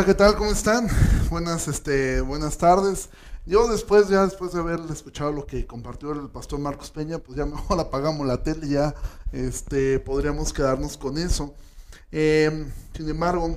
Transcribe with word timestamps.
Hola, 0.00 0.06
¿qué 0.06 0.14
tal? 0.14 0.34
¿Cómo 0.34 0.50
están? 0.50 0.88
Buenas, 1.28 1.68
este, 1.68 2.22
buenas 2.22 2.56
tardes. 2.56 3.10
Yo 3.44 3.68
después, 3.68 4.08
ya 4.08 4.24
después 4.24 4.50
de 4.54 4.60
haber 4.60 4.80
escuchado 4.90 5.30
lo 5.30 5.46
que 5.46 5.66
compartió 5.66 6.12
el 6.12 6.30
pastor 6.30 6.58
Marcos 6.58 6.90
Peña, 6.90 7.18
pues 7.18 7.36
ya 7.36 7.44
mejor 7.46 7.78
apagamos 7.78 8.26
la 8.26 8.42
tele 8.42 8.66
y 8.66 8.70
ya 8.70 8.94
este, 9.30 10.00
podríamos 10.00 10.54
quedarnos 10.54 10.96
con 10.96 11.18
eso. 11.18 11.54
Em, 12.10 12.72
sin 12.96 13.10
embargo, 13.10 13.54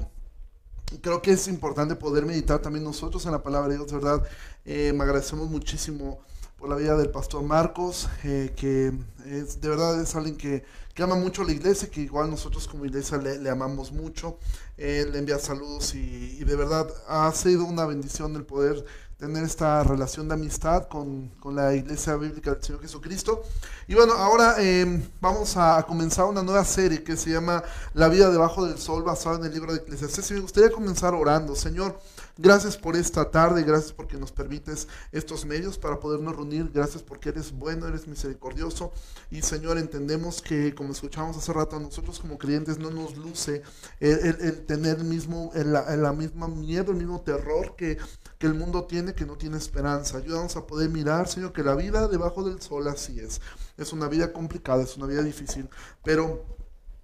creo 0.99 1.21
que 1.21 1.31
es 1.31 1.47
importante 1.47 1.95
poder 1.95 2.25
meditar 2.25 2.59
también 2.59 2.83
nosotros 2.83 3.25
en 3.25 3.31
la 3.31 3.41
palabra 3.41 3.69
de 3.69 3.77
Dios, 3.77 3.93
verdad. 3.93 4.21
Eh, 4.65 4.91
me 4.93 5.05
agradecemos 5.05 5.49
muchísimo 5.49 6.19
por 6.57 6.67
la 6.67 6.75
vida 6.75 6.97
del 6.97 7.09
pastor 7.09 7.41
Marcos, 7.43 8.09
eh, 8.25 8.51
que 8.57 8.91
es, 9.25 9.61
de 9.61 9.69
verdad 9.69 10.01
es 10.01 10.13
alguien 10.13 10.35
que, 10.35 10.65
que, 10.93 11.03
ama 11.03 11.15
mucho 11.15 11.43
la 11.43 11.51
iglesia, 11.51 11.89
que 11.89 12.01
igual 12.01 12.29
nosotros 12.29 12.67
como 12.67 12.85
iglesia 12.85 13.17
le, 13.17 13.49
amamos 13.49 13.91
mucho. 13.91 14.37
Él 14.77 15.11
le 15.11 15.19
envía 15.19 15.39
saludos 15.39 15.93
y, 15.95 16.43
de 16.43 16.55
verdad 16.55 16.87
ha 17.07 17.31
sido 17.31 17.65
una 17.65 17.85
bendición 17.85 18.35
el 18.35 18.45
poder 18.45 18.85
tener 19.17 19.43
esta 19.43 19.83
relación 19.83 20.27
de 20.27 20.33
amistad 20.33 20.87
con, 20.89 21.29
con 21.39 21.55
la 21.55 21.73
iglesia 21.73 22.15
bíblica 22.15 22.51
del 22.53 22.63
Señor 22.63 22.81
Jesucristo. 22.81 23.43
Y 23.87 23.95
bueno, 23.95 24.13
ahora 24.13 24.55
eh, 24.59 25.01
vamos 25.21 25.55
a 25.55 25.83
comenzar 25.87 26.25
una 26.25 26.43
nueva 26.43 26.65
serie 26.65 27.03
que 27.03 27.15
se 27.15 27.29
llama 27.29 27.63
La 27.93 28.09
vida 28.09 28.29
debajo 28.29 28.65
del 28.65 28.77
sol, 28.77 29.03
basada 29.03 29.37
en 29.37 29.45
el 29.45 29.53
libro 29.53 29.71
de 29.71 29.79
Eclesiastés. 29.79 30.31
Y 30.31 30.33
me 30.35 30.39
gustaría 30.41 30.71
comenzar 30.71 31.13
orando, 31.13 31.55
Señor. 31.55 31.97
Gracias 32.35 32.77
por 32.77 32.95
esta 32.95 33.29
tarde, 33.29 33.61
gracias 33.61 33.93
porque 33.93 34.17
nos 34.17 34.31
permites 34.31 34.87
estos 35.11 35.45
medios 35.45 35.77
para 35.77 35.99
podernos 35.99 36.35
reunir, 36.35 36.71
gracias 36.73 37.03
porque 37.03 37.29
eres 37.29 37.51
bueno, 37.51 37.87
eres 37.87 38.07
misericordioso 38.07 38.91
y 39.29 39.43
Señor, 39.43 39.77
entendemos 39.77 40.41
que 40.41 40.73
como 40.73 40.93
escuchamos 40.93 41.37
hace 41.37 41.53
rato, 41.53 41.75
a 41.75 41.79
nosotros 41.79 42.19
como 42.19 42.39
creyentes 42.39 42.79
no 42.79 42.89
nos 42.89 43.15
luce 43.17 43.61
el, 43.99 44.65
tener 44.65 44.97
el 44.97 45.03
mismo, 45.03 45.51
el, 45.53 45.73
la 45.73 46.11
misma 46.11 46.47
miedo, 46.47 46.91
el 46.91 46.97
mismo 46.97 47.21
terror 47.21 47.75
que, 47.75 47.99
que 48.39 48.47
el 48.47 48.55
mundo 48.55 48.85
tiene, 48.85 49.13
que 49.13 49.27
no 49.27 49.37
tiene 49.37 49.57
esperanza. 49.57 50.17
Ayúdanos 50.17 50.55
a 50.55 50.65
poder 50.65 50.89
mirar, 50.89 51.27
Señor, 51.27 51.53
que 51.53 51.61
la 51.61 51.75
vida 51.75 52.07
debajo 52.07 52.43
del 52.43 52.59
sol 52.63 52.87
así 52.87 53.19
es. 53.19 53.41
Es 53.77 53.93
una 53.93 54.07
vida 54.07 54.33
complicada, 54.33 54.81
es 54.81 54.97
una 54.97 55.05
vida 55.05 55.21
difícil, 55.21 55.69
pero 56.03 56.43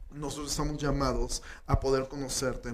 nosotros 0.09 0.49
estamos 0.49 0.81
llamados 0.81 1.43
a 1.67 1.79
poder 1.79 2.07
conocerte 2.07 2.73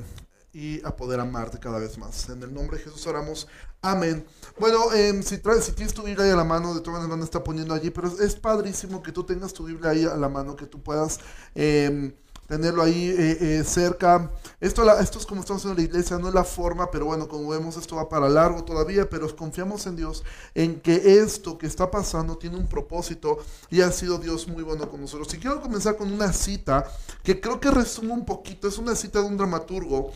y 0.55 0.81
a 0.85 0.95
poder 0.95 1.19
amarte 1.19 1.59
cada 1.59 1.79
vez 1.79 1.97
más. 1.97 2.29
En 2.29 2.41
el 2.41 2.53
nombre 2.53 2.77
de 2.77 2.85
Jesús 2.85 3.05
oramos. 3.07 3.45
Amén. 3.81 4.25
Bueno, 4.57 4.93
eh, 4.93 5.21
si, 5.21 5.39
traes, 5.39 5.65
si 5.65 5.73
tienes 5.73 5.93
tu 5.93 6.01
Biblia 6.01 6.23
ahí 6.23 6.31
a 6.31 6.35
la 6.37 6.45
mano, 6.45 6.73
de 6.73 6.79
todas 6.79 7.01
maneras 7.01 7.25
está 7.25 7.43
poniendo 7.43 7.73
allí, 7.73 7.89
pero 7.89 8.07
es, 8.07 8.35
padrísimo 8.35 9.03
que 9.03 9.11
tú 9.11 9.25
tengas 9.25 9.51
tu 9.51 9.65
Biblia 9.65 9.89
ahí 9.91 10.05
a 10.05 10.15
la 10.15 10.29
mano, 10.29 10.55
que 10.55 10.65
tú 10.65 10.81
puedas 10.81 11.19
eh, 11.55 12.15
tenerlo 12.47 12.83
ahí 12.83 13.09
eh, 13.09 13.37
eh, 13.39 13.63
cerca. 13.63 14.31
Esto, 14.59 14.89
esto 14.99 15.19
es 15.19 15.25
como 15.25 15.41
estamos 15.41 15.65
en 15.65 15.75
la 15.75 15.81
iglesia, 15.81 16.17
no 16.17 16.27
es 16.27 16.33
la 16.33 16.43
forma, 16.43 16.89
pero 16.91 17.05
bueno, 17.05 17.27
como 17.27 17.49
vemos 17.49 17.77
esto 17.77 17.95
va 17.95 18.07
para 18.07 18.29
largo 18.29 18.63
todavía, 18.63 19.09
pero 19.09 19.33
confiamos 19.35 19.85
en 19.87 19.95
Dios, 19.95 20.23
en 20.53 20.79
que 20.79 21.19
esto 21.19 21.57
que 21.57 21.67
está 21.67 21.89
pasando 21.89 22.37
tiene 22.37 22.57
un 22.57 22.67
propósito 22.67 23.39
y 23.69 23.81
ha 23.81 23.91
sido 23.91 24.17
Dios 24.17 24.47
muy 24.47 24.63
bueno 24.63 24.89
con 24.89 25.01
nosotros. 25.01 25.33
Y 25.33 25.37
quiero 25.37 25.61
comenzar 25.61 25.97
con 25.97 26.11
una 26.11 26.31
cita 26.33 26.85
que 27.23 27.39
creo 27.39 27.59
que 27.59 27.71
resume 27.71 28.13
un 28.13 28.25
poquito, 28.25 28.67
es 28.67 28.77
una 28.77 28.95
cita 28.95 29.19
de 29.19 29.25
un 29.25 29.37
dramaturgo 29.37 30.11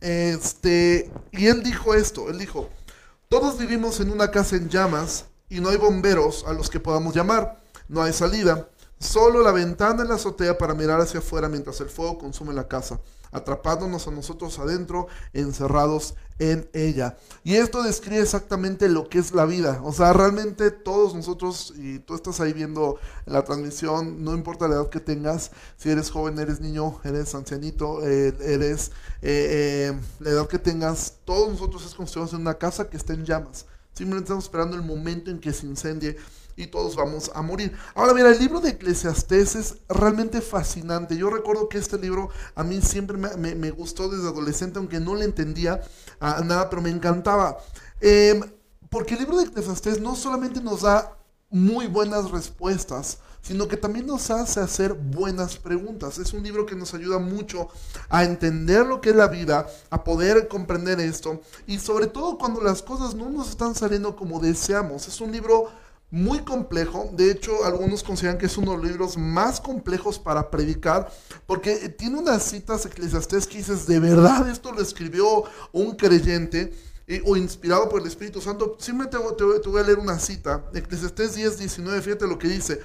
este, 0.00 1.10
y 1.32 1.46
él 1.46 1.62
dijo 1.62 1.94
esto, 1.94 2.30
él 2.30 2.38
dijo, 2.38 2.68
todos 3.28 3.58
vivimos 3.58 4.00
en 4.00 4.10
una 4.10 4.30
casa 4.30 4.56
en 4.56 4.68
llamas 4.68 5.26
y 5.48 5.60
no 5.60 5.68
hay 5.68 5.76
bomberos 5.76 6.44
a 6.46 6.52
los 6.52 6.70
que 6.70 6.80
podamos 6.80 7.14
llamar, 7.14 7.60
no 7.88 8.02
hay 8.02 8.12
salida, 8.12 8.68
solo 8.98 9.42
la 9.42 9.52
ventana 9.52 10.02
en 10.02 10.08
la 10.08 10.14
azotea 10.14 10.56
para 10.58 10.74
mirar 10.74 11.00
hacia 11.00 11.20
afuera 11.20 11.48
mientras 11.48 11.80
el 11.80 11.88
fuego 11.88 12.18
consume 12.18 12.54
la 12.54 12.68
casa, 12.68 13.00
atrapándonos 13.32 14.06
a 14.08 14.10
nosotros 14.10 14.58
adentro, 14.58 15.08
encerrados 15.32 16.14
en 16.40 16.68
ella. 16.72 17.16
Y 17.44 17.54
esto 17.54 17.82
describe 17.82 18.22
exactamente 18.22 18.88
lo 18.88 19.08
que 19.08 19.18
es 19.18 19.32
la 19.32 19.44
vida. 19.44 19.80
O 19.84 19.92
sea, 19.92 20.12
realmente 20.12 20.70
todos 20.70 21.14
nosotros, 21.14 21.74
y 21.76 21.98
tú 22.00 22.14
estás 22.14 22.40
ahí 22.40 22.52
viendo 22.52 22.98
la 23.26 23.44
transmisión, 23.44 24.24
no 24.24 24.34
importa 24.34 24.66
la 24.66 24.76
edad 24.76 24.88
que 24.88 25.00
tengas, 25.00 25.52
si 25.76 25.90
eres 25.90 26.10
joven, 26.10 26.38
eres 26.38 26.60
niño, 26.60 26.98
eres 27.04 27.34
ancianito, 27.34 28.06
eh, 28.06 28.34
eres 28.40 28.90
eh, 29.22 29.92
eh, 29.92 30.00
la 30.18 30.30
edad 30.30 30.48
que 30.48 30.58
tengas, 30.58 31.18
todos 31.24 31.50
nosotros 31.50 31.84
es 31.84 31.94
si 31.94 32.32
en 32.32 32.40
una 32.40 32.54
casa 32.54 32.88
que 32.88 32.96
está 32.96 33.12
en 33.12 33.24
llamas. 33.24 33.66
Simplemente 33.92 34.24
estamos 34.24 34.44
esperando 34.44 34.76
el 34.76 34.82
momento 34.82 35.30
en 35.30 35.40
que 35.40 35.52
se 35.52 35.66
incendie 35.66 36.16
y 36.56 36.66
todos 36.66 36.96
vamos 36.96 37.30
a 37.34 37.42
morir. 37.42 37.76
Ahora 37.94 38.14
mira, 38.14 38.30
el 38.30 38.38
libro 38.38 38.60
de 38.60 38.70
Eclesiastés 38.70 39.54
es 39.54 39.76
realmente 39.88 40.40
fascinante. 40.40 41.16
Yo 41.16 41.30
recuerdo 41.30 41.68
que 41.68 41.78
este 41.78 41.98
libro 41.98 42.30
a 42.54 42.64
mí 42.64 42.80
siempre 42.82 43.16
me, 43.16 43.70
gustó 43.70 44.08
desde 44.08 44.28
adolescente, 44.28 44.78
aunque 44.78 45.00
no 45.00 45.14
le 45.14 45.24
entendía 45.24 45.80
nada, 46.20 46.68
pero 46.68 46.82
me 46.82 46.90
encantaba. 46.90 47.58
Eh, 48.00 48.40
porque 48.88 49.14
el 49.14 49.20
libro 49.20 49.38
de 49.38 49.44
Eclesiastés 49.44 50.00
no 50.00 50.16
solamente 50.16 50.60
nos 50.60 50.82
da 50.82 51.16
muy 51.50 51.86
buenas 51.86 52.30
respuestas, 52.30 53.18
sino 53.42 53.68
que 53.68 53.76
también 53.76 54.06
nos 54.06 54.30
hace 54.30 54.60
hacer 54.60 54.94
buenas 54.94 55.56
preguntas. 55.56 56.18
Es 56.18 56.32
un 56.32 56.42
libro 56.42 56.66
que 56.66 56.76
nos 56.76 56.94
ayuda 56.94 57.18
mucho 57.18 57.68
a 58.08 58.24
entender 58.24 58.86
lo 58.86 59.00
que 59.00 59.10
es 59.10 59.16
la 59.16 59.28
vida, 59.28 59.66
a 59.90 60.04
poder 60.04 60.48
comprender 60.48 61.00
esto 61.00 61.40
y 61.66 61.78
sobre 61.78 62.06
todo 62.06 62.38
cuando 62.38 62.60
las 62.60 62.82
cosas 62.82 63.14
no 63.14 63.28
nos 63.30 63.50
están 63.50 63.74
saliendo 63.74 64.14
como 64.16 64.40
deseamos. 64.40 65.08
Es 65.08 65.20
un 65.20 65.32
libro 65.32 65.70
muy 66.10 66.40
complejo. 66.40 67.10
De 67.12 67.30
hecho, 67.30 67.64
algunos 67.64 68.02
consideran 68.02 68.38
que 68.38 68.46
es 68.46 68.56
uno 68.56 68.72
de 68.72 68.78
los 68.78 68.86
libros 68.86 69.16
más 69.16 69.60
complejos 69.60 70.18
para 70.18 70.50
predicar, 70.50 71.10
porque 71.46 71.88
tiene 71.88 72.18
unas 72.18 72.42
citas 72.42 72.84
eclesiastés 72.86 73.46
que 73.46 73.58
dices, 73.58 73.86
de 73.86 74.00
verdad 74.00 74.48
esto 74.48 74.72
lo 74.72 74.82
escribió 74.82 75.44
un 75.72 75.94
creyente 75.94 76.72
eh, 77.06 77.22
o 77.24 77.36
inspirado 77.36 77.88
por 77.88 78.00
el 78.00 78.06
Espíritu 78.06 78.40
Santo. 78.40 78.76
Simplemente 78.78 79.18
te, 79.36 79.60
te, 79.60 79.68
voy 79.68 79.80
a 79.80 79.84
leer 79.84 79.98
una 79.98 80.18
cita. 80.18 80.64
Eclesiastés 80.74 81.34
10, 81.34 81.58
19, 81.58 82.02
fíjate 82.02 82.26
lo 82.26 82.38
que 82.38 82.48
dice. 82.48 82.80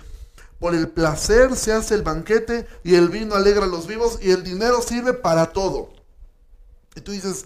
Por 0.60 0.74
el 0.74 0.88
placer 0.88 1.56
se 1.56 1.74
hace 1.74 1.96
el 1.96 2.02
banquete 2.02 2.66
y 2.84 2.96
el 2.96 3.10
vino 3.10 3.36
alegra 3.36 3.66
a 3.66 3.68
los 3.68 3.88
vivos 3.88 4.20
y 4.22 4.32
el 4.32 4.44
dinero 4.44 4.82
sirve 4.82 5.14
para 5.14 5.48
todo. 5.48 5.90
Y 6.96 7.02
tú 7.02 7.12
dices, 7.12 7.46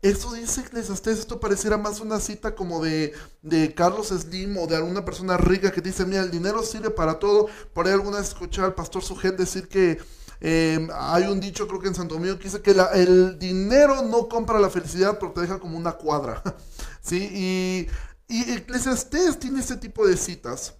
esto 0.00 0.32
dice 0.32 0.60
Eclesiastés, 0.60 1.18
esto 1.18 1.40
pareciera 1.40 1.76
más 1.76 2.00
una 2.00 2.20
cita 2.20 2.54
como 2.54 2.84
de, 2.84 3.12
de, 3.42 3.74
Carlos 3.74 4.08
Slim 4.08 4.56
o 4.56 4.66
de 4.68 4.76
alguna 4.76 5.04
persona 5.04 5.36
rica 5.36 5.72
que 5.72 5.80
dice, 5.80 6.06
mira, 6.06 6.22
el 6.22 6.30
dinero 6.30 6.62
sirve 6.62 6.90
para 6.90 7.18
todo. 7.18 7.48
Por 7.72 7.86
ahí 7.86 7.92
alguna 7.92 8.18
vez 8.18 8.28
escuché 8.28 8.62
al 8.62 8.74
pastor 8.74 9.02
Sujel 9.02 9.36
decir 9.36 9.66
que 9.66 9.98
eh, 10.40 10.86
hay 10.94 11.24
un 11.24 11.40
dicho, 11.40 11.66
creo 11.66 11.80
que 11.80 11.88
en 11.88 11.96
Santo 11.96 12.14
Domingo, 12.14 12.38
que 12.38 12.44
dice 12.44 12.62
que 12.62 12.76
el 12.94 13.40
dinero 13.40 14.02
no 14.02 14.28
compra 14.28 14.60
la 14.60 14.70
felicidad, 14.70 15.18
pero 15.18 15.32
te 15.32 15.40
deja 15.40 15.58
como 15.58 15.76
una 15.76 15.92
cuadra. 15.92 16.42
¿Sí? 17.02 17.88
Y, 18.28 18.32
y 18.32 18.52
Eclesiastés 18.52 19.40
tiene 19.40 19.58
este 19.58 19.76
tipo 19.76 20.06
de 20.06 20.16
citas. 20.16 20.74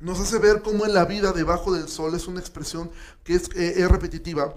Nos 0.00 0.18
hace 0.18 0.38
ver 0.38 0.62
cómo 0.62 0.84
en 0.84 0.94
la 0.94 1.04
vida 1.04 1.32
debajo 1.32 1.72
del 1.72 1.88
sol 1.88 2.14
es 2.16 2.26
una 2.26 2.40
expresión 2.40 2.90
que 3.22 3.34
es, 3.34 3.48
eh, 3.54 3.74
es 3.76 3.88
repetitiva. 3.88 4.52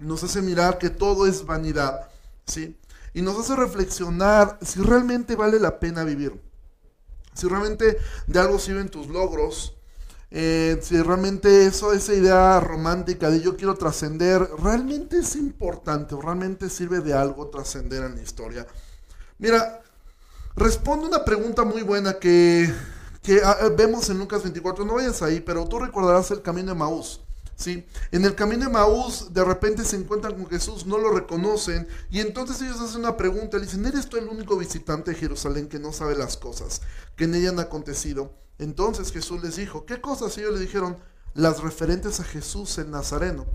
Nos 0.00 0.24
hace 0.24 0.42
mirar 0.42 0.78
que 0.78 0.90
todo 0.90 1.28
es 1.28 1.46
vanidad 1.46 2.11
¿sí? 2.46 2.78
Y 3.14 3.22
nos 3.22 3.38
hace 3.38 3.56
reflexionar 3.56 4.58
si 4.62 4.80
realmente 4.80 5.36
vale 5.36 5.58
la 5.60 5.78
pena 5.78 6.04
vivir. 6.04 6.40
Si 7.34 7.48
realmente 7.48 7.98
de 8.26 8.38
algo 8.38 8.58
sirven 8.58 8.88
tus 8.88 9.08
logros. 9.08 9.76
Eh, 10.30 10.78
si 10.80 11.00
realmente 11.02 11.66
eso, 11.66 11.92
esa 11.92 12.14
idea 12.14 12.58
romántica 12.58 13.28
de 13.28 13.42
yo 13.42 13.54
quiero 13.54 13.74
trascender, 13.74 14.48
realmente 14.62 15.18
es 15.18 15.36
importante 15.36 16.14
o 16.14 16.22
realmente 16.22 16.70
sirve 16.70 17.00
de 17.00 17.12
algo 17.12 17.48
trascender 17.48 18.02
en 18.04 18.14
la 18.14 18.22
historia. 18.22 18.66
Mira, 19.36 19.82
responde 20.56 21.06
una 21.06 21.22
pregunta 21.24 21.64
muy 21.64 21.82
buena 21.82 22.14
que, 22.14 22.72
que 23.22 23.42
ah, 23.44 23.58
vemos 23.76 24.08
en 24.08 24.18
Lucas 24.18 24.42
24. 24.42 24.86
No 24.86 24.94
vayas 24.94 25.20
ahí, 25.20 25.40
pero 25.40 25.66
tú 25.66 25.78
recordarás 25.78 26.30
el 26.30 26.40
camino 26.40 26.72
de 26.72 26.78
Maús. 26.78 27.21
En 27.66 28.24
el 28.24 28.34
camino 28.34 28.66
de 28.66 28.72
Maús 28.72 29.32
de 29.32 29.44
repente 29.44 29.84
se 29.84 29.96
encuentran 29.96 30.34
con 30.34 30.46
Jesús, 30.46 30.86
no 30.86 30.98
lo 30.98 31.10
reconocen 31.10 31.86
y 32.10 32.20
entonces 32.20 32.60
ellos 32.62 32.80
hacen 32.80 33.00
una 33.00 33.16
pregunta, 33.16 33.58
le 33.58 33.64
dicen, 33.64 33.86
¿eres 33.86 34.08
tú 34.08 34.16
el 34.16 34.28
único 34.28 34.56
visitante 34.56 35.12
de 35.12 35.16
Jerusalén 35.16 35.68
que 35.68 35.78
no 35.78 35.92
sabe 35.92 36.16
las 36.16 36.36
cosas 36.36 36.82
que 37.16 37.24
en 37.24 37.34
ella 37.34 37.50
han 37.50 37.60
acontecido? 37.60 38.32
Entonces 38.58 39.12
Jesús 39.12 39.42
les 39.42 39.56
dijo, 39.56 39.86
¿qué 39.86 40.00
cosas? 40.00 40.36
Y 40.36 40.40
ellos 40.40 40.54
le 40.54 40.60
dijeron, 40.60 40.96
las 41.34 41.62
referentes 41.62 42.20
a 42.20 42.24
Jesús 42.24 42.76
el 42.78 42.90
Nazareno, 42.90 43.46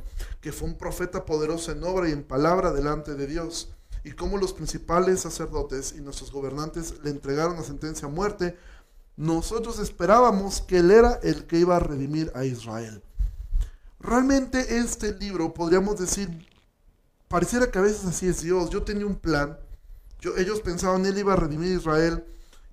que 0.42 0.52
fue 0.52 0.68
un 0.68 0.78
profeta 0.78 1.26
poderoso 1.26 1.72
en 1.72 1.84
obra 1.84 2.10
y 2.10 2.12
en 2.12 2.24
palabra 2.24 2.72
delante 2.72 3.16
de 3.16 3.28
Dios, 3.28 3.70
y 4.04 4.14
cómo 4.14 4.38
los 4.38 4.54
principales 4.54 5.22
sacerdotes 5.22 5.94
y 5.96 6.02
nuestros 6.02 6.32
gobernantes 6.32 6.96
le 7.04 7.10
entregaron 7.10 7.58
la 7.58 7.64
sentencia 7.64 8.08
a 8.08 8.12
muerte, 8.12 8.58
nosotros 9.18 9.80
esperábamos 9.80 10.62
que 10.62 10.78
él 10.78 10.92
era 10.92 11.20
el 11.24 11.46
que 11.46 11.60
iba 11.60 11.76
a 11.76 11.80
redimir 11.80 12.32
a 12.36 12.46
Israel. 12.46 13.04
Realmente 14.00 14.78
este 14.78 15.14
libro, 15.14 15.54
podríamos 15.54 15.98
decir, 15.98 16.48
pareciera 17.28 17.72
que 17.72 17.80
a 17.80 17.82
veces 17.82 18.06
así 18.06 18.28
es 18.28 18.42
Dios. 18.42 18.70
Yo 18.70 18.84
tenía 18.84 19.06
un 19.06 19.16
plan, 19.16 19.58
yo, 20.20 20.38
ellos 20.38 20.62
pensaban 20.62 21.06
él 21.06 21.18
iba 21.18 21.34
a 21.34 21.38
redimir 21.38 21.74
a 21.74 21.80
Israel, 21.80 22.26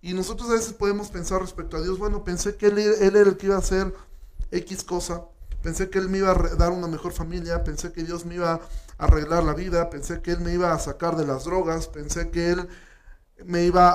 y 0.02 0.12
nosotros 0.12 0.50
a 0.50 0.54
veces 0.54 0.74
podemos 0.74 1.08
pensar 1.08 1.40
respecto 1.40 1.78
a 1.78 1.82
Dios, 1.82 1.98
bueno, 1.98 2.24
pensé 2.24 2.56
que 2.56 2.66
él, 2.66 2.78
él 2.78 3.16
era 3.16 3.30
el 3.30 3.36
que 3.36 3.46
iba 3.46 3.56
a 3.56 3.60
hacer 3.60 3.94
X 4.50 4.84
cosa, 4.84 5.24
pensé 5.64 5.88
que 5.88 5.98
Él 5.98 6.10
me 6.10 6.18
iba 6.18 6.30
a 6.30 6.34
dar 6.56 6.72
una 6.72 6.86
mejor 6.86 7.12
familia, 7.12 7.64
pensé 7.64 7.90
que 7.90 8.04
Dios 8.04 8.26
me 8.26 8.34
iba 8.36 8.52
a 8.52 8.60
arreglar 8.98 9.42
la 9.42 9.54
vida, 9.54 9.88
pensé 9.88 10.20
que 10.20 10.32
Él 10.32 10.40
me 10.40 10.52
iba 10.52 10.72
a 10.72 10.78
sacar 10.78 11.16
de 11.16 11.26
las 11.26 11.44
drogas, 11.44 11.88
pensé 11.88 12.30
que 12.30 12.50
Él 12.50 12.68
me 13.46 13.64
iba 13.64 13.94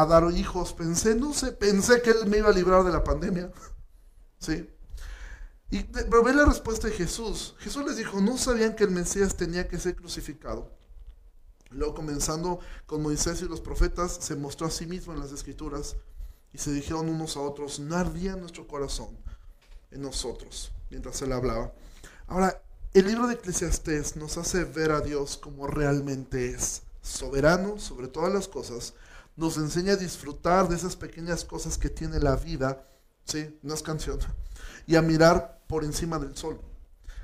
a, 0.00 0.04
dar 0.06 0.24
hijos, 0.32 0.72
pensé, 0.72 1.14
no 1.14 1.32
sé, 1.32 1.52
pensé 1.52 2.02
que 2.02 2.10
Él 2.10 2.26
me 2.26 2.38
iba 2.38 2.48
a 2.48 2.52
librar 2.52 2.84
de 2.84 2.92
la 2.92 3.04
pandemia. 3.04 3.50
¿Sí? 4.38 4.68
Y 5.70 5.82
pero 5.82 6.22
ve 6.22 6.34
la 6.34 6.46
respuesta 6.46 6.88
de 6.88 6.94
Jesús. 6.94 7.54
Jesús 7.58 7.84
les 7.84 7.96
dijo, 7.96 8.20
no 8.20 8.38
sabían 8.38 8.74
que 8.74 8.84
el 8.84 8.90
Mesías 8.90 9.36
tenía 9.36 9.68
que 9.68 9.78
ser 9.78 9.96
crucificado. 9.96 10.72
Luego 11.70 11.94
comenzando 11.94 12.60
con 12.86 13.02
Moisés 13.02 13.42
y 13.42 13.44
los 13.44 13.60
profetas, 13.60 14.18
se 14.20 14.36
mostró 14.36 14.66
a 14.66 14.70
sí 14.70 14.86
mismo 14.86 15.12
en 15.12 15.20
las 15.20 15.32
escrituras 15.32 15.96
y 16.52 16.58
se 16.58 16.72
dijeron 16.72 17.10
unos 17.10 17.36
a 17.36 17.40
otros, 17.40 17.78
no 17.78 17.96
ardía 17.96 18.36
nuestro 18.36 18.66
corazón 18.66 19.08
en 19.90 20.00
nosotros 20.00 20.72
mientras 20.90 21.20
él 21.22 21.32
hablaba. 21.32 21.72
Ahora, 22.26 22.62
el 22.94 23.06
libro 23.06 23.26
de 23.26 23.34
Eclesiastés 23.34 24.16
nos 24.16 24.38
hace 24.38 24.64
ver 24.64 24.92
a 24.92 25.00
Dios 25.00 25.36
como 25.36 25.66
realmente 25.66 26.50
es, 26.50 26.82
soberano 27.02 27.78
sobre 27.78 28.08
todas 28.08 28.32
las 28.32 28.48
cosas, 28.48 28.94
nos 29.36 29.56
enseña 29.56 29.92
a 29.92 29.96
disfrutar 29.96 30.68
de 30.68 30.76
esas 30.76 30.96
pequeñas 30.96 31.44
cosas 31.44 31.78
que 31.78 31.90
tiene 31.90 32.18
la 32.18 32.36
vida, 32.36 32.88
¿sí? 33.24 33.58
No 33.62 33.74
es 33.74 33.82
canción, 33.82 34.18
y 34.86 34.96
a 34.96 35.02
mirar 35.02 35.57
por 35.68 35.84
encima 35.84 36.18
del 36.18 36.34
sol, 36.36 36.60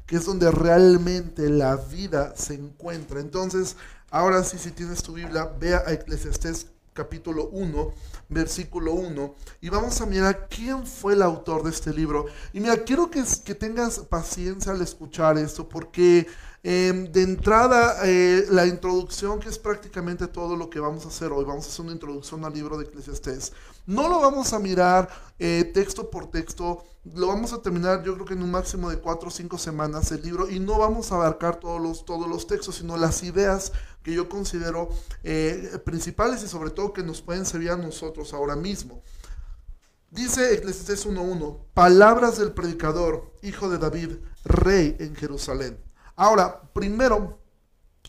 que 0.07 0.17
es 0.17 0.25
donde 0.27 0.51
realmente 0.53 1.49
la 1.49 1.77
vida 1.77 2.35
se 2.37 2.55
encuentra. 2.55 3.19
Entonces, 3.19 3.77
ahora 4.11 4.45
sí, 4.45 4.59
si 4.59 4.71
tienes 4.71 5.03
tu 5.03 5.15
Biblia, 5.15 5.51
vea 5.59 5.83
a 5.85 5.93
Eclesiastés 5.93 6.69
capítulo 6.93 7.49
1, 7.49 7.93
versículo 8.29 8.93
1, 8.93 9.35
y 9.63 9.69
vamos 9.69 10.01
a 10.01 10.07
mirar 10.07 10.47
quién 10.49 10.87
fue 10.87 11.15
el 11.15 11.23
autor 11.23 11.65
de 11.65 11.71
este 11.71 11.93
libro. 11.93 12.27
Y 12.53 12.61
mira, 12.61 12.85
quiero 12.85 13.11
que, 13.11 13.25
que 13.45 13.55
tengas 13.55 13.99
paciencia 13.99 14.73
al 14.73 14.81
escuchar 14.83 15.37
esto, 15.37 15.69
porque 15.69 16.29
em, 16.65 17.13
de 17.13 17.23
entrada, 17.23 17.99
eh, 18.05 18.47
la 18.51 18.67
introducción, 18.67 19.39
que 19.39 19.51
es 19.51 19.59
prácticamente 19.59 20.27
todo 20.27 20.57
lo 20.57 20.71
que 20.71 20.81
vamos 20.81 21.05
a 21.05 21.09
hacer 21.09 21.31
hoy, 21.31 21.45
vamos 21.45 21.67
a 21.67 21.69
hacer 21.69 21.85
una 21.85 21.93
introducción 21.93 22.45
al 22.45 22.55
libro 22.55 22.79
de 22.79 22.87
Eclesiastés. 22.87 23.53
No 23.87 24.09
lo 24.09 24.21
vamos 24.21 24.53
a 24.55 24.59
mirar 24.59 25.09
eh, 25.39 25.71
texto 25.73 26.11
por 26.11 26.31
texto, 26.31 26.83
lo 27.15 27.27
vamos 27.27 27.53
a 27.53 27.61
terminar 27.61 28.03
yo 28.03 28.15
creo 28.15 28.25
que 28.27 28.33
en 28.33 28.43
un 28.43 28.51
máximo 28.51 28.89
de 28.89 28.99
cuatro 28.99 29.29
o 29.29 29.31
cinco 29.31 29.59
semanas 29.59 30.11
el 30.11 30.23
libro 30.23 30.49
y 30.49 30.59
no 30.59 30.79
vamos 30.79 31.13
a 31.13 31.17
abarcar 31.17 31.61
todos 31.61 31.81
los, 31.81 32.05
todos 32.07 32.27
los 32.27 32.47
textos, 32.47 32.77
sino 32.77 32.97
las 32.97 33.23
ideas 33.23 33.73
que 34.03 34.15
yo 34.15 34.29
considero 34.29 34.89
eh, 35.23 35.79
principales 35.85 36.43
y 36.43 36.49
sobre 36.49 36.71
todo 36.71 36.95
que 36.95 37.03
nos 37.03 37.21
pueden 37.21 37.45
servir 37.45 37.71
a 37.71 37.77
nosotros 37.77 38.33
ahora 38.33 38.57
mismo. 38.57 39.03
Dice 40.11 40.55
Eclesiastes 40.55 41.07
1.1, 41.07 41.59
palabras 41.75 42.39
del 42.39 42.53
predicador, 42.53 43.33
hijo 43.43 43.69
de 43.69 43.79
David, 43.79 44.13
rey 44.45 44.97
en 45.01 45.15
Jerusalén. 45.17 45.84
Ahora, 46.17 46.63
primero, 46.73 47.39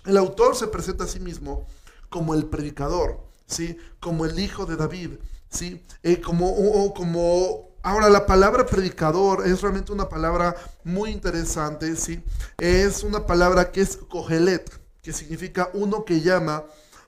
el 0.05 0.17
autor 0.17 0.55
se 0.55 0.67
presenta 0.67 1.05
a 1.05 1.07
sí 1.07 1.19
mismo 1.19 1.67
como 2.09 2.33
el 2.33 2.45
predicador, 2.45 3.19
¿sí? 3.45 3.77
Como 3.99 4.25
el 4.25 4.39
hijo 4.39 4.65
de 4.65 4.75
David, 4.75 5.11
¿sí? 5.49 5.85
Eh, 6.03 6.21
como, 6.21 6.93
como 6.93 7.75
Ahora, 7.85 8.09
la 8.09 8.25
palabra 8.25 8.65
predicador 8.65 9.45
es 9.45 9.61
realmente 9.61 9.91
una 9.91 10.09
palabra 10.09 10.55
muy 10.83 11.11
interesante, 11.11 11.95
¿sí? 11.95 12.19
Es 12.57 13.03
una 13.03 13.27
palabra 13.27 13.71
que 13.71 13.81
es 13.81 13.97
cogelet, 13.97 14.71
que 15.03 15.13
significa 15.13 15.69
uno 15.71 16.03
que 16.03 16.21
llama 16.21 16.63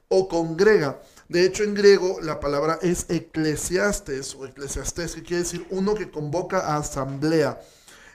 o 0.08 0.28
congrega. 0.28 1.02
De 1.30 1.44
hecho, 1.44 1.64
en 1.64 1.74
griego 1.74 2.20
la 2.22 2.40
palabra 2.40 2.78
es 2.84 3.08
eclesiastes 3.10 4.36
o 4.36 4.46
eclesiastes, 4.46 5.16
que 5.16 5.24
quiere 5.24 5.42
decir 5.42 5.66
uno 5.72 5.96
que 5.96 6.12
convoca 6.12 6.60
a 6.60 6.78
asamblea. 6.78 7.60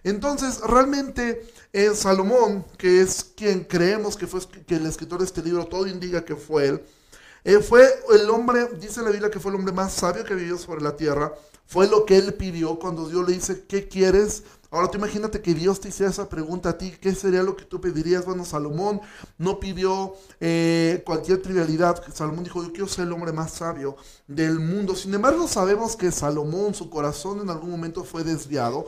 Entonces, 0.04 0.60
realmente 0.60 1.46
es 1.72 2.00
Salomón, 2.00 2.64
que 2.76 3.00
es 3.00 3.24
quien 3.36 3.64
creemos 3.64 4.16
que 4.16 4.26
fue 4.26 4.40
que 4.66 4.76
el 4.76 4.86
escritor 4.86 5.20
de 5.20 5.26
este 5.26 5.42
libro, 5.42 5.66
todo 5.66 5.86
indica 5.86 6.24
que 6.24 6.36
fue 6.36 6.68
él, 6.68 6.82
eh, 7.44 7.58
fue 7.58 7.88
el 8.14 8.30
hombre, 8.30 8.68
dice 8.80 9.02
la 9.02 9.10
Biblia 9.10 9.30
que 9.30 9.40
fue 9.40 9.50
el 9.50 9.56
hombre 9.56 9.72
más 9.72 9.92
sabio 9.92 10.24
que 10.24 10.34
vivió 10.34 10.58
sobre 10.58 10.80
la 10.80 10.96
tierra, 10.96 11.32
fue 11.66 11.88
lo 11.88 12.04
que 12.04 12.16
él 12.16 12.34
pidió 12.34 12.78
cuando 12.78 13.08
Dios 13.08 13.26
le 13.26 13.34
dice, 13.34 13.64
¿qué 13.66 13.88
quieres? 13.88 14.42
Ahora 14.70 14.90
tú 14.90 14.96
imagínate 14.96 15.42
que 15.42 15.52
Dios 15.52 15.80
te 15.80 15.88
hiciera 15.88 16.10
esa 16.10 16.30
pregunta 16.30 16.70
a 16.70 16.78
ti, 16.78 16.94
¿qué 16.98 17.14
sería 17.14 17.42
lo 17.42 17.56
que 17.56 17.64
tú 17.64 17.78
pedirías? 17.78 18.24
Bueno, 18.24 18.44
Salomón 18.44 19.02
no 19.36 19.60
pidió 19.60 20.14
eh, 20.40 21.02
cualquier 21.04 21.42
trivialidad. 21.42 22.02
Salomón 22.14 22.44
dijo, 22.44 22.62
yo 22.62 22.72
quiero 22.72 22.88
ser 22.88 23.06
el 23.06 23.12
hombre 23.12 23.32
más 23.32 23.52
sabio 23.52 23.96
del 24.26 24.58
mundo. 24.60 24.94
Sin 24.94 25.12
embargo, 25.12 25.46
sabemos 25.46 25.94
que 25.94 26.10
Salomón, 26.10 26.72
su 26.72 26.88
corazón 26.88 27.40
en 27.40 27.50
algún 27.50 27.70
momento 27.70 28.02
fue 28.02 28.24
desviado. 28.24 28.86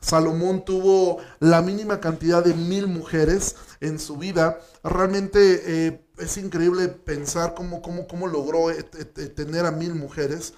Salomón 0.00 0.64
tuvo 0.64 1.18
la 1.40 1.62
mínima 1.62 2.00
cantidad 2.00 2.44
de 2.44 2.54
mil 2.54 2.86
mujeres 2.86 3.56
en 3.80 3.98
su 3.98 4.16
vida. 4.16 4.60
Realmente 4.84 5.62
eh, 5.66 6.06
es 6.18 6.36
increíble 6.36 6.88
pensar 6.88 7.54
cómo, 7.54 7.82
cómo, 7.82 8.06
cómo 8.06 8.26
logró 8.26 8.70
eh, 8.70 8.82
tener 8.82 9.66
a 9.66 9.70
mil 9.70 9.94
mujeres. 9.94 10.54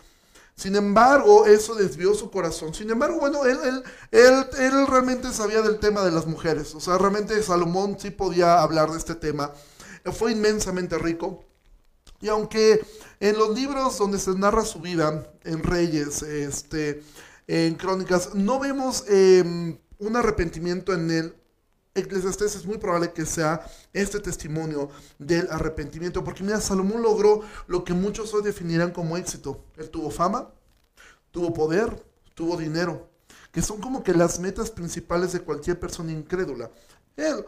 Sin 0.55 0.75
embargo, 0.75 1.47
eso 1.47 1.77
desvió 1.77 2.15
su 2.15 2.31
corazón. 2.31 2.75
Sin 2.75 2.91
embargo, 2.91 3.21
bueno, 3.21 3.45
él, 3.45 3.59
él, 3.65 3.83
él, 4.11 4.47
él, 4.59 4.87
realmente 4.89 5.33
sabía 5.33 5.63
del 5.63 5.79
tema 5.79 6.03
de 6.05 6.11
las 6.11 6.27
mujeres. 6.27 6.75
O 6.75 6.81
sea, 6.81 6.99
realmente 6.99 7.41
Salomón 7.43 7.97
sí 7.99 8.11
podía 8.11 8.61
hablar 8.61 8.91
de 8.91 8.99
este 8.99 9.15
tema. 9.15 9.53
Fue 10.13 10.33
inmensamente 10.33 10.99
rico. 10.99 11.45
Y 12.21 12.29
aunque 12.29 12.85
en 13.21 13.39
los 13.39 13.55
libros 13.55 13.99
donde 13.99 14.19
se 14.19 14.35
narra 14.35 14.65
su 14.65 14.81
vida, 14.81 15.31
en 15.45 15.63
Reyes, 15.63 16.23
este, 16.23 17.03
en 17.49 17.75
Crónicas, 17.75 18.35
no 18.35 18.61
vemos 18.61 19.05
em, 19.09 19.79
un 19.99 20.17
arrepentimiento 20.17 20.93
en 20.95 21.11
él, 21.11 21.35
Eclesiastés 21.95 22.55
es 22.55 22.67
muy 22.67 22.79
probable 22.79 23.13
que 23.13 23.27
sea 23.27 23.67
este 23.93 24.21
testimonio 24.21 24.89
del 25.19 25.49
arrepentimiento, 25.51 26.23
porque 26.23 26.43
mira, 26.43 26.61
Salomón 26.61 27.03
logró 27.03 27.43
lo 27.67 27.85
que 27.85 27.93
muchos 27.93 28.33
hoy 28.35 28.43
definirán 28.43 28.93
como 28.93 29.17
éxito. 29.17 29.65
Él 29.77 29.91
tuvo 29.91 30.11
fama, 30.11 30.51
tuvo 31.31 31.53
poder, 31.53 32.05
tuvo 32.35 32.57
dinero, 32.57 33.09
que 33.51 33.63
son 33.63 33.81
como 33.81 34.03
que 34.03 34.15
las 34.15 34.39
metas 34.39 34.71
principales 34.71 35.33
de 35.33 35.41
cualquier 35.41 35.81
persona 35.81 36.13
incrédula. 36.13 36.71
Él, 37.17 37.45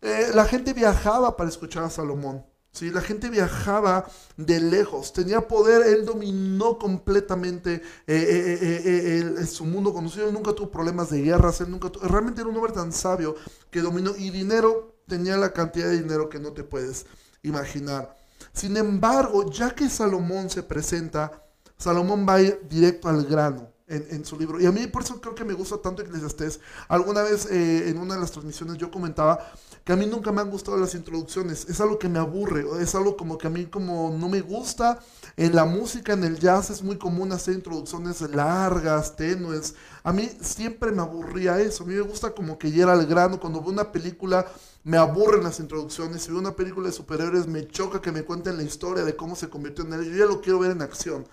eh, 0.00 0.30
la 0.34 0.46
gente 0.46 0.72
viajaba 0.72 1.36
para 1.36 1.50
escuchar 1.50 1.84
a 1.84 1.90
Salomón. 1.90 2.44
¿Sí? 2.72 2.90
La 2.90 3.00
gente 3.00 3.30
viajaba 3.30 4.06
de 4.36 4.60
lejos, 4.60 5.12
tenía 5.12 5.46
poder, 5.46 5.86
él 5.86 6.04
dominó 6.04 6.78
completamente 6.78 7.74
eh, 7.74 7.82
eh, 8.06 9.34
eh, 9.38 9.46
su 9.46 9.64
mundo 9.64 9.92
conocido, 9.92 10.28
él 10.28 10.34
nunca 10.34 10.52
tuvo 10.52 10.70
problemas 10.70 11.10
de 11.10 11.22
guerras, 11.22 11.60
él 11.60 11.70
nunca 11.70 11.90
realmente 12.02 12.40
era 12.40 12.50
un 12.50 12.56
hombre 12.56 12.72
tan 12.72 12.92
sabio 12.92 13.34
que 13.70 13.80
dominó 13.80 14.14
y 14.16 14.30
dinero, 14.30 14.96
tenía 15.06 15.36
la 15.36 15.52
cantidad 15.52 15.88
de 15.88 16.00
dinero 16.02 16.28
que 16.28 16.38
no 16.38 16.52
te 16.52 16.64
puedes 16.64 17.06
imaginar. 17.42 18.16
Sin 18.52 18.76
embargo, 18.76 19.50
ya 19.50 19.74
que 19.74 19.88
Salomón 19.88 20.50
se 20.50 20.62
presenta, 20.62 21.42
Salomón 21.76 22.26
va 22.28 22.38
directo 22.38 23.08
al 23.08 23.24
grano. 23.24 23.68
En, 23.92 24.24
su 24.24 24.38
libro. 24.38 24.60
Y 24.60 24.66
a 24.66 24.70
mí 24.70 24.86
por 24.86 25.02
eso 25.02 25.20
creo 25.20 25.34
que 25.34 25.44
me 25.44 25.52
gusta 25.52 25.76
tanto 25.78 26.00
Eclesiastés. 26.00 26.60
Alguna 26.86 27.22
vez 27.22 27.46
en 27.50 27.98
una 27.98 28.14
de 28.14 28.20
las 28.20 28.30
transmisiones 28.30 28.76
yo 28.78 28.88
comentaba 28.88 29.50
que 29.84 29.92
a 29.92 29.96
mí 29.96 30.06
nunca 30.06 30.30
me 30.32 30.40
han 30.40 30.50
gustado 30.50 30.76
las 30.76 30.94
introducciones. 30.94 31.66
Es 31.68 31.80
algo 31.80 31.98
que 31.98 32.08
me 32.08 32.18
aburre, 32.18 32.64
es 32.80 32.94
algo 32.94 33.16
como 33.16 33.38
que 33.38 33.46
a 33.46 33.50
mí 33.50 33.66
como 33.66 34.14
no 34.18 34.28
me 34.28 34.40
gusta. 34.40 34.98
En 35.36 35.54
la 35.54 35.64
música, 35.64 36.12
en 36.12 36.24
el 36.24 36.38
jazz 36.38 36.70
es 36.70 36.82
muy 36.82 36.98
común 36.98 37.32
hacer 37.32 37.54
introducciones 37.54 38.20
largas, 38.20 39.16
tenues. 39.16 39.74
A 40.02 40.12
mí 40.12 40.30
siempre 40.40 40.92
me 40.92 41.02
aburría 41.02 41.58
eso. 41.60 41.84
A 41.84 41.86
mí 41.86 41.94
me 41.94 42.02
gusta 42.02 42.30
como 42.30 42.58
que 42.58 42.70
llega 42.70 42.92
al 42.92 43.06
grano. 43.06 43.40
Cuando 43.40 43.60
veo 43.60 43.70
una 43.70 43.90
película 43.90 44.46
me 44.84 44.96
aburren 44.96 45.44
las 45.44 45.60
introducciones. 45.60 46.22
Si 46.22 46.30
veo 46.30 46.40
una 46.40 46.56
película 46.56 46.88
de 46.88 46.92
superhéroes 46.92 47.46
me 47.46 47.66
choca 47.66 48.02
que 48.02 48.12
me 48.12 48.22
cuenten 48.22 48.56
la 48.56 48.62
historia 48.62 49.04
de 49.04 49.16
cómo 49.16 49.34
se 49.34 49.48
convirtió 49.48 49.84
en 49.84 49.94
él. 49.94 50.04
Yo 50.04 50.18
ya 50.18 50.26
lo 50.26 50.40
quiero 50.40 50.58
ver 50.58 50.72
en 50.72 50.82
acción. 50.82 51.26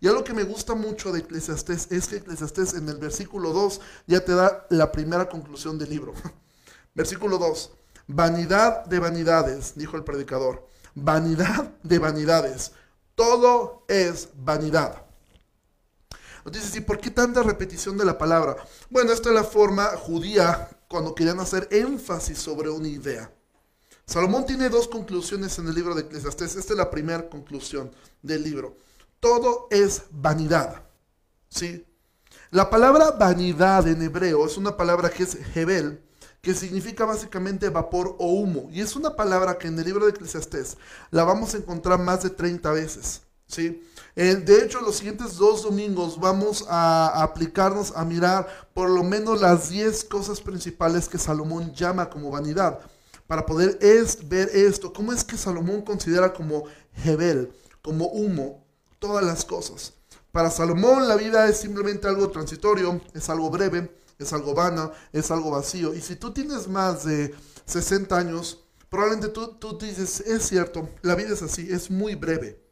Y 0.00 0.08
algo 0.08 0.24
que 0.24 0.34
me 0.34 0.42
gusta 0.44 0.74
mucho 0.74 1.12
de 1.12 1.20
Eclesiastés 1.20 1.90
es 1.90 2.08
que 2.08 2.16
Eclesiastés 2.16 2.74
en 2.74 2.88
el 2.88 2.98
versículo 2.98 3.52
2 3.52 3.80
ya 4.06 4.22
te 4.22 4.34
da 4.34 4.66
la 4.68 4.92
primera 4.92 5.28
conclusión 5.28 5.78
del 5.78 5.88
libro. 5.90 6.12
versículo 6.94 7.38
2. 7.38 7.72
Vanidad 8.06 8.84
de 8.84 8.98
vanidades, 8.98 9.74
dijo 9.76 9.96
el 9.96 10.04
predicador. 10.04 10.66
Vanidad 10.94 11.72
de 11.82 11.98
vanidades. 11.98 12.72
Todo 13.14 13.84
es 13.88 14.28
vanidad. 14.34 15.04
Entonces, 16.44 16.76
¿y 16.76 16.80
por 16.80 16.98
qué 16.98 17.10
tanta 17.10 17.42
repetición 17.42 17.96
de 17.96 18.04
la 18.04 18.18
palabra? 18.18 18.56
Bueno, 18.90 19.12
esta 19.12 19.30
es 19.30 19.34
la 19.34 19.44
forma 19.44 19.86
judía 19.96 20.68
cuando 20.88 21.14
querían 21.14 21.40
hacer 21.40 21.68
énfasis 21.70 22.38
sobre 22.38 22.68
una 22.68 22.88
idea. 22.88 23.32
Salomón 24.06 24.44
tiene 24.44 24.68
dos 24.68 24.86
conclusiones 24.86 25.58
en 25.58 25.68
el 25.68 25.74
libro 25.74 25.94
de 25.94 26.02
Eclesiastés. 26.02 26.56
Esta 26.56 26.74
es 26.74 26.78
la 26.78 26.90
primera 26.90 27.28
conclusión 27.30 27.90
del 28.20 28.42
libro. 28.42 28.76
Todo 29.18 29.68
es 29.70 30.02
vanidad. 30.10 30.82
¿Sí? 31.48 31.86
La 32.50 32.68
palabra 32.68 33.12
vanidad 33.12 33.88
en 33.88 34.02
hebreo 34.02 34.44
es 34.46 34.58
una 34.58 34.76
palabra 34.76 35.08
que 35.08 35.22
es 35.22 35.38
hebel, 35.56 36.04
que 36.44 36.54
significa 36.54 37.06
básicamente 37.06 37.70
vapor 37.70 38.16
o 38.18 38.26
humo. 38.26 38.68
Y 38.70 38.82
es 38.82 38.94
una 38.96 39.16
palabra 39.16 39.56
que 39.56 39.66
en 39.66 39.78
el 39.78 39.84
libro 39.86 40.04
de 40.04 40.10
Eclesiastés 40.10 40.76
la 41.10 41.24
vamos 41.24 41.54
a 41.54 41.56
encontrar 41.56 41.98
más 41.98 42.22
de 42.22 42.28
30 42.28 42.70
veces. 42.70 43.22
¿sí? 43.46 43.82
Eh, 44.14 44.36
de 44.36 44.62
hecho, 44.62 44.82
los 44.82 44.96
siguientes 44.96 45.38
dos 45.38 45.62
domingos 45.62 46.20
vamos 46.20 46.66
a 46.68 47.22
aplicarnos 47.22 47.96
a 47.96 48.04
mirar 48.04 48.46
por 48.74 48.90
lo 48.90 49.02
menos 49.02 49.40
las 49.40 49.70
10 49.70 50.04
cosas 50.04 50.42
principales 50.42 51.08
que 51.08 51.16
Salomón 51.16 51.72
llama 51.72 52.10
como 52.10 52.30
vanidad, 52.30 52.78
para 53.26 53.46
poder 53.46 53.78
es, 53.80 54.28
ver 54.28 54.50
esto, 54.52 54.92
cómo 54.92 55.14
es 55.14 55.24
que 55.24 55.38
Salomón 55.38 55.80
considera 55.80 56.34
como 56.34 56.64
Hebel, 57.02 57.54
como 57.80 58.08
humo, 58.08 58.66
todas 58.98 59.24
las 59.24 59.46
cosas. 59.46 59.94
Para 60.30 60.50
Salomón 60.50 61.08
la 61.08 61.16
vida 61.16 61.48
es 61.48 61.56
simplemente 61.56 62.06
algo 62.06 62.28
transitorio, 62.28 63.00
es 63.14 63.30
algo 63.30 63.48
breve, 63.48 63.90
es 64.24 64.32
algo 64.32 64.54
vana, 64.54 64.90
es 65.12 65.30
algo 65.30 65.52
vacío. 65.52 65.94
Y 65.94 66.00
si 66.00 66.16
tú 66.16 66.32
tienes 66.32 66.68
más 66.68 67.04
de 67.04 67.34
60 67.66 68.16
años, 68.16 68.64
probablemente 68.88 69.28
tú, 69.28 69.54
tú 69.54 69.78
dices, 69.78 70.20
es 70.20 70.42
cierto, 70.42 70.88
la 71.02 71.14
vida 71.14 71.30
es 71.32 71.42
así, 71.42 71.68
es 71.70 71.90
muy 71.90 72.14
breve. 72.14 72.62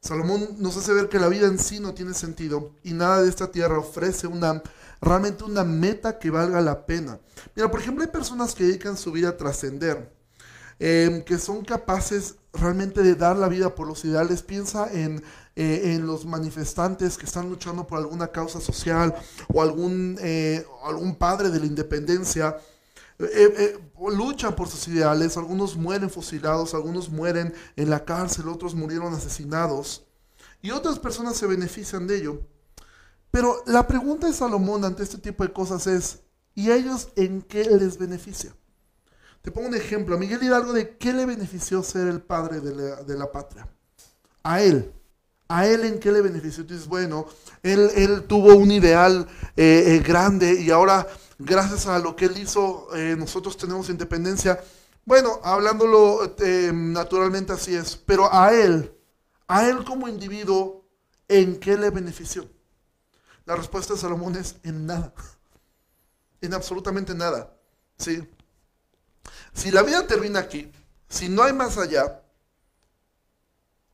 Salomón 0.00 0.56
nos 0.58 0.76
hace 0.76 0.92
ver 0.92 1.08
que 1.08 1.20
la 1.20 1.28
vida 1.28 1.46
en 1.46 1.58
sí 1.58 1.78
no 1.78 1.94
tiene 1.94 2.12
sentido 2.12 2.74
y 2.82 2.92
nada 2.92 3.22
de 3.22 3.28
esta 3.28 3.52
tierra 3.52 3.78
ofrece 3.78 4.26
una 4.26 4.62
realmente 5.02 5.44
una 5.44 5.64
meta 5.64 6.18
que 6.18 6.30
valga 6.30 6.60
la 6.60 6.86
pena. 6.86 7.18
Mira, 7.54 7.70
por 7.70 7.80
ejemplo, 7.80 8.04
hay 8.04 8.10
personas 8.10 8.54
que 8.54 8.64
dedican 8.64 8.96
su 8.96 9.12
vida 9.12 9.30
a 9.30 9.36
trascender, 9.36 10.12
em, 10.78 11.22
que 11.24 11.38
son 11.38 11.64
capaces 11.64 12.36
realmente 12.52 13.02
de 13.02 13.14
dar 13.14 13.36
la 13.36 13.48
vida 13.48 13.74
por 13.74 13.86
los 13.86 14.04
ideales. 14.04 14.42
Piensa 14.42 14.92
en, 14.92 15.22
eh, 15.56 15.94
en 15.94 16.06
los 16.06 16.26
manifestantes 16.26 17.16
que 17.16 17.26
están 17.26 17.48
luchando 17.48 17.86
por 17.86 17.98
alguna 17.98 18.28
causa 18.28 18.60
social 18.60 19.14
o 19.52 19.62
algún, 19.62 20.18
eh, 20.20 20.64
algún 20.84 21.16
padre 21.16 21.50
de 21.50 21.60
la 21.60 21.66
independencia 21.66 22.56
eh, 23.18 23.54
eh, 23.56 23.78
luchan 24.10 24.56
por 24.56 24.68
sus 24.68 24.88
ideales, 24.88 25.36
algunos 25.36 25.76
mueren 25.76 26.10
fusilados, 26.10 26.74
algunos 26.74 27.08
mueren 27.08 27.54
en 27.76 27.88
la 27.88 28.04
cárcel, 28.04 28.48
otros 28.48 28.74
murieron 28.74 29.14
asesinados 29.14 30.04
y 30.60 30.72
otras 30.72 30.98
personas 30.98 31.36
se 31.36 31.46
benefician 31.46 32.06
de 32.06 32.16
ello. 32.16 32.40
Pero 33.30 33.62
la 33.66 33.86
pregunta 33.86 34.26
de 34.26 34.32
Salomón 34.32 34.84
ante 34.84 35.04
este 35.04 35.18
tipo 35.18 35.44
de 35.44 35.52
cosas 35.52 35.86
es, 35.86 36.22
¿y 36.54 36.70
ellos 36.72 37.08
en 37.14 37.42
qué 37.42 37.64
les 37.64 37.96
beneficia? 37.96 38.54
Te 39.42 39.50
pongo 39.50 39.68
un 39.68 39.74
ejemplo, 39.74 40.16
Miguel 40.16 40.42
Hidalgo 40.42 40.72
de 40.72 40.96
qué 40.96 41.12
le 41.12 41.26
benefició 41.26 41.82
ser 41.82 42.06
el 42.06 42.22
padre 42.22 42.60
de 42.60 43.16
la, 43.16 43.32
patria. 43.32 43.68
A 44.44 44.62
él, 44.62 44.92
¿A 45.48 45.66
él 45.66 45.84
en 45.84 45.98
qué 45.98 46.12
le 46.12 46.22
benefició? 46.22 46.64
Tú 46.64 46.72
dices, 46.72 46.88
bueno, 46.88 47.26
él, 47.62 47.90
él 47.96 48.24
tuvo 48.24 48.54
un 48.54 48.70
ideal 48.70 49.26
eh, 49.56 50.00
grande 50.06 50.60
y 50.60 50.70
ahora 50.70 51.06
gracias 51.38 51.86
a 51.86 51.98
lo 51.98 52.14
que 52.14 52.26
él 52.26 52.38
hizo, 52.38 52.88
eh, 52.94 53.16
nosotros 53.18 53.56
tenemos 53.56 53.90
independencia. 53.90 54.62
Bueno, 55.04 55.40
hablándolo 55.42 56.36
eh, 56.38 56.70
naturalmente 56.72 57.52
así 57.52 57.74
es, 57.74 57.96
pero 57.96 58.32
a 58.32 58.54
él, 58.54 58.94
a 59.48 59.68
él 59.68 59.84
como 59.84 60.08
individuo, 60.08 60.86
¿en 61.28 61.58
qué 61.58 61.76
le 61.76 61.90
benefició? 61.90 62.48
La 63.44 63.56
respuesta 63.56 63.94
de 63.94 64.00
Salomón 64.00 64.36
es 64.36 64.56
en 64.62 64.86
nada, 64.86 65.12
en 66.40 66.54
absolutamente 66.54 67.12
nada. 67.14 67.52
¿sí? 67.98 68.22
Si 69.52 69.70
la 69.70 69.82
vida 69.82 70.06
termina 70.06 70.40
aquí, 70.40 70.70
si 71.08 71.28
no 71.28 71.42
hay 71.42 71.52
más 71.52 71.78
allá, 71.78 72.22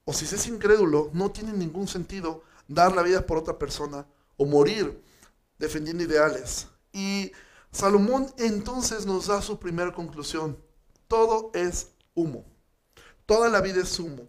o 0.04 0.12
si 0.12 0.26
se 0.26 0.36
es 0.36 0.46
incrédulo, 0.46 1.10
no 1.12 1.30
tiene 1.30 1.52
ningún 1.52 1.86
sentido 1.86 2.42
dar 2.66 2.94
la 2.94 3.02
vida 3.02 3.26
por 3.26 3.38
otra 3.38 3.58
persona 3.58 4.06
o 4.36 4.46
morir 4.46 5.02
defendiendo 5.58 6.04
ideales. 6.04 6.68
Y 6.92 7.32
Salomón 7.70 8.32
entonces 8.38 9.04
nos 9.04 9.26
da 9.26 9.42
su 9.42 9.58
primera 9.58 9.92
conclusión. 9.92 10.56
Todo 11.08 11.50
es 11.52 11.88
humo. 12.14 12.44
Toda 13.26 13.48
la 13.48 13.60
vida 13.60 13.82
es 13.82 13.98
humo. 13.98 14.28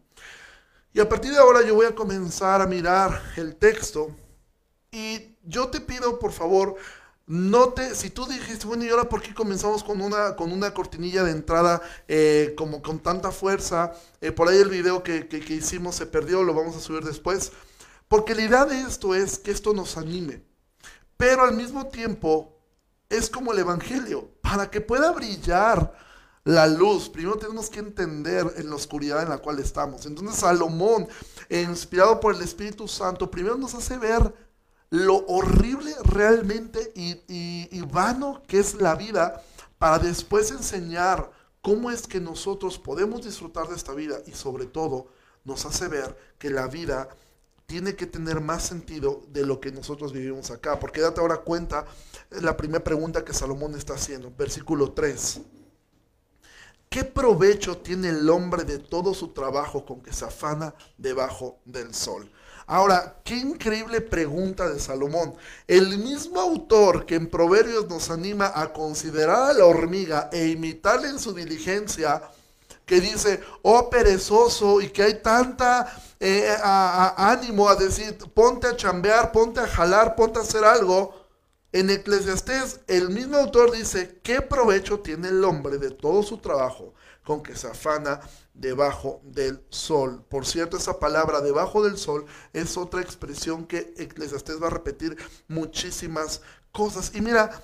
Y 0.91 0.99
a 0.99 1.07
partir 1.07 1.31
de 1.31 1.37
ahora 1.37 1.61
yo 1.61 1.75
voy 1.75 1.85
a 1.85 1.95
comenzar 1.95 2.61
a 2.61 2.67
mirar 2.67 3.21
el 3.37 3.55
texto 3.55 4.15
y 4.91 5.37
yo 5.43 5.69
te 5.69 5.79
pido, 5.79 6.19
por 6.19 6.31
favor, 6.31 6.75
note, 7.29 7.93
si 7.93 8.09
tú 8.09 8.25
dijiste, 8.25 8.65
bueno, 8.65 8.83
¿y 8.83 8.89
ahora 8.89 9.07
por 9.07 9.21
qué 9.21 9.35
comenzamos 9.35 9.83
con 9.83 10.01
una, 10.01 10.35
con 10.35 10.51
una 10.51 10.73
cortinilla 10.73 11.23
de 11.23 11.31
entrada 11.31 11.79
eh, 12.07 12.55
como 12.57 12.81
con 12.81 12.99
tanta 12.99 13.31
fuerza? 13.31 13.93
Eh, 14.19 14.31
por 14.31 14.49
ahí 14.49 14.57
el 14.57 14.69
video 14.69 15.03
que, 15.03 15.27
que 15.27 15.53
hicimos 15.53 15.95
se 15.95 16.07
perdió, 16.07 16.43
lo 16.43 16.55
vamos 16.55 16.75
a 16.75 16.79
subir 16.79 17.03
después. 17.03 17.51
Porque 18.07 18.33
la 18.33 18.41
idea 18.41 18.65
de 18.65 18.81
esto 18.81 19.13
es 19.13 19.37
que 19.37 19.51
esto 19.51 19.73
nos 19.73 19.95
anime. 19.95 20.43
Pero 21.17 21.43
al 21.43 21.53
mismo 21.53 21.85
tiempo 21.87 22.57
es 23.07 23.29
como 23.29 23.53
el 23.53 23.59
Evangelio. 23.59 24.31
Para 24.41 24.71
que 24.71 24.81
pueda 24.81 25.11
brillar 25.11 25.93
la 26.45 26.65
luz, 26.65 27.09
primero 27.09 27.37
tenemos 27.37 27.69
que 27.69 27.79
entender 27.79 28.53
en 28.57 28.71
la 28.71 28.75
oscuridad 28.75 29.21
en 29.21 29.29
la 29.29 29.37
cual 29.37 29.59
estamos. 29.59 30.07
Entonces 30.07 30.37
Salomón, 30.37 31.07
inspirado 31.47 32.19
por 32.19 32.33
el 32.33 32.41
Espíritu 32.41 32.87
Santo, 32.87 33.29
primero 33.29 33.55
nos 33.55 33.75
hace 33.75 33.99
ver 33.99 34.33
lo 34.89 35.17
horrible 35.27 35.93
realmente 36.03 36.91
y, 36.95 37.81
vano 37.91 38.41
que 38.47 38.59
es 38.59 38.75
la 38.75 38.95
vida, 38.95 39.43
para 39.77 39.99
después 39.99 40.51
enseñar 40.51 41.31
cómo 41.61 41.91
es 41.91 42.07
que 42.07 42.19
nosotros 42.19 42.77
podemos 42.77 43.23
disfrutar 43.23 43.67
de 43.67 43.75
esta 43.75 43.93
vida 43.93 44.17
y 44.27 44.31
sobre 44.31 44.65
todo 44.65 45.07
nos 45.43 45.65
hace 45.65 45.87
ver 45.87 46.17
que 46.37 46.49
la 46.49 46.67
vida 46.67 47.09
tiene 47.65 47.95
que 47.95 48.07
tener 48.07 48.41
más 48.41 48.63
sentido 48.63 49.21
de 49.29 49.45
lo 49.45 49.59
que 49.59 49.71
nosotros 49.71 50.11
vivimos 50.11 50.49
acá. 50.49 50.79
Porque 50.79 51.01
date 51.01 51.21
ahora 51.21 51.37
cuenta 51.37 51.85
la 52.31 52.57
primera 52.57 52.83
pregunta 52.83 53.23
que 53.23 53.33
Salomón 53.33 53.75
está 53.75 53.93
haciendo, 53.93 54.33
versículo 54.35 54.91
3. 54.91 55.41
¿Qué 56.89 57.03
provecho 57.03 57.77
tiene 57.77 58.09
el 58.09 58.27
hombre 58.29 58.63
de 58.63 58.79
todo 58.79 59.13
su 59.13 59.29
trabajo 59.29 59.85
con 59.85 60.01
que 60.01 60.11
se 60.11 60.25
afana 60.25 60.73
debajo 60.97 61.59
del 61.63 61.93
sol? 61.93 62.29
Ahora, 62.71 63.15
qué 63.23 63.35
increíble 63.35 63.99
pregunta 63.99 64.69
de 64.69 64.79
Salomón. 64.79 65.33
El 65.65 65.97
mismo 65.97 66.39
autor 66.39 67.07
que 67.07 67.15
en 67.15 67.27
Proverbios 67.27 67.89
nos 67.89 68.11
anima 68.11 68.51
a 68.53 68.71
considerar 68.71 69.49
a 69.49 69.53
la 69.53 69.65
hormiga 69.65 70.29
e 70.31 70.49
imitarle 70.49 71.09
en 71.09 71.17
su 71.17 71.33
diligencia, 71.33 72.21
que 72.85 73.01
dice, 73.01 73.39
oh 73.63 73.89
perezoso, 73.89 74.81
y 74.81 74.89
que 74.89 75.01
hay 75.01 75.15
tanta 75.15 75.91
eh, 76.19 76.55
ánimo 76.61 77.67
a 77.67 77.75
decir, 77.75 78.15
ponte 78.35 78.67
a 78.67 78.75
chambear, 78.75 79.31
ponte 79.31 79.61
a 79.61 79.67
jalar, 79.67 80.15
ponte 80.15 80.37
a 80.37 80.43
hacer 80.43 80.63
algo. 80.63 81.25
En 81.71 81.89
Eclesiastés, 81.89 82.81
el 82.85 83.09
mismo 83.09 83.37
autor 83.37 83.71
dice, 83.71 84.19
¿qué 84.21 84.43
provecho 84.43 84.99
tiene 84.99 85.29
el 85.29 85.43
hombre 85.43 85.79
de 85.79 85.89
todo 85.89 86.21
su 86.21 86.37
trabajo 86.37 86.93
con 87.23 87.41
que 87.41 87.55
se 87.55 87.67
afana 87.67 88.19
debajo 88.59 89.21
del 89.23 89.63
sol? 89.69 90.25
Por 90.29 90.45
cierto, 90.45 90.77
esa 90.77 90.99
palabra 90.99 91.41
debajo 91.41 91.83
del 91.83 91.97
sol 91.97 92.25
es 92.53 92.77
otra 92.77 93.01
expresión 93.01 93.65
que 93.65 93.93
Eclesiastés 93.97 94.61
va 94.61 94.67
a 94.67 94.71
repetir 94.71 95.17
muchísimas 95.47 96.41
cosas. 96.71 97.11
Y 97.15 97.21
mira, 97.21 97.63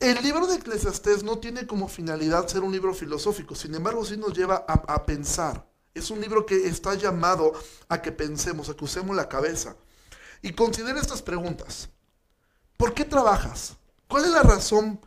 el 0.00 0.22
libro 0.22 0.46
de 0.46 0.56
Eclesiastés 0.56 1.22
no 1.22 1.38
tiene 1.38 1.66
como 1.66 1.86
finalidad 1.86 2.48
ser 2.48 2.62
un 2.62 2.72
libro 2.72 2.94
filosófico, 2.94 3.54
sin 3.54 3.74
embargo 3.74 4.02
sí 4.04 4.16
nos 4.16 4.32
lleva 4.32 4.64
a, 4.66 5.04
pensar. 5.04 5.68
Es 5.92 6.10
un 6.10 6.22
libro 6.22 6.46
que 6.46 6.66
está 6.66 6.94
llamado 6.94 7.52
a 7.88 8.00
que 8.00 8.10
pensemos, 8.10 8.70
a 8.70 8.74
que 8.74 8.84
usemos 8.84 9.14
la 9.14 9.28
cabeza. 9.28 9.76
Y 10.40 10.52
considera 10.54 10.98
estas 10.98 11.20
preguntas. 11.20 11.90
¿Por 12.78 12.94
qué 12.94 13.04
trabajas? 13.04 13.76
¿Cuál 14.08 14.24
es 14.24 14.30
la 14.30 14.42
razón 14.42 14.98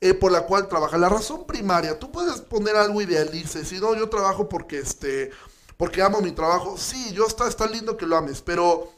eh, 0.00 0.14
por 0.14 0.32
la 0.32 0.46
cual 0.46 0.68
trabajas? 0.68 1.00
La 1.00 1.08
razón 1.08 1.46
primaria, 1.46 1.98
tú 1.98 2.10
puedes 2.10 2.40
poner 2.40 2.76
algo 2.76 3.00
idealista, 3.02 3.64
si 3.64 3.78
no, 3.80 3.94
yo 3.94 4.08
trabajo 4.08 4.48
porque, 4.48 4.78
este, 4.78 5.30
porque 5.76 6.02
amo 6.02 6.20
mi 6.20 6.32
trabajo. 6.32 6.76
Sí, 6.78 7.12
yo 7.12 7.26
está, 7.26 7.48
está 7.48 7.66
lindo 7.66 7.96
que 7.96 8.06
lo 8.06 8.16
ames, 8.16 8.40
pero 8.42 8.90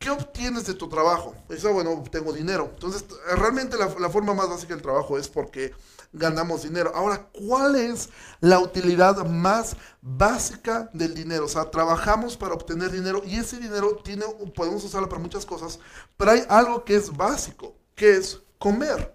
¿Qué 0.00 0.08
obtienes 0.08 0.64
de 0.64 0.72
tu 0.72 0.88
trabajo? 0.88 1.34
Eso, 1.50 1.74
bueno, 1.74 2.02
tengo 2.10 2.32
dinero. 2.32 2.70
Entonces, 2.72 3.04
realmente 3.36 3.76
la, 3.76 4.08
forma 4.08 4.32
más 4.32 4.48
básica 4.48 4.72
del 4.72 4.80
trabajo 4.82 5.18
es 5.18 5.28
porque 5.28 5.74
ganamos 6.10 6.62
dinero. 6.62 6.90
Ahora, 6.94 7.28
¿cuál 7.34 7.76
es 7.76 8.08
la 8.40 8.60
utilidad 8.60 9.26
más 9.26 9.76
básica 10.00 10.88
del 10.94 11.12
dinero? 11.12 11.44
O 11.44 11.48
sea, 11.48 11.70
trabajamos 11.70 12.38
para 12.38 12.54
obtener 12.54 12.90
dinero 12.90 13.20
y 13.26 13.36
ese 13.36 13.58
dinero 13.58 13.96
tiene, 14.02 14.24
podemos 14.56 14.82
usarlo 14.84 15.06
para 15.06 15.20
muchas 15.20 15.44
cosas, 15.44 15.78
pero 16.16 16.30
hay 16.30 16.44
algo 16.48 16.82
que 16.82 16.96
es 16.96 17.14
básico, 17.14 17.76
que 17.94 18.16
es 18.16 18.40
comer. 18.58 19.14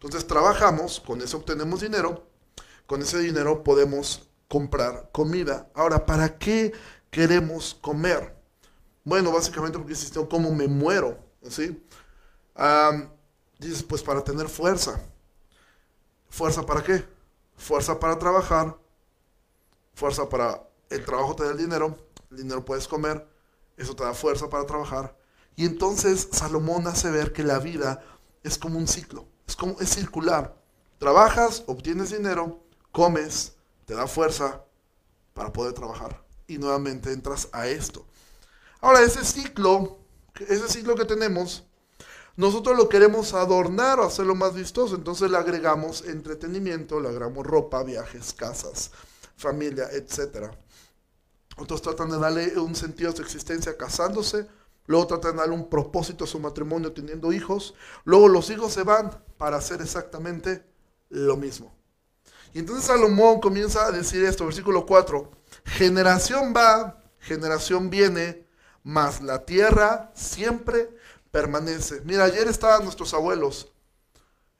Entonces, 0.00 0.26
trabajamos, 0.26 1.00
con 1.00 1.20
eso 1.20 1.38
obtenemos 1.38 1.80
dinero, 1.80 2.24
con 2.86 3.02
ese 3.02 3.18
dinero 3.18 3.64
podemos 3.64 4.28
comprar 4.46 5.10
comida. 5.12 5.68
Ahora, 5.74 6.06
¿para 6.06 6.38
qué 6.38 6.72
queremos 7.10 7.74
comer? 7.80 8.36
Bueno, 9.04 9.32
básicamente 9.32 9.78
porque 9.78 9.94
si 9.94 10.12
¿cómo 10.26 10.52
me 10.52 10.68
muero? 10.68 11.18
¿Sí? 11.48 11.84
dices, 13.58 13.82
pues 13.82 14.02
para 14.02 14.22
tener 14.22 14.48
fuerza. 14.48 15.00
¿Fuerza 16.28 16.64
para 16.64 16.82
qué? 16.82 17.04
Fuerza 17.56 17.98
para 17.98 18.18
trabajar. 18.18 18.76
Fuerza 19.94 20.28
para 20.28 20.62
el 20.90 21.04
trabajo 21.04 21.34
te 21.34 21.44
da 21.44 21.50
el 21.50 21.58
dinero. 21.58 21.96
El 22.30 22.36
dinero 22.38 22.64
puedes 22.64 22.86
comer. 22.86 23.26
Eso 23.76 23.96
te 23.96 24.04
da 24.04 24.14
fuerza 24.14 24.48
para 24.48 24.66
trabajar. 24.66 25.16
Y 25.56 25.66
entonces 25.66 26.28
Salomón 26.30 26.86
hace 26.86 27.10
ver 27.10 27.32
que 27.32 27.42
la 27.42 27.58
vida 27.58 28.04
es 28.42 28.58
como 28.58 28.78
un 28.78 28.86
ciclo. 28.86 29.26
Es 29.48 29.56
como 29.56 29.80
es 29.80 29.88
circular. 29.88 30.54
Trabajas, 30.98 31.64
obtienes 31.66 32.10
dinero, 32.10 32.62
comes, 32.92 33.54
te 33.86 33.94
da 33.94 34.06
fuerza 34.06 34.62
para 35.32 35.52
poder 35.52 35.72
trabajar. 35.72 36.22
Y 36.46 36.58
nuevamente 36.58 37.12
entras 37.12 37.48
a 37.52 37.66
esto. 37.66 38.04
Ahora, 38.80 39.00
ese 39.00 39.24
ciclo, 39.24 39.98
ese 40.48 40.68
ciclo 40.68 40.94
que 40.94 41.04
tenemos, 41.04 41.64
nosotros 42.36 42.76
lo 42.76 42.88
queremos 42.88 43.34
adornar 43.34 43.98
o 43.98 44.04
hacerlo 44.04 44.34
más 44.34 44.54
vistoso, 44.54 44.94
entonces 44.94 45.30
le 45.30 45.38
agregamos 45.38 46.04
entretenimiento, 46.04 47.00
le 47.00 47.08
agregamos 47.08 47.46
ropa, 47.46 47.82
viajes, 47.82 48.32
casas, 48.32 48.92
familia, 49.36 49.88
etc. 49.92 50.52
Otros 51.56 51.82
tratan 51.82 52.10
de 52.10 52.18
darle 52.18 52.58
un 52.58 52.76
sentido 52.76 53.10
a 53.10 53.16
su 53.16 53.22
existencia 53.22 53.76
casándose, 53.76 54.46
luego 54.86 55.06
tratan 55.06 55.32
de 55.32 55.38
darle 55.38 55.54
un 55.54 55.68
propósito 55.68 56.24
a 56.24 56.28
su 56.28 56.38
matrimonio 56.38 56.92
teniendo 56.92 57.32
hijos, 57.32 57.74
luego 58.04 58.28
los 58.28 58.50
hijos 58.50 58.72
se 58.72 58.84
van 58.84 59.10
para 59.38 59.56
hacer 59.56 59.80
exactamente 59.80 60.64
lo 61.08 61.36
mismo. 61.36 61.74
Y 62.52 62.58
entonces 62.58 62.84
Salomón 62.84 63.40
comienza 63.40 63.86
a 63.86 63.92
decir 63.92 64.24
esto, 64.24 64.44
versículo 64.44 64.84
4, 64.84 65.30
generación 65.64 66.52
va, 66.56 67.02
generación 67.20 67.90
viene, 67.90 68.46
mas 68.82 69.20
la 69.20 69.44
tierra 69.44 70.10
siempre 70.14 70.90
permanece. 71.30 72.00
Mira, 72.04 72.24
ayer 72.24 72.48
estaban 72.48 72.84
nuestros 72.84 73.14
abuelos 73.14 73.72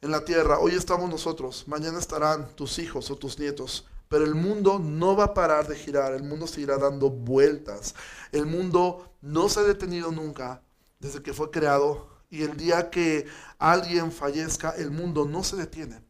en 0.00 0.10
la 0.10 0.24
tierra, 0.24 0.58
hoy 0.58 0.74
estamos 0.74 1.10
nosotros, 1.10 1.64
mañana 1.66 1.98
estarán 1.98 2.54
tus 2.54 2.78
hijos 2.78 3.10
o 3.10 3.16
tus 3.16 3.38
nietos. 3.38 3.84
Pero 4.08 4.24
el 4.24 4.34
mundo 4.34 4.78
no 4.78 5.16
va 5.16 5.24
a 5.24 5.34
parar 5.34 5.68
de 5.68 5.76
girar, 5.76 6.14
el 6.14 6.22
mundo 6.22 6.46
seguirá 6.46 6.78
dando 6.78 7.10
vueltas. 7.10 7.94
El 8.32 8.46
mundo 8.46 9.12
no 9.20 9.48
se 9.48 9.60
ha 9.60 9.64
detenido 9.64 10.12
nunca 10.12 10.62
desde 10.98 11.22
que 11.22 11.34
fue 11.34 11.50
creado 11.50 12.08
y 12.30 12.42
el 12.42 12.56
día 12.56 12.90
que 12.90 13.26
alguien 13.58 14.12
fallezca, 14.12 14.70
el 14.70 14.90
mundo 14.90 15.24
no 15.24 15.42
se 15.42 15.56
detiene. 15.56 16.02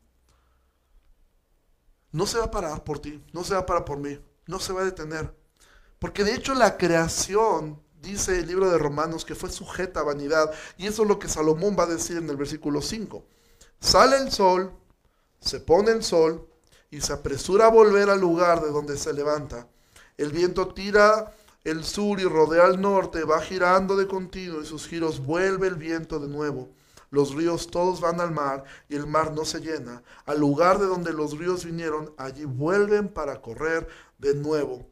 No 2.10 2.26
se 2.26 2.38
va 2.38 2.44
a 2.44 2.50
parar 2.50 2.84
por 2.84 2.98
ti, 2.98 3.22
no 3.32 3.44
se 3.44 3.54
va 3.54 3.60
a 3.60 3.66
parar 3.66 3.84
por 3.84 3.98
mí, 3.98 4.18
no 4.46 4.58
se 4.58 4.72
va 4.72 4.82
a 4.82 4.84
detener. 4.84 5.34
Porque 5.98 6.24
de 6.24 6.34
hecho 6.34 6.54
la 6.54 6.76
creación 6.76 7.80
dice 8.00 8.38
el 8.38 8.46
libro 8.46 8.70
de 8.70 8.78
Romanos 8.78 9.24
que 9.24 9.34
fue 9.34 9.50
sujeta 9.50 10.00
a 10.00 10.04
vanidad. 10.04 10.52
Y 10.76 10.86
eso 10.86 11.02
es 11.02 11.08
lo 11.08 11.18
que 11.18 11.28
Salomón 11.28 11.76
va 11.78 11.84
a 11.84 11.88
decir 11.88 12.16
en 12.16 12.30
el 12.30 12.36
versículo 12.36 12.80
5. 12.80 13.24
Sale 13.80 14.16
el 14.16 14.32
sol, 14.32 14.72
se 15.40 15.60
pone 15.60 15.90
el 15.90 16.02
sol 16.02 16.48
y 16.90 17.00
se 17.00 17.12
apresura 17.12 17.66
a 17.66 17.70
volver 17.70 18.10
al 18.10 18.20
lugar 18.20 18.62
de 18.62 18.70
donde 18.70 18.96
se 18.96 19.12
levanta. 19.12 19.68
El 20.16 20.32
viento 20.32 20.68
tira 20.74 21.32
el 21.68 21.84
sur 21.84 22.20
y 22.20 22.24
rodea 22.24 22.64
al 22.64 22.80
norte, 22.80 23.24
va 23.24 23.40
girando 23.40 23.96
de 23.96 24.06
continuo 24.06 24.62
y 24.62 24.66
sus 24.66 24.86
giros 24.86 25.24
vuelve 25.24 25.68
el 25.68 25.76
viento 25.76 26.18
de 26.18 26.28
nuevo. 26.28 26.70
Los 27.10 27.34
ríos 27.34 27.68
todos 27.68 28.00
van 28.00 28.20
al 28.20 28.32
mar 28.32 28.64
y 28.88 28.96
el 28.96 29.06
mar 29.06 29.32
no 29.32 29.44
se 29.44 29.60
llena. 29.60 30.02
Al 30.26 30.40
lugar 30.40 30.78
de 30.78 30.86
donde 30.86 31.12
los 31.12 31.38
ríos 31.38 31.64
vinieron, 31.64 32.12
allí 32.18 32.44
vuelven 32.44 33.08
para 33.08 33.40
correr 33.40 33.88
de 34.18 34.34
nuevo. 34.34 34.86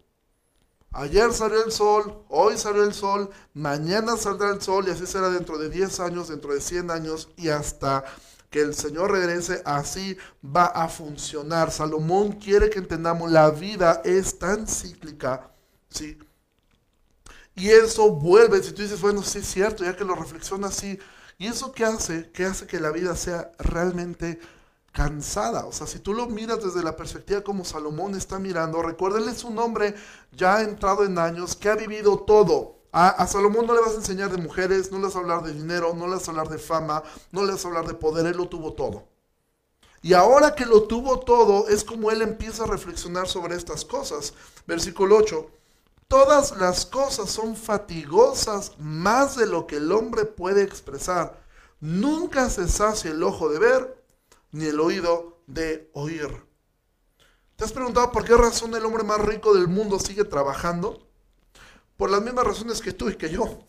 Ayer 0.93 1.31
salió 1.33 1.63
el 1.63 1.73
sol, 1.73 2.25
hoy 2.29 2.57
salió 2.57 2.83
el 2.83 2.95
sol, 2.95 3.29
mañana 3.53 4.17
saldrá 4.17 4.51
el 4.51 4.63
sol 4.63 4.87
y 4.89 4.93
así 4.93 5.07
será 5.07 5.29
dentro 5.29 5.59
de 5.59 5.69
10 5.69 6.01
años, 6.01 6.29
dentro 6.29 6.55
de 6.55 6.61
100 6.61 6.91
años 6.91 7.29
y 7.37 7.51
hasta 7.51 8.05
que 8.49 8.61
el 8.63 8.75
Señor 8.75 9.11
regrese, 9.11 9.61
así 9.67 10.17
va 10.43 10.65
a 10.65 10.89
funcionar. 10.89 11.71
Salomón 11.71 12.33
quiere 12.33 12.71
que 12.71 12.79
entendamos, 12.79 13.31
la 13.31 13.51
vida 13.51 14.01
es 14.05 14.39
tan 14.39 14.67
cíclica, 14.67 15.51
¿sí? 15.91 16.19
Y 17.57 17.71
eso 17.71 18.11
vuelve, 18.11 18.63
si 18.63 18.73
tú 18.73 18.83
dices, 18.83 19.01
bueno, 19.01 19.23
sí 19.23 19.39
es 19.39 19.47
cierto, 19.47 19.83
ya 19.83 19.97
que 19.97 20.05
lo 20.05 20.15
reflexiona 20.15 20.69
así, 20.69 20.99
¿y 21.39 21.49
eso 21.49 21.73
qué 21.73 21.85
hace? 21.85 22.31
¿Qué 22.31 22.45
hace 22.45 22.67
que 22.67 22.79
la 22.79 22.93
vida 22.93 23.17
sea 23.17 23.51
realmente 23.59 24.39
cansada. 24.97 25.67
O 25.67 25.73
sea, 25.73 25.87
si 25.87 25.99
tú 25.99 26.15
lo 26.15 26.27
miras 26.27 26.65
desde 26.65 26.83
la 26.83 26.97
perspectiva 26.97 27.43
como 27.43 27.67
Salomón 27.67 28.15
está 28.15 28.39
mirando, 28.39 28.81
recuérdenle 28.81 29.31
es 29.31 29.45
un 29.45 29.59
hombre 29.59 29.95
ya 30.33 30.63
entrado 30.63 31.05
en 31.05 31.19
años 31.19 31.55
que 31.55 31.69
ha 31.69 31.77
vivido 31.77 32.21
todo. 32.21 32.77
A, 32.93 33.27
Salomón 33.27 33.67
no 33.67 33.75
le 33.75 33.83
vas 33.83 33.93
a 33.93 33.97
enseñar 33.97 34.31
de 34.31 34.39
mujeres, 34.39 34.91
no 34.91 34.97
le 34.97 35.05
vas 35.05 35.17
a 35.17 35.19
hablar 35.19 35.43
de 35.43 35.53
dinero, 35.53 35.93
no 35.95 36.07
le 36.07 36.15
vas 36.15 36.27
a 36.27 36.31
hablar 36.31 36.49
de 36.49 36.57
fama, 36.57 37.03
no 37.31 37.45
le 37.45 37.53
vas 37.53 37.63
a 37.63 37.69
hablar 37.69 37.87
de 37.87 37.93
poder, 37.93 38.25
él 38.25 38.39
lo 38.39 38.49
tuvo 38.49 38.73
todo. 38.73 39.05
Y 40.01 40.15
ahora 40.15 40.55
que 40.55 40.65
lo 40.65 40.85
tuvo 40.85 41.21
todo, 41.21 41.69
es 41.69 41.85
como 41.85 42.11
él 42.11 42.23
empieza 42.23 42.65
a 42.65 42.67
reflexionar 42.67 43.29
sobre 43.29 43.55
estas 43.55 43.85
cosas. 43.85 44.33
Versículo 44.67 45.19
8. 45.19 45.51
Todas 46.09 46.57
las 46.57 46.87
cosas 46.87 47.31
son 47.31 47.57
fatigosas 47.57 48.79
más 48.79 49.37
de 49.37 49.47
lo 49.47 49.67
que 49.67 49.77
el 49.77 49.91
hombre 49.91 50.25
puede 50.25 50.63
expresar. 50.63 51.43
Nunca 51.81 52.49
se 52.49 52.69
sacia 52.69 53.11
el 53.11 53.23
ojo 53.25 53.49
de 53.49 53.59
ver, 53.59 54.05
ni 54.53 54.67
el 54.67 54.79
oído 54.79 55.43
de 55.47 55.91
oír. 55.95 56.47
¿Te 57.57 57.65
has 57.65 57.73
preguntado 57.73 58.13
por 58.13 58.25
qué 58.25 58.37
razón 58.37 58.75
el 58.75 58.85
hombre 58.85 59.03
más 59.03 59.21
rico 59.21 59.55
del 59.55 59.67
mundo 59.67 59.99
sigue 59.99 60.25
trabajando? 60.25 61.09
Por 61.97 62.11
las 62.11 62.23
mismas 62.23 62.47
razones 62.47 62.81
que 62.81 62.93
tú 62.93 63.09
y 63.09 63.17
que 63.17 63.31
yo. 63.31 63.65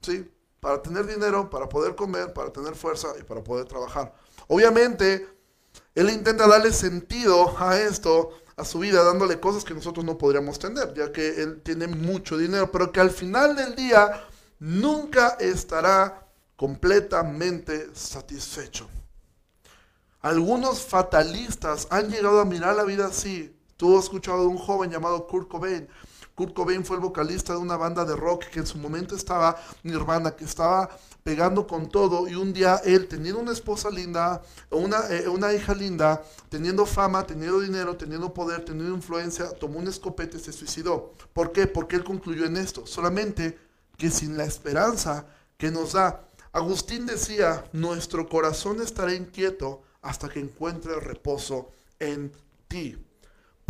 ¿Sí? 0.00 0.28
Para 0.58 0.82
tener 0.82 1.06
dinero, 1.06 1.50
para 1.50 1.68
poder 1.68 1.94
comer, 1.94 2.32
para 2.32 2.52
tener 2.52 2.74
fuerza 2.74 3.08
y 3.18 3.22
para 3.22 3.44
poder 3.44 3.66
trabajar. 3.66 4.14
Obviamente, 4.48 5.28
él 5.94 6.10
intenta 6.10 6.48
darle 6.48 6.72
sentido 6.72 7.54
a 7.58 7.78
esto, 7.78 8.30
a 8.60 8.64
su 8.64 8.78
vida, 8.78 9.02
dándole 9.02 9.40
cosas 9.40 9.64
que 9.64 9.74
nosotros 9.74 10.04
no 10.04 10.18
podríamos 10.18 10.58
tener, 10.58 10.92
ya 10.94 11.10
que 11.12 11.42
él 11.42 11.62
tiene 11.62 11.86
mucho 11.86 12.36
dinero, 12.36 12.70
pero 12.70 12.92
que 12.92 13.00
al 13.00 13.10
final 13.10 13.56
del 13.56 13.74
día 13.74 14.24
nunca 14.58 15.36
estará 15.40 16.26
completamente 16.56 17.88
satisfecho. 17.94 18.88
Algunos 20.20 20.82
fatalistas 20.82 21.88
han 21.90 22.10
llegado 22.10 22.40
a 22.40 22.44
mirar 22.44 22.76
la 22.76 22.84
vida 22.84 23.06
así. 23.06 23.56
Tú 23.78 23.96
has 23.96 24.04
escuchado 24.04 24.42
de 24.42 24.48
un 24.48 24.58
joven 24.58 24.90
llamado 24.90 25.26
Kurt 25.26 25.48
Cobain. 25.48 25.88
Kurt 26.40 26.54
Cobain 26.54 26.86
fue 26.86 26.96
el 26.96 27.02
vocalista 27.02 27.52
de 27.52 27.58
una 27.58 27.76
banda 27.76 28.02
de 28.06 28.16
rock 28.16 28.46
que 28.46 28.60
en 28.60 28.66
su 28.66 28.78
momento 28.78 29.14
estaba 29.14 29.62
Nirvana, 29.82 30.34
que 30.34 30.46
estaba 30.46 30.88
pegando 31.22 31.66
con 31.66 31.90
todo 31.90 32.26
y 32.28 32.34
un 32.34 32.54
día 32.54 32.80
él 32.82 33.08
teniendo 33.08 33.42
una 33.42 33.52
esposa 33.52 33.90
linda, 33.90 34.40
una, 34.70 35.06
eh, 35.10 35.28
una 35.28 35.52
hija 35.52 35.74
linda, 35.74 36.22
teniendo 36.48 36.86
fama, 36.86 37.26
teniendo 37.26 37.60
dinero, 37.60 37.94
teniendo 37.94 38.32
poder, 38.32 38.64
teniendo 38.64 38.96
influencia, 38.96 39.50
tomó 39.50 39.80
un 39.80 39.88
escopete 39.88 40.38
y 40.38 40.40
se 40.40 40.54
suicidó. 40.54 41.12
¿Por 41.34 41.52
qué? 41.52 41.66
Porque 41.66 41.96
él 41.96 42.04
concluyó 42.04 42.46
en 42.46 42.56
esto, 42.56 42.86
solamente 42.86 43.58
que 43.98 44.10
sin 44.10 44.38
la 44.38 44.44
esperanza 44.44 45.26
que 45.58 45.70
nos 45.70 45.92
da. 45.92 46.26
Agustín 46.52 47.04
decía, 47.04 47.66
nuestro 47.74 48.30
corazón 48.30 48.80
estará 48.80 49.12
inquieto 49.12 49.82
hasta 50.00 50.30
que 50.30 50.40
encuentre 50.40 50.98
reposo 51.00 51.68
en 51.98 52.32
ti. 52.66 52.96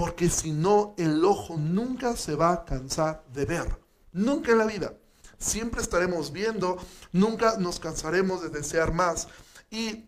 Porque 0.01 0.31
si 0.31 0.51
no, 0.51 0.95
el 0.97 1.23
ojo 1.27 1.59
nunca 1.59 2.17
se 2.17 2.35
va 2.35 2.53
a 2.53 2.65
cansar 2.65 3.23
de 3.35 3.45
ver. 3.45 3.79
Nunca 4.13 4.51
en 4.51 4.57
la 4.57 4.65
vida. 4.65 4.95
Siempre 5.37 5.83
estaremos 5.83 6.33
viendo, 6.33 6.79
nunca 7.13 7.59
nos 7.59 7.79
cansaremos 7.79 8.41
de 8.41 8.49
desear 8.49 8.95
más. 8.95 9.29
Y 9.71 10.07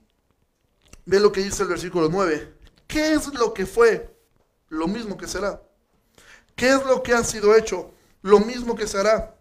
ve 1.05 1.21
lo 1.21 1.31
que 1.31 1.43
dice 1.43 1.65
el 1.65 1.69
versículo 1.69 2.09
9. 2.09 2.55
¿Qué 2.87 3.13
es 3.13 3.35
lo 3.35 3.53
que 3.53 3.67
fue? 3.67 4.17
Lo 4.71 4.89
mismo 4.89 5.19
que 5.19 5.29
será. 5.29 5.63
¿Qué 6.57 6.71
es 6.71 6.83
lo 6.87 7.03
que 7.03 7.13
ha 7.13 7.23
sido 7.23 7.55
hecho? 7.55 7.93
Lo 8.23 8.41
mismo 8.41 8.75
que 8.75 8.87
será. 8.87 9.37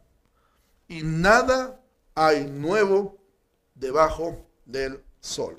Y 0.90 1.02
nada 1.02 1.82
hay 2.14 2.46
nuevo 2.46 3.18
debajo 3.74 4.46
del 4.66 5.02
sol. 5.22 5.58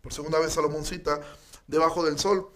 Por 0.00 0.12
segunda 0.12 0.38
vez 0.38 0.52
Salomón 0.52 0.84
cita 0.84 1.20
debajo 1.66 2.04
del 2.04 2.20
sol. 2.20 2.52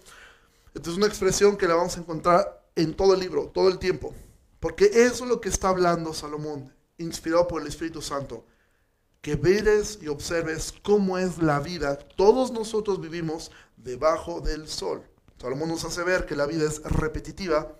Esta 0.75 0.89
es 0.89 0.97
una 0.97 1.07
expresión 1.07 1.55
que 1.55 1.69
la 1.69 1.75
vamos 1.75 1.95
a 1.95 2.01
encontrar 2.01 2.69
en 2.75 2.93
todo 2.93 3.13
el 3.13 3.21
libro, 3.21 3.47
todo 3.47 3.69
el 3.69 3.79
tiempo. 3.79 4.13
Porque 4.59 4.85
eso 4.93 5.23
es 5.23 5.29
lo 5.29 5.39
que 5.39 5.47
está 5.47 5.69
hablando 5.69 6.13
Salomón, 6.13 6.75
inspirado 6.97 7.47
por 7.47 7.61
el 7.61 7.69
Espíritu 7.69 8.01
Santo. 8.01 8.45
Que 9.21 9.37
veres 9.37 9.99
y 10.01 10.09
observes 10.09 10.73
cómo 10.83 11.17
es 11.17 11.37
la 11.37 11.61
vida. 11.61 11.97
Todos 11.97 12.51
nosotros 12.51 12.99
vivimos 12.99 13.51
debajo 13.77 14.41
del 14.41 14.67
sol. 14.67 15.01
Salomón 15.39 15.69
nos 15.69 15.85
hace 15.85 16.03
ver 16.03 16.25
que 16.25 16.35
la 16.35 16.45
vida 16.45 16.65
es 16.65 16.83
repetitiva. 16.83 17.79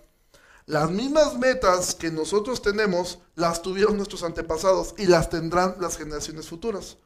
Las 0.64 0.90
mismas 0.90 1.38
metas 1.38 1.94
que 1.94 2.10
nosotros 2.10 2.62
tenemos 2.62 3.18
las 3.34 3.60
tuvieron 3.60 3.98
nuestros 3.98 4.22
antepasados 4.22 4.94
y 4.96 5.06
las 5.06 5.28
tendrán 5.28 5.76
las 5.80 5.98
generaciones 5.98 6.48
futuras. 6.48 6.96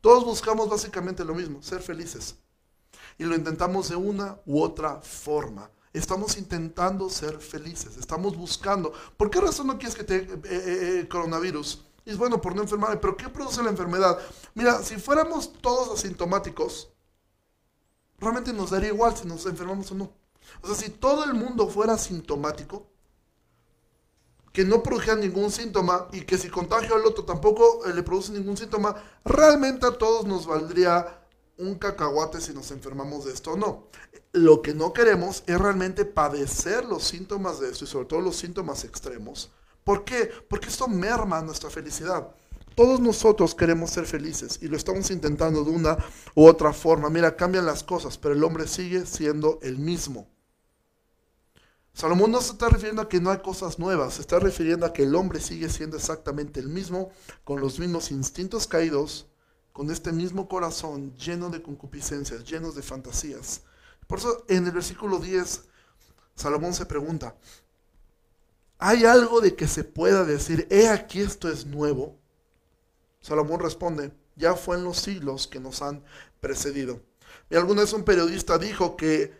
Todos 0.00 0.24
buscamos 0.24 0.70
básicamente 0.70 1.24
lo 1.24 1.34
mismo, 1.34 1.64
ser 1.64 1.82
felices. 1.82 2.36
Y 3.18 3.24
lo 3.24 3.34
intentamos 3.34 3.88
de 3.88 3.96
una 3.96 4.38
u 4.46 4.60
otra 4.60 5.00
forma. 5.00 5.70
Estamos 5.92 6.36
intentando 6.36 7.08
ser 7.08 7.38
felices, 7.38 7.96
estamos 7.96 8.36
buscando. 8.36 8.92
¿Por 9.16 9.30
qué 9.30 9.40
razón 9.40 9.68
no 9.68 9.78
quieres 9.78 9.96
que 9.96 10.04
te 10.04 10.16
eh, 10.16 10.40
eh, 10.44 11.00
eh, 11.00 11.08
coronavirus? 11.08 11.84
Y 12.04 12.10
es 12.10 12.18
bueno 12.18 12.40
por 12.40 12.54
no 12.54 12.62
enfermarme, 12.62 12.98
pero 12.98 13.16
¿qué 13.16 13.28
produce 13.28 13.62
la 13.62 13.70
enfermedad? 13.70 14.18
Mira, 14.54 14.82
si 14.82 14.96
fuéramos 14.96 15.54
todos 15.54 15.98
asintomáticos, 15.98 16.92
realmente 18.18 18.52
nos 18.52 18.70
daría 18.70 18.90
igual 18.90 19.16
si 19.16 19.26
nos 19.26 19.46
enfermamos 19.46 19.90
o 19.90 19.94
no. 19.94 20.12
O 20.60 20.66
sea, 20.66 20.76
si 20.76 20.90
todo 20.90 21.24
el 21.24 21.34
mundo 21.34 21.68
fuera 21.68 21.94
asintomático, 21.94 22.86
que 24.52 24.64
no 24.64 24.82
produjera 24.82 25.16
ningún 25.16 25.50
síntoma 25.50 26.08
y 26.12 26.22
que 26.22 26.38
si 26.38 26.48
contagio 26.48 26.94
al 26.94 27.04
otro 27.04 27.24
tampoco 27.24 27.82
le 27.86 28.02
produce 28.02 28.32
ningún 28.32 28.56
síntoma, 28.56 28.96
realmente 29.24 29.86
a 29.86 29.92
todos 29.92 30.24
nos 30.24 30.46
valdría 30.46 31.25
un 31.58 31.76
cacahuate 31.76 32.40
si 32.40 32.52
nos 32.52 32.70
enfermamos 32.70 33.24
de 33.24 33.32
esto 33.32 33.52
o 33.52 33.56
no. 33.56 33.88
Lo 34.32 34.62
que 34.62 34.74
no 34.74 34.92
queremos 34.92 35.42
es 35.46 35.58
realmente 35.58 36.04
padecer 36.04 36.84
los 36.84 37.04
síntomas 37.04 37.60
de 37.60 37.70
esto 37.70 37.84
y 37.84 37.88
sobre 37.88 38.06
todo 38.06 38.20
los 38.20 38.36
síntomas 38.36 38.84
extremos 38.84 39.50
¿Por 39.86 40.02
qué? 40.02 40.28
Porque 40.48 40.66
esto 40.66 40.88
merma 40.88 41.40
nuestra 41.42 41.70
felicidad. 41.70 42.34
Todos 42.74 42.98
nosotros 42.98 43.54
queremos 43.54 43.90
ser 43.90 44.04
felices 44.04 44.58
y 44.60 44.66
lo 44.66 44.76
estamos 44.76 45.12
intentando 45.12 45.62
de 45.62 45.70
una 45.70 45.96
u 46.34 46.44
otra 46.44 46.72
forma. 46.72 47.08
Mira, 47.08 47.36
cambian 47.36 47.64
las 47.64 47.84
cosas, 47.84 48.18
pero 48.18 48.34
el 48.34 48.42
hombre 48.42 48.66
sigue 48.66 49.06
siendo 49.06 49.60
el 49.62 49.78
mismo. 49.78 50.26
Salomón 51.92 52.32
no 52.32 52.40
se 52.40 52.50
está 52.50 52.68
refiriendo 52.68 53.00
a 53.00 53.08
que 53.08 53.20
no 53.20 53.30
hay 53.30 53.38
cosas 53.38 53.78
nuevas, 53.78 54.14
se 54.14 54.22
está 54.22 54.40
refiriendo 54.40 54.86
a 54.86 54.92
que 54.92 55.04
el 55.04 55.14
hombre 55.14 55.38
sigue 55.38 55.68
siendo 55.68 55.96
exactamente 55.96 56.58
el 56.58 56.68
mismo, 56.68 57.12
con 57.44 57.60
los 57.60 57.78
mismos 57.78 58.10
instintos 58.10 58.66
caídos, 58.66 59.28
con 59.76 59.90
este 59.90 60.10
mismo 60.10 60.48
corazón 60.48 61.14
lleno 61.18 61.50
de 61.50 61.60
concupiscencias, 61.60 62.44
llenos 62.44 62.74
de 62.74 62.80
fantasías. 62.80 63.60
Por 64.06 64.20
eso 64.20 64.42
en 64.48 64.64
el 64.64 64.72
versículo 64.72 65.18
10, 65.18 65.64
Salomón 66.34 66.72
se 66.72 66.86
pregunta, 66.86 67.36
¿hay 68.78 69.04
algo 69.04 69.42
de 69.42 69.54
que 69.54 69.68
se 69.68 69.84
pueda 69.84 70.24
decir, 70.24 70.66
he 70.70 70.88
aquí 70.88 71.20
esto 71.20 71.50
es 71.50 71.66
nuevo? 71.66 72.18
Salomón 73.20 73.60
responde, 73.60 74.16
ya 74.34 74.54
fue 74.54 74.78
en 74.78 74.84
los 74.84 74.96
siglos 74.96 75.46
que 75.46 75.60
nos 75.60 75.82
han 75.82 76.02
precedido. 76.40 77.02
Y 77.50 77.56
alguna 77.56 77.82
vez 77.82 77.92
un 77.92 78.04
periodista 78.04 78.56
dijo 78.56 78.96
que 78.96 79.38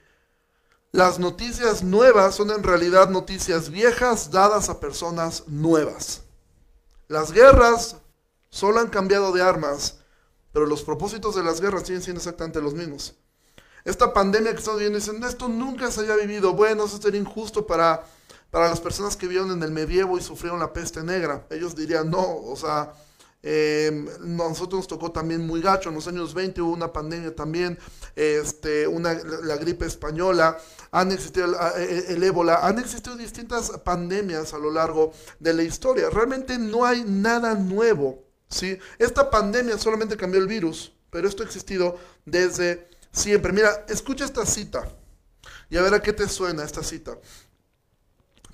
las 0.93 1.19
noticias 1.19 1.83
nuevas 1.83 2.35
son 2.35 2.51
en 2.51 2.63
realidad 2.63 3.09
noticias 3.09 3.71
viejas 3.71 4.31
dadas 4.31 4.69
a 4.69 4.81
personas 4.81 5.45
nuevas. 5.47 6.25
Las 7.09 7.33
guerras 7.33 7.97
solo 8.51 8.81
han 8.81 8.89
cambiado 8.89 9.33
de 9.33 9.41
armas, 9.41 10.01
pero 10.57 10.65
los 10.65 10.83
propósitos 10.83 11.35
de 11.35 11.43
las 11.43 11.61
guerras 11.61 11.83
siguen 11.83 12.01
siendo 12.01 12.19
exactamente 12.19 12.63
los 12.63 12.73
mismos. 12.73 13.15
Esta 13.85 14.15
pandemia 14.15 14.53
que 14.53 14.61
estamos 14.61 14.81
viendo, 14.81 14.99
dicen, 14.99 15.23
esto 15.23 15.49
nunca 15.49 15.91
se 15.91 16.01
haya 16.01 16.17
vivido. 16.17 16.55
Bueno, 16.55 16.87
eso 16.87 16.97
sería 16.97 17.21
injusto 17.21 17.67
para, 17.67 18.03
para 18.51 18.71
las 18.71 18.81
personas 18.81 19.19
que 19.19 19.27
vivieron 19.27 19.51
en 19.51 19.63
el 19.63 19.71
medievo 19.71 20.17
y 20.17 20.23
sufrieron 20.23 20.59
la 20.59 20.73
peste 20.73 21.03
negra. 21.03 21.47
Ellos 21.51 21.77
dirían, 21.77 22.11
no, 22.11 22.39
o 22.39 22.57
sea, 22.57 22.95
eh, 23.43 24.07
nosotros 24.21 24.79
nos 24.79 24.89
tocó 24.89 25.13
también 25.13 25.47
muy 25.47 25.61
gacho. 25.61 25.91
En 25.91 25.95
los 25.95 26.09
años 26.09 26.33
20 26.33 26.63
hubo 26.63 26.73
una 26.73 26.91
pandemia 26.91 27.37
también, 27.37 27.79
este, 28.15 28.87
una, 28.89 29.13
la 29.13 29.59
gripe 29.59 29.85
española, 29.85 30.57
han 30.91 31.13
existido 31.13 31.49
el, 31.77 31.85
el, 31.85 32.23
ébola, 32.23 32.67
han 32.67 32.79
existido 32.79 33.15
distintas 33.15 33.73
pandemias 33.85 34.55
a 34.55 34.59
lo 34.59 34.71
largo 34.71 35.13
de 35.39 35.53
la 35.53 35.65
historia. 35.65 36.09
Realmente 36.09 36.57
no 36.57 36.87
hay 36.87 37.05
nada 37.07 37.57
nuevo. 37.57 38.26
¿Sí? 38.49 38.79
Esta 38.99 39.31
pandemia 39.31 39.79
solamente 39.79 40.17
cambió 40.17 40.41
el 40.41 40.47
virus, 40.47 40.93
pero 41.11 41.29
esto 41.29 41.43
ha 41.43 41.47
existido 41.47 41.99
desde 42.25 42.89
siempre. 43.13 43.53
Mira, 43.53 43.87
escucha 43.89 44.25
esta 44.25 44.47
cita 44.47 44.89
y 45.71 45.77
a 45.77 45.83
ver 45.83 45.95
a 45.95 46.03
qué 46.03 46.13
te 46.13 46.29
suena 46.29 46.65
esta 46.65 46.83
cita. 46.83 47.19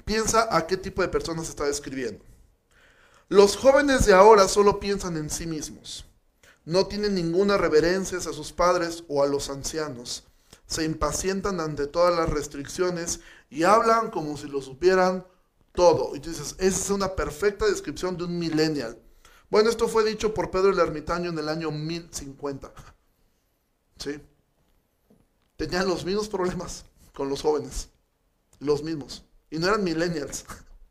Piensa 0.05 0.49
a 0.55 0.67
qué 0.67 0.77
tipo 0.77 1.03
de 1.03 1.09
personas 1.09 1.49
está 1.49 1.65
describiendo. 1.65 2.25
Los 3.29 3.57
jóvenes 3.57 4.05
de 4.05 4.15
ahora 4.15 4.49
solo 4.49 4.81
piensan 4.81 5.17
en 5.17 5.31
sí 5.31 5.47
mismos. 5.47 6.05
No 6.65 6.87
tienen 6.87 7.15
ninguna 7.15 7.57
reverencia 7.57 8.19
a 8.19 8.21
sus 8.21 8.53
padres 8.53 9.05
o 9.09 9.23
a 9.23 9.27
los 9.27 9.51
ancianos. 9.51 10.25
Se 10.67 10.85
impacientan 10.85 11.61
ante 11.61 11.87
todas 11.87 12.15
las 12.15 12.29
restricciones 12.29 13.21
y 13.51 13.65
hablan 13.65 14.11
como 14.11 14.37
si 14.37 14.49
lo 14.49 14.63
supieran 14.63 15.27
todo. 15.75 16.15
Y 16.15 16.21
tú 16.21 16.31
dices, 16.31 16.55
esa 16.59 16.81
es 16.81 16.91
una 16.91 17.17
perfecta 17.17 17.67
descripción 17.67 18.17
de 18.17 18.25
un 18.25 18.39
millennial. 18.39 19.02
Bueno, 19.53 19.69
esto 19.69 19.87
fue 19.87 20.03
dicho 20.03 20.33
por 20.33 20.51
Pedro 20.51 20.71
el 20.71 20.79
Ermitaño 20.79 21.29
en 21.29 21.39
el 21.39 21.47
año 21.47 21.71
1050. 21.71 22.73
¿Sí? 23.99 24.19
Tenían 25.59 25.87
los 25.87 26.07
mismos 26.07 26.31
problemas 26.31 26.87
con 27.13 27.29
los 27.29 27.43
jóvenes. 27.43 27.91
Los 28.61 28.83
mismos. 28.83 29.27
Y 29.51 29.59
no 29.59 29.67
eran 29.67 29.85
millennials. 29.85 30.47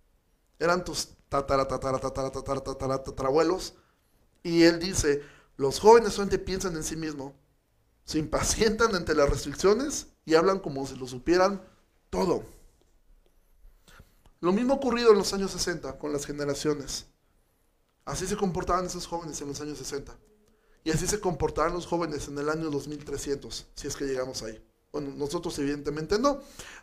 Eran 0.60 0.86
tus 0.86 1.10
tatara. 1.28 1.68
Y 4.44 4.62
él 4.62 4.80
dice, 4.80 5.24
los 5.58 5.80
jóvenes 5.80 6.14
solamente 6.14 6.38
piensan 6.38 6.76
en 6.76 6.84
sí 6.84 6.96
mismos, 6.96 7.34
se 8.06 8.20
impacientan 8.20 8.94
ante 8.94 9.16
las 9.16 9.28
restricciones 9.28 10.06
y 10.24 10.36
hablan 10.36 10.60
como 10.60 10.86
si 10.86 10.96
lo 10.98 11.08
supieran 11.08 11.68
todo. 12.12 12.44
Lo 14.40 14.54
mismo 14.54 14.76
ocurrido 14.76 15.14
en 15.14 15.18
los 15.18 15.34
años 15.34 15.50
60 15.50 15.98
con 15.98 16.14
las 16.14 16.28
generaciones. 16.28 17.08
Así 18.06 18.28
se 18.28 18.36
comportaban 18.36 18.86
esos 18.86 19.08
jóvenes 19.08 19.40
en 19.42 19.48
los 19.48 19.62
años 19.62 19.78
60. 19.78 20.18
Y 20.84 20.92
así 20.92 21.06
se 21.08 21.20
comportarán 21.20 21.74
los 21.74 21.86
jóvenes 21.86 22.28
en 22.28 22.38
el 22.38 22.50
año 22.50 22.70
2300, 22.72 23.68
si 23.76 23.88
es 23.88 23.96
que 23.96 24.06
llegamos 24.06 24.42
ahí. 24.42 24.64
Bueno, 24.92 25.12
nosotros 25.16 25.58
evidentemente 25.60 26.20
no, 26.20 26.42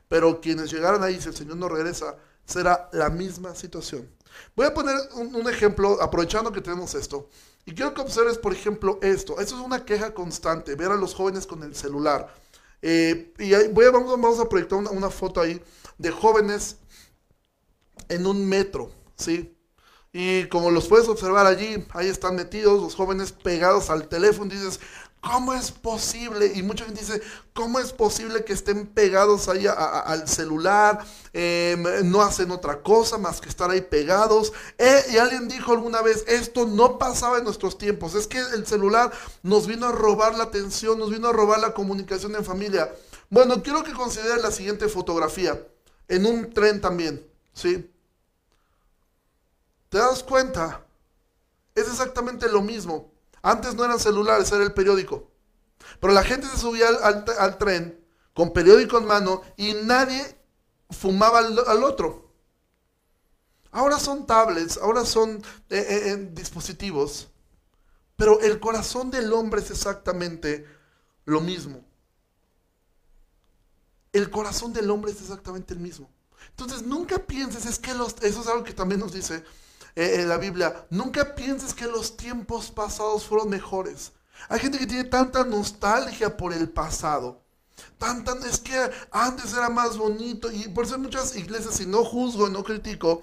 pero 0.09 0.41
quienes 0.41 0.71
llegaran 0.71 1.03
ahí, 1.03 1.21
si 1.21 1.29
el 1.29 1.37
Señor 1.37 1.57
no 1.57 1.69
regresa, 1.69 2.17
será 2.45 2.89
la 2.93 3.11
misma 3.11 3.55
situación. 3.55 4.09
Voy 4.57 4.67
a 4.67 4.75
poner 4.75 4.97
un, 5.15 5.49
ejemplo, 5.49 6.01
aprovechando 6.01 6.53
que 6.53 6.61
tenemos 6.61 6.95
esto. 6.95 7.29
Y 7.67 7.75
quiero 7.75 7.93
que 7.93 8.01
observes, 8.01 8.39
por 8.39 8.53
ejemplo, 8.53 8.99
esto. 9.03 9.41
Esto 9.41 9.57
es 9.57 9.61
una 9.61 9.85
queja 9.85 10.15
constante, 10.15 10.75
ver 10.75 10.91
a 10.91 10.97
los 10.97 11.15
jóvenes 11.15 11.47
con 11.47 11.63
el 11.63 11.75
celular. 11.75 12.33
Eh, 12.81 13.35
y 13.39 13.51
voy 13.73 13.85
a, 13.85 13.91
vamos, 13.91 14.39
a 14.39 14.49
proyectar 14.49 14.79
una, 14.79 15.11
foto 15.11 15.41
ahí 15.41 15.61
de 15.99 16.11
jóvenes 16.11 16.77
en 18.09 18.27
un 18.27 18.49
metro, 18.49 18.91
¿sí? 19.17 19.58
Y 20.13 20.47
como 20.49 20.71
los 20.71 20.89
puedes 20.89 21.09
observar 21.09 21.47
allí, 21.47 21.85
ahí 21.91 22.09
están 22.09 22.37
metidos 22.37 22.81
los 22.81 22.95
jóvenes 22.95 23.33
pegados 23.33 23.91
al 23.91 24.09
teléfono. 24.09 24.51
dices, 24.51 24.81
¿Cómo 25.21 25.53
es 25.53 25.73
posible? 25.73 26.53
Y 26.55 26.63
mucha 26.63 26.85
gente 26.85 27.01
dice, 27.01 27.21
¿cómo 27.53 27.81
es 27.81 27.93
posible 27.93 28.45
que 28.45 28.53
estén 28.53 28.87
pegados 28.87 29.49
ahí 29.49 29.67
al 29.67 30.29
celular? 30.29 31.05
Em, 31.33 31.83
no 32.05 32.23
hacen 32.23 32.53
otra 32.53 32.83
cosa 32.83 33.19
más 33.19 33.41
que 33.41 33.49
estar 33.49 33.69
ahí 33.69 33.81
pegados. 33.81 34.53
Eh, 34.79 35.03
y 35.11 35.17
alguien 35.19 35.49
dijo 35.49 35.73
alguna 35.73 36.03
vez, 36.03 36.25
esto 36.29 36.67
no 36.67 36.99
pasaba 36.99 37.39
en 37.39 37.45
nuestros 37.45 37.79
tiempos. 37.79 38.15
Es 38.15 38.29
que 38.29 38.39
el 38.39 38.65
celular 38.65 39.11
nos 39.43 39.67
vino 39.67 39.87
a 39.87 39.93
robar 39.93 40.37
la 40.37 40.45
atención, 40.45 40.99
nos 40.99 41.11
vino 41.11 41.29
a 41.29 41.33
robar 41.33 41.59
la 41.59 41.75
comunicación 41.75 42.37
en 42.37 42.45
familia. 42.45 42.93
Bueno, 43.29 43.63
quiero 43.63 43.83
que 43.83 43.93
consideren 43.93 44.41
la 44.41 44.53
siguiente 44.53 44.89
fotografía. 44.89 45.61
En 46.07 46.27
un 46.27 46.53
tren 46.53 46.81
también, 46.81 47.27
¿sí? 47.53 47.91
¿Te 49.89 49.99
das 49.99 50.23
cuenta? 50.23 50.85
Es 51.75 51.89
exactamente 51.89 52.49
lo 52.49 52.61
mismo. 52.61 53.13
Antes 53.43 53.75
no 53.75 53.85
eran 53.85 54.01
celulares, 54.01 54.51
era 54.53 54.65
el 54.65 54.75
periódico. 54.75 55.31
Pero 56.01 56.13
la 56.13 56.25
gente 56.25 56.47
se 56.49 56.59
subía 56.59 56.89
al, 56.89 57.59
tren 57.59 58.05
con 58.35 58.53
periódico 58.53 58.99
en 58.99 59.07
mano 59.07 59.43
y 59.57 59.75
nadie 59.75 60.37
fumaba 60.91 61.39
al, 61.39 61.85
otro. 61.85 62.33
Ahora 63.71 63.99
son 63.99 64.27
tablets, 64.27 64.79
ahora 64.79 65.05
son 65.05 65.43
eh, 65.71 65.79
eh, 65.79 66.11
eh, 66.11 66.31
dispositivos. 66.33 67.29
Pero 68.17 68.41
el 68.41 68.59
corazón 68.59 69.11
del 69.11 69.33
hombre 69.33 69.61
es 69.61 69.71
exactamente 69.71 70.67
lo 71.25 71.41
mismo. 71.41 71.85
El 74.13 74.31
corazón 74.31 74.73
del 74.73 74.91
hombre 74.91 75.13
es 75.13 75.21
exactamente 75.21 75.75
el 75.75 75.81
mismo. 75.81 76.11
Entonces 76.51 76.83
nunca 76.83 77.19
pienses, 77.19 77.67
es 77.67 77.79
que 77.79 77.95
los, 77.95 78.17
eso 78.23 78.41
es 78.41 78.47
algo 78.49 78.65
que 78.65 78.73
también 78.73 79.01
nos 79.01 79.13
dice 79.13 79.45
eh, 79.99 80.21
en 80.21 80.29
la 80.29 80.39
Biblia, 80.39 80.87
nunca 80.91 81.35
pienses 81.35 81.75
que 81.75 81.87
los 81.87 82.17
tiempos 82.17 82.71
pasados 82.71 83.25
fueron 83.25 83.51
mejores. 83.51 84.13
Hay 84.49 84.61
gente 84.61 84.79
que 84.79 84.87
tiene 84.87 85.03
tanta 85.03 85.43
nostalgia 85.43 86.37
por 86.37 86.53
el 86.53 86.69
pasado. 86.69 87.43
Tanta, 87.99 88.33
es 88.49 88.61
que 88.61 88.79
antes 89.11 89.53
era 89.53 89.69
más 89.69 89.99
bonito. 89.99 90.53
Y 90.53 90.69
por 90.69 90.85
eso 90.85 90.95
hay 90.95 91.01
muchas 91.01 91.35
iglesias, 91.35 91.81
y 91.81 91.87
no 91.87 92.05
juzgo 92.05 92.49
no 92.49 92.63
critico, 92.63 93.23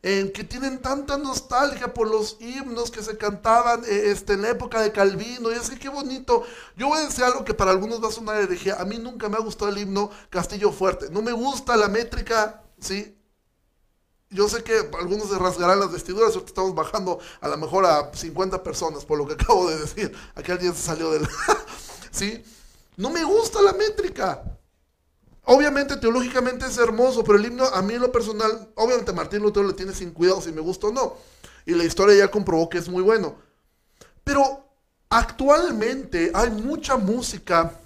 que 0.00 0.46
tienen 0.48 0.80
tanta 0.80 1.18
nostalgia 1.18 1.92
por 1.92 2.08
los 2.08 2.36
himnos 2.38 2.92
que 2.92 3.02
se 3.02 3.16
cantaban 3.16 3.84
eh, 3.84 4.12
este, 4.12 4.34
en 4.34 4.42
la 4.42 4.50
época 4.50 4.80
de 4.80 4.92
Calvino. 4.92 5.50
Y 5.50 5.56
es 5.56 5.70
que 5.70 5.78
qué 5.80 5.88
bonito. 5.88 6.44
Yo 6.76 6.86
voy 6.86 7.00
a 7.00 7.06
decir 7.06 7.24
algo 7.24 7.44
que 7.44 7.52
para 7.52 7.72
algunos 7.72 8.00
va 8.00 8.10
a 8.10 8.12
sonar 8.12 8.36
herejía. 8.36 8.80
A 8.80 8.84
mí 8.84 8.96
nunca 8.96 9.28
me 9.28 9.38
ha 9.38 9.40
gustado 9.40 9.72
el 9.72 9.78
himno 9.78 10.08
Castillo 10.30 10.70
Fuerte. 10.70 11.10
No 11.10 11.20
me 11.20 11.32
gusta 11.32 11.76
la 11.76 11.88
métrica, 11.88 12.62
¿sí? 12.78 13.16
Yo 14.32 14.48
sé 14.48 14.62
que 14.62 14.88
algunos 14.98 15.28
se 15.28 15.38
rasgarán 15.38 15.78
las 15.78 15.92
vestiduras, 15.92 16.30
ahorita 16.30 16.48
estamos 16.48 16.74
bajando 16.74 17.18
a 17.40 17.48
lo 17.48 17.56
mejor 17.58 17.84
a 17.84 18.12
50 18.14 18.62
personas, 18.62 19.04
por 19.04 19.18
lo 19.18 19.26
que 19.26 19.34
acabo 19.42 19.68
de 19.68 19.78
decir. 19.78 20.12
Aquel 20.34 20.58
día 20.58 20.72
se 20.72 20.82
salió 20.82 21.10
del... 21.10 21.28
¿Sí? 22.10 22.42
No 22.96 23.10
me 23.10 23.24
gusta 23.24 23.60
la 23.60 23.72
métrica. 23.72 24.42
Obviamente, 25.44 25.96
teológicamente 25.96 26.66
es 26.66 26.78
hermoso, 26.78 27.24
pero 27.24 27.36
el 27.36 27.46
himno, 27.46 27.64
a 27.64 27.82
mí 27.82 27.94
en 27.94 28.00
lo 28.00 28.12
personal, 28.12 28.70
obviamente 28.76 29.12
Martín 29.12 29.42
Lutero 29.42 29.66
le 29.66 29.74
tiene 29.74 29.92
sin 29.92 30.12
cuidado 30.12 30.40
si 30.40 30.52
me 30.52 30.60
gusta 30.60 30.86
o 30.86 30.92
no. 30.92 31.16
Y 31.66 31.72
la 31.72 31.84
historia 31.84 32.16
ya 32.16 32.30
comprobó 32.30 32.68
que 32.68 32.78
es 32.78 32.88
muy 32.88 33.02
bueno. 33.02 33.36
Pero 34.24 34.64
actualmente 35.10 36.30
hay 36.32 36.50
mucha 36.50 36.96
música 36.96 37.78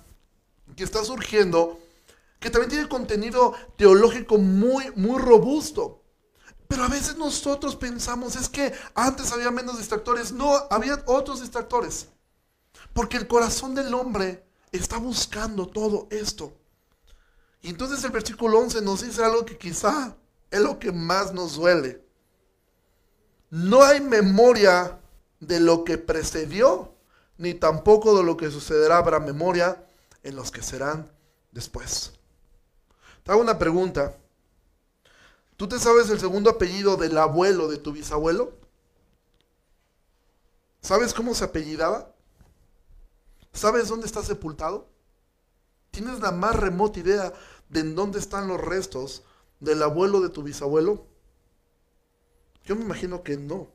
que 0.76 0.85
está 0.85 1.02
surgiendo 1.02 1.78
que 2.38 2.50
también 2.50 2.70
tiene 2.70 2.88
contenido 2.88 3.54
teológico 3.76 4.38
muy, 4.38 4.92
muy 4.94 5.20
robusto. 5.20 6.02
Pero 6.68 6.85
a 6.85 6.88
veces 6.88 7.16
nosotros 7.16 7.76
pensamos, 7.76 8.37
es 8.37 8.48
que 8.48 8.72
antes 8.94 9.33
había 9.33 9.50
menos 9.50 9.79
distractores. 9.79 10.33
No, 10.33 10.52
había 10.70 11.02
otros 11.07 11.40
distractores. 11.40 12.09
Porque 12.92 13.16
el 13.16 13.26
corazón 13.26 13.74
del 13.74 13.94
hombre 13.94 14.44
está 14.72 14.98
buscando 14.98 15.66
todo 15.66 16.09
esto. 16.11 16.52
Y 17.62 17.70
entonces 17.70 18.02
el 18.05 18.11
versículo 18.11 18.59
11 18.59 18.83
nos 18.83 19.02
dice 19.02 19.24
algo 19.24 19.44
que 19.44 19.59
quizá 19.59 20.16
es 20.50 20.61
lo 20.61 20.79
que 20.79 20.92
más 20.92 21.33
nos 21.33 21.57
duele. 21.57 22.05
no 23.50 23.83
hay 23.83 24.00
memoria 24.00 24.98
de 25.40 25.61
lo 25.61 25.85
que 25.85 25.98
precedió, 25.98 26.92
ni 27.38 27.55
tampoco 27.55 28.16
de 28.16 28.24
lo 28.24 28.37
que 28.37 28.50
sucederá 28.50 28.98
habrá 28.98 29.20
memoria 29.20 29.85
en 30.22 30.37
los 30.37 30.50
que 30.50 30.62
serán 30.62 31.11
después. 31.52 32.12
Te 33.22 33.33
hago 33.33 33.40
una 33.40 33.59
pregunta. 33.59 34.16
¿Tú 35.57 35.69
te 35.69 35.79
sabes 35.79 36.11
el 36.11 36.21
segundo 36.21 36.51
apellido 36.51 36.97
del 36.97 37.16
abuelo 37.16 37.69
de 37.69 37.79
tu 37.79 37.92
bisabuelo? 37.92 38.53
¿Sabes 40.83 41.14
cómo 41.14 41.35
se 41.35 41.45
apellidaba? 41.45 42.14
¿Sabes 43.53 43.88
dónde 43.88 44.07
está 44.07 44.23
sepultado? 44.23 44.88
¿Tienes 45.90 46.21
la 46.21 46.31
más 46.31 46.55
remota 46.55 47.01
idea 47.01 47.33
de 47.71 47.81
en 47.81 47.95
dónde 47.95 48.19
están 48.19 48.49
los 48.49 48.61
restos 48.61 49.25
del 49.61 49.83
abuelo 49.83 50.21
de 50.21 50.29
tu 50.29 50.42
bisabuelo? 50.42 51.07
Yo 52.64 52.77
me 52.77 52.85
imagino 52.85 53.23
que 53.23 53.38
no. 53.38 53.69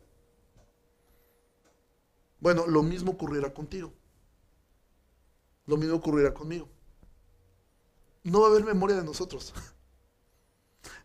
Bueno, 2.40 2.68
lo 2.68 2.84
mismo 2.84 3.14
ocurrirá 3.14 3.54
contigo. 3.54 3.92
Lo 5.66 5.78
mismo 5.78 5.96
ocurrirá 5.96 6.34
conmigo. 6.34 6.68
No 8.24 8.42
va 8.42 8.48
a 8.48 8.50
haber 8.52 8.64
memoria 8.64 8.98
de 8.98 9.04
nosotros. 9.04 9.54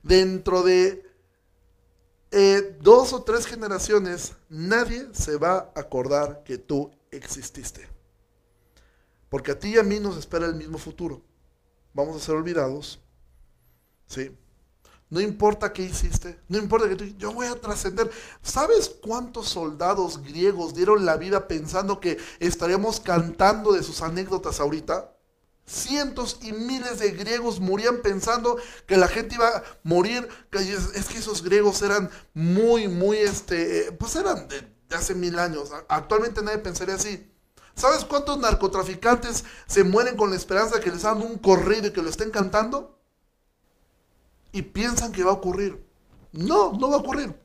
Dentro 0.07 0.63
de 0.63 1.05
eh, 2.31 2.79
dos 2.81 3.13
o 3.13 3.25
tres 3.25 3.45
generaciones, 3.45 4.35
nadie 4.49 5.09
se 5.13 5.37
va 5.37 5.73
a 5.75 5.81
acordar 5.81 6.45
que 6.45 6.59
tú 6.59 6.93
exististe. 7.11 7.89
Porque 9.29 9.51
a 9.51 9.59
ti 9.59 9.71
y 9.71 9.79
a 9.79 9.83
mí 9.83 9.99
nos 9.99 10.17
espera 10.17 10.47
el 10.47 10.55
mismo 10.55 10.79
futuro. 10.79 11.23
Vamos 11.93 12.15
a 12.15 12.25
ser 12.25 12.37
olvidados. 12.37 13.01
¿Sí? 14.07 14.31
No 15.11 15.21
importa 15.21 15.73
qué 15.73 15.83
hiciste, 15.83 16.39
no 16.49 16.59
importa 16.59 16.89
que 16.89 16.95
tú, 16.95 17.05
yo 17.19 17.33
voy 17.33 17.49
a 17.49 17.61
trascender. 17.61 18.09
¿Sabes 18.43 18.89
cuántos 18.89 19.49
soldados 19.49 20.23
griegos 20.23 20.73
dieron 20.73 21.05
la 21.05 21.17
vida 21.17 21.49
pensando 21.49 21.99
que 21.99 22.17
estaríamos 22.39 23.01
cantando 23.01 23.73
de 23.73 23.83
sus 23.83 24.03
anécdotas 24.03 24.61
ahorita? 24.61 25.16
Cientos 25.67 26.39
y 26.43 26.53
miles 26.53 27.01
de 27.01 27.11
griegos 27.11 27.61
morían 27.61 28.01
pensando 28.01 28.57
que 28.87 28.97
la 28.97 29.09
gente 29.09 29.35
iba 29.35 29.49
a 29.49 29.65
morir. 29.83 30.29
Es 30.53 31.07
que 31.07 31.19
esos 31.19 31.43
griegos 31.43 31.83
eran 31.83 32.09
muy, 32.35 32.89
muy, 32.89 33.19
este, 33.19 33.93
pues 33.93 34.17
eran 34.17 34.49
de, 34.49 34.73
hace 34.97 35.15
mil 35.15 35.39
años. 35.39 35.71
Actualmente 35.89 36.43
nadie 36.43 36.59
pensaría 36.59 36.95
así. 36.95 37.31
¿Sabes 37.75 38.05
cuántos 38.05 38.39
narcotraficantes 38.39 39.45
se 39.67 39.85
mueren 39.85 40.17
con 40.17 40.31
la 40.31 40.37
esperanza 40.37 40.77
de 40.77 40.81
que 40.81 40.91
les 40.91 41.05
hagan 41.05 41.23
un 41.23 41.37
corrido 41.37 41.89
y 41.89 41.93
que 41.93 42.03
lo 42.03 42.09
estén 42.09 42.31
cantando? 42.31 42.97
y 44.57 44.63
piensan 44.63 45.13
que 45.13 45.23
va 45.23 45.33
a 45.33 45.35
ocurrir. 45.35 45.87
No, 46.33 46.73
no 46.73 46.89
va 46.89 46.97
a 46.97 47.01
ocurrir. 47.01 47.39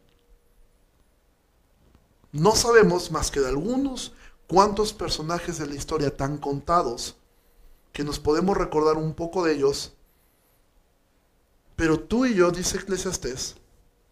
No 2.32 2.56
sabemos 2.56 3.12
más 3.12 3.30
que 3.30 3.42
de 3.42 3.50
algunos 3.50 4.14
cuantos 4.48 4.94
personajes 4.94 5.58
de 5.58 5.68
la 5.68 5.76
historia 5.76 6.16
tan 6.16 6.38
contados 6.38 7.18
que 7.92 8.04
nos 8.04 8.20
podemos 8.20 8.58
recordar 8.58 8.98
un 8.98 9.14
poco 9.14 9.44
de 9.44 9.54
ellos. 9.54 9.94
Pero 11.76 12.00
tú 12.00 12.26
y 12.26 12.36
yo, 12.36 12.52
dice 12.52 12.78
Eclesiastés, 12.78 13.56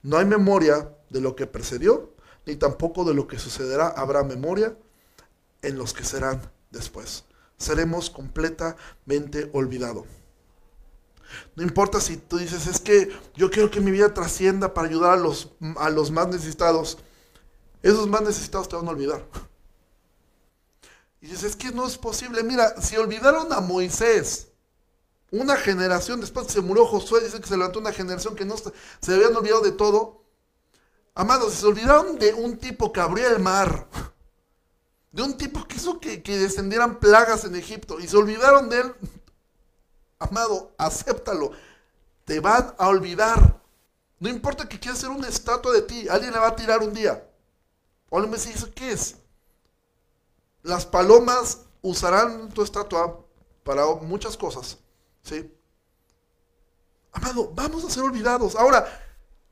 no 0.02 0.18
hay 0.18 0.26
memoria 0.26 0.96
de 1.10 1.22
lo 1.22 1.36
que 1.36 1.48
precedió, 1.48 2.14
ni 2.46 2.56
tampoco 2.56 3.04
de 3.04 3.14
lo 3.14 3.28
que 3.28 3.40
sucederá. 3.40 3.88
Habrá 3.88 4.24
memoria 4.24 4.78
en 5.62 5.78
los 5.78 5.94
que 5.94 6.04
serán 6.04 6.52
después. 6.72 7.26
Seremos 7.58 8.10
completamente 8.10 9.50
olvidados. 9.54 10.06
No 11.56 11.64
importa 11.64 12.00
si 12.00 12.18
tú 12.18 12.38
dices, 12.38 12.66
es 12.68 12.80
que 12.80 13.10
yo 13.36 13.52
quiero 13.52 13.70
que 13.70 13.82
mi 13.82 13.92
vida 13.92 14.14
trascienda 14.14 14.74
para 14.74 14.88
ayudar 14.88 15.14
a 15.14 15.22
los, 15.22 15.52
a 15.78 15.90
los 15.90 16.12
más 16.12 16.28
necesitados. 16.28 16.98
Esos 17.84 18.08
más 18.08 18.22
necesitados 18.22 18.68
te 18.68 18.76
van 18.76 18.88
a 18.88 18.92
olvidar. 18.92 19.26
Y 21.22 21.28
dices, 21.28 21.44
es 21.44 21.56
que 21.56 21.72
no 21.72 21.86
es 21.86 21.98
posible. 21.98 22.44
Mira, 22.44 22.82
si 22.82 22.96
olvidaron 22.98 23.52
a 23.52 23.60
Moisés, 23.60 24.48
una 25.32 25.58
generación, 25.58 26.22
después 26.22 26.48
se 26.48 26.62
murió 26.62 26.86
Josué, 26.86 27.22
dice 27.22 27.40
que 27.40 27.48
se 27.48 27.58
levantó 27.58 27.80
una 27.80 27.92
generación 27.92 28.36
que 28.36 28.46
no 28.46 28.56
se, 28.58 29.14
habían 29.14 29.36
olvidado 29.36 29.62
de 29.62 29.72
todo. 29.72 30.24
Amados, 31.14 31.54
se 31.54 31.66
olvidaron 31.66 32.18
de 32.18 32.34
un 32.34 32.58
tipo 32.58 32.94
que 32.94 33.02
abrió 33.02 33.28
el 33.28 33.40
mar, 33.40 33.88
de 35.12 35.22
un 35.22 35.38
tipo 35.38 35.68
que 35.68 35.76
hizo 35.76 36.00
que, 36.00 36.22
descendieran 36.22 37.00
plagas 37.00 37.44
en 37.44 37.56
Egipto, 37.56 38.00
y 38.00 38.08
se 38.08 38.16
olvidaron 38.16 38.70
de 38.70 38.80
él 38.80 38.96
Amado, 40.20 40.74
acéptalo. 40.78 41.52
Te 42.26 42.42
van 42.42 42.76
a 42.78 42.90
olvidar. 42.90 43.62
No 44.20 44.28
importa 44.28 44.68
que 44.68 44.78
quieras 44.78 45.00
hacer 45.00 45.10
una 45.10 45.30
estatua 45.30 45.72
de 45.72 45.82
ti, 45.82 46.10
alguien 46.10 46.34
la 46.34 46.42
va 46.42 46.50
a 46.50 46.56
tirar 46.56 46.80
un 46.82 46.94
día. 46.94 47.26
O 48.10 48.20
me 48.20 48.38
dice, 48.38 48.70
¿qué 48.76 48.92
es? 48.92 49.16
Las 50.64 50.86
palomas 50.86 51.60
usarán 51.82 52.50
tu 52.50 52.64
estatua 52.64 53.26
para 53.64 53.86
muchas 53.96 54.36
cosas. 54.38 54.78
¿Sí? 55.24 55.52
Amado, 57.12 57.52
vamos 57.54 57.84
a 57.84 57.90
ser 57.90 58.04
olvidados. 58.04 58.56
Ahora, 58.56 58.88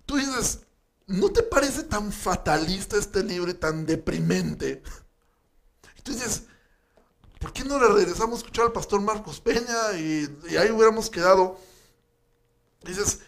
tú 0.06 0.18
dices, 0.18 0.62
¿no 1.08 1.32
te 1.32 1.44
parece 1.44 1.84
tan 1.84 2.12
fatalista 2.12 2.98
este 2.98 3.24
libro 3.24 3.52
y 3.52 3.56
tan 3.56 3.86
deprimente? 3.86 4.84
Y 5.98 6.02
tú 6.02 6.12
dices, 6.12 6.44
¿por 7.40 7.54
qué 7.54 7.64
no 7.64 7.80
le 7.80 7.88
regresamos 7.88 8.36
a 8.36 8.38
escuchar 8.38 8.66
al 8.66 8.74
pastor 8.74 9.02
Marcos 9.02 9.40
Peña 9.40 9.94
y, 9.98 10.28
ahí 10.58 10.70
hubiéramos 10.72 11.10
quedado? 11.10 11.60
Dices, 12.84 13.20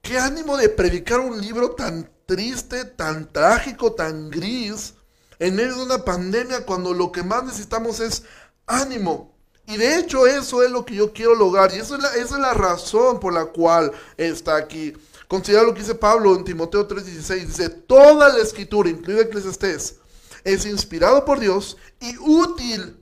qué 0.00 0.18
ánimo 0.18 0.56
de 0.56 0.68
predicar 0.68 1.20
un 1.20 1.40
libro 1.40 1.72
tan 1.72 2.10
triste, 2.26 2.84
tan 2.84 3.32
trágico, 3.32 3.92
tan 3.92 4.30
gris, 4.30 4.94
en 5.38 5.56
medio 5.56 5.76
de 5.76 5.82
una 5.84 6.04
pandemia 6.04 6.64
cuando 6.64 6.94
lo 6.94 7.12
que 7.12 7.22
más 7.22 7.44
necesitamos 7.44 8.00
es 8.00 8.22
ánimo. 8.66 9.36
Y 9.66 9.76
de 9.76 9.98
hecho 9.98 10.26
eso 10.26 10.62
es 10.62 10.70
lo 10.70 10.84
que 10.84 10.94
yo 10.94 11.12
quiero 11.12 11.34
lograr 11.34 11.72
y 11.74 11.78
eso 11.78 11.96
es 11.96 12.02
la, 12.02 12.10
esa 12.14 12.36
es 12.36 12.40
la 12.40 12.54
razón 12.54 13.18
por 13.18 13.32
la 13.32 13.46
cual 13.46 13.90
está 14.16 14.56
aquí. 14.56 14.92
Considera 15.26 15.64
lo 15.64 15.74
que 15.74 15.80
dice 15.80 15.94
Pablo 15.94 16.36
en 16.36 16.44
Timoteo 16.44 16.86
3:16. 16.86 17.46
Dice, 17.46 17.68
toda 17.68 18.28
la 18.28 18.38
escritura, 18.38 18.88
incluida 18.88 19.22
Eclesiastés, 19.22 19.96
es 20.44 20.66
inspirado 20.66 21.24
por 21.24 21.40
Dios 21.40 21.76
y 22.00 22.16
útil 22.18 22.96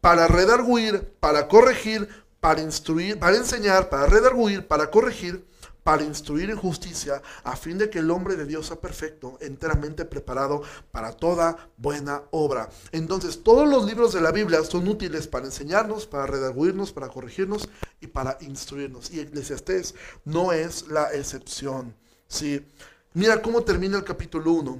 para 0.00 0.26
redarguir, 0.26 1.14
para 1.20 1.46
corregir, 1.46 2.08
para 2.40 2.60
instruir, 2.60 3.18
para 3.18 3.36
enseñar, 3.36 3.88
para 3.88 4.06
redarguir, 4.06 4.66
para 4.66 4.90
corregir, 4.90 5.46
para 5.84 6.02
instruir 6.02 6.50
en 6.50 6.56
justicia, 6.56 7.22
a 7.44 7.54
fin 7.56 7.78
de 7.78 7.90
que 7.90 8.00
el 8.00 8.10
hombre 8.10 8.34
de 8.36 8.46
Dios 8.46 8.66
sea 8.66 8.80
perfecto, 8.80 9.36
enteramente 9.40 10.04
preparado 10.06 10.62
para 10.90 11.12
toda 11.12 11.70
buena 11.76 12.22
obra. 12.30 12.70
Entonces, 12.90 13.42
todos 13.42 13.68
los 13.68 13.84
libros 13.84 14.14
de 14.14 14.22
la 14.22 14.32
Biblia 14.32 14.64
son 14.64 14.88
útiles 14.88 15.28
para 15.28 15.44
enseñarnos, 15.44 16.06
para 16.06 16.26
redarguirnos, 16.26 16.90
para 16.90 17.08
corregirnos 17.08 17.68
y 18.00 18.06
para 18.06 18.38
instruirnos. 18.40 19.10
Y 19.10 19.20
Eclesiastés 19.20 19.94
no 20.24 20.52
es 20.52 20.88
la 20.88 21.12
excepción. 21.12 21.94
¿sí? 22.26 22.66
Mira 23.12 23.42
cómo 23.42 23.62
termina 23.62 23.98
el 23.98 24.04
capítulo 24.04 24.52
1. 24.52 24.78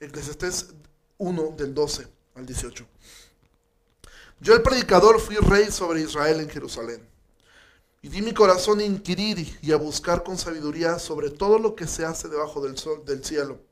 Eclesiastés 0.00 0.74
1 1.16 1.54
del 1.56 1.74
12 1.74 2.06
al 2.34 2.44
18. 2.44 2.86
Yo 4.40 4.54
el 4.54 4.60
predicador 4.60 5.18
fui 5.20 5.36
rey 5.36 5.70
sobre 5.70 6.02
Israel 6.02 6.40
en 6.40 6.50
Jerusalén. 6.50 7.13
Y 8.04 8.10
di 8.10 8.20
mi 8.20 8.34
corazón 8.34 8.80
a 8.80 8.84
inquirir 8.84 9.58
y 9.62 9.72
a 9.72 9.78
buscar 9.78 10.22
con 10.24 10.36
sabiduría 10.36 10.98
sobre 10.98 11.30
todo 11.30 11.58
lo 11.58 11.74
que 11.74 11.86
se 11.86 12.04
hace 12.04 12.28
debajo 12.28 12.60
del, 12.60 12.76
sol, 12.76 13.02
del 13.06 13.24
cielo. 13.24 13.62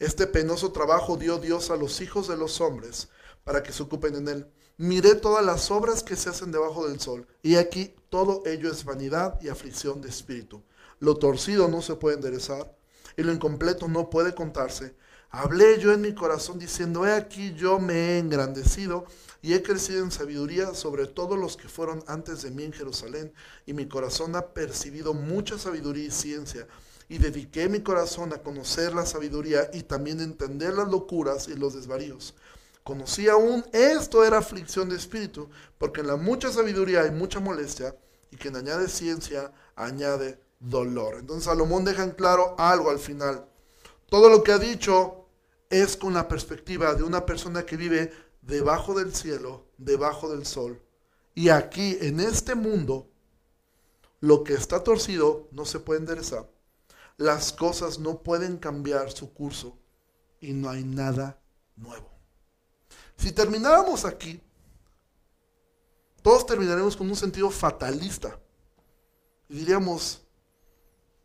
Este 0.00 0.26
penoso 0.26 0.72
trabajo 0.72 1.16
dio 1.16 1.38
Dios 1.38 1.70
a 1.70 1.76
los 1.76 2.00
hijos 2.00 2.26
de 2.26 2.36
los 2.36 2.60
hombres 2.60 3.10
para 3.44 3.62
que 3.62 3.72
se 3.72 3.84
ocupen 3.84 4.16
en 4.16 4.26
él. 4.26 4.46
Miré 4.76 5.14
todas 5.14 5.44
las 5.44 5.70
obras 5.70 6.02
que 6.02 6.16
se 6.16 6.30
hacen 6.30 6.50
debajo 6.50 6.88
del 6.88 6.98
sol, 6.98 7.28
y 7.44 7.54
aquí 7.54 7.94
todo 8.08 8.42
ello 8.44 8.72
es 8.72 8.84
vanidad 8.84 9.40
y 9.40 9.50
aflicción 9.50 10.00
de 10.00 10.08
espíritu. 10.08 10.64
Lo 10.98 11.14
torcido 11.14 11.68
no 11.68 11.80
se 11.80 11.94
puede 11.94 12.16
enderezar, 12.16 12.76
y 13.16 13.22
lo 13.22 13.32
incompleto 13.32 13.86
no 13.86 14.10
puede 14.10 14.34
contarse. 14.34 14.96
Hablé 15.30 15.78
yo 15.78 15.92
en 15.92 16.00
mi 16.00 16.12
corazón 16.12 16.58
diciendo, 16.58 17.06
he 17.06 17.12
aquí 17.12 17.54
yo 17.54 17.78
me 17.78 17.94
he 17.94 18.18
engrandecido 18.18 19.06
y 19.42 19.54
he 19.54 19.62
crecido 19.62 20.02
en 20.02 20.10
sabiduría 20.10 20.74
sobre 20.74 21.06
todos 21.06 21.38
los 21.38 21.56
que 21.56 21.68
fueron 21.68 22.04
antes 22.06 22.42
de 22.42 22.50
mí 22.50 22.64
en 22.64 22.72
Jerusalén, 22.72 23.32
y 23.66 23.72
mi 23.72 23.88
corazón 23.88 24.36
ha 24.36 24.48
percibido 24.48 25.14
mucha 25.14 25.58
sabiduría 25.58 26.04
y 26.04 26.10
ciencia, 26.10 26.66
y 27.08 27.18
dediqué 27.18 27.68
mi 27.68 27.80
corazón 27.80 28.32
a 28.32 28.38
conocer 28.38 28.94
la 28.94 29.06
sabiduría 29.06 29.70
y 29.72 29.82
también 29.82 30.20
entender 30.20 30.74
las 30.74 30.88
locuras 30.88 31.48
y 31.48 31.56
los 31.56 31.74
desvaríos. 31.74 32.34
Conocí 32.84 33.28
aún 33.28 33.64
esto 33.72 34.24
era 34.24 34.38
aflicción 34.38 34.88
de 34.88 34.96
espíritu, 34.96 35.48
porque 35.78 36.00
en 36.00 36.06
la 36.06 36.16
mucha 36.16 36.50
sabiduría 36.52 37.02
hay 37.02 37.10
mucha 37.10 37.40
molestia, 37.40 37.96
y 38.30 38.36
quien 38.36 38.56
añade 38.56 38.88
ciencia 38.88 39.52
añade 39.74 40.40
dolor. 40.60 41.16
Entonces 41.18 41.44
Salomón 41.44 41.84
deja 41.84 42.04
en 42.04 42.12
claro 42.12 42.54
algo 42.58 42.90
al 42.90 42.98
final. 42.98 43.46
Todo 44.08 44.28
lo 44.28 44.42
que 44.42 44.52
ha 44.52 44.58
dicho 44.58 45.26
es 45.68 45.96
con 45.96 46.14
la 46.14 46.28
perspectiva 46.28 46.94
de 46.94 47.02
una 47.02 47.26
persona 47.26 47.64
que 47.64 47.76
vive 47.76 48.12
debajo 48.50 48.94
del 48.94 49.14
cielo, 49.14 49.64
debajo 49.78 50.28
del 50.28 50.44
sol. 50.44 50.82
Y 51.34 51.48
aquí, 51.48 51.96
en 52.00 52.20
este 52.20 52.54
mundo, 52.54 53.08
lo 54.20 54.44
que 54.44 54.54
está 54.54 54.82
torcido 54.82 55.48
no 55.52 55.64
se 55.64 55.80
puede 55.80 56.00
enderezar. 56.00 56.50
Las 57.16 57.52
cosas 57.52 57.98
no 57.98 58.22
pueden 58.22 58.58
cambiar 58.58 59.10
su 59.10 59.32
curso. 59.32 59.76
y 60.42 60.54
no 60.54 60.70
hay 60.70 60.84
nada 60.84 61.38
nuevo. 61.76 62.08
Si 63.18 63.30
termináramos 63.30 64.06
aquí, 64.06 64.40
todos 66.22 66.46
terminaremos 66.46 66.96
con 66.96 67.10
un 67.10 67.16
sentido 67.16 67.50
fatalista. 67.50 68.40
Diríamos, 69.50 70.22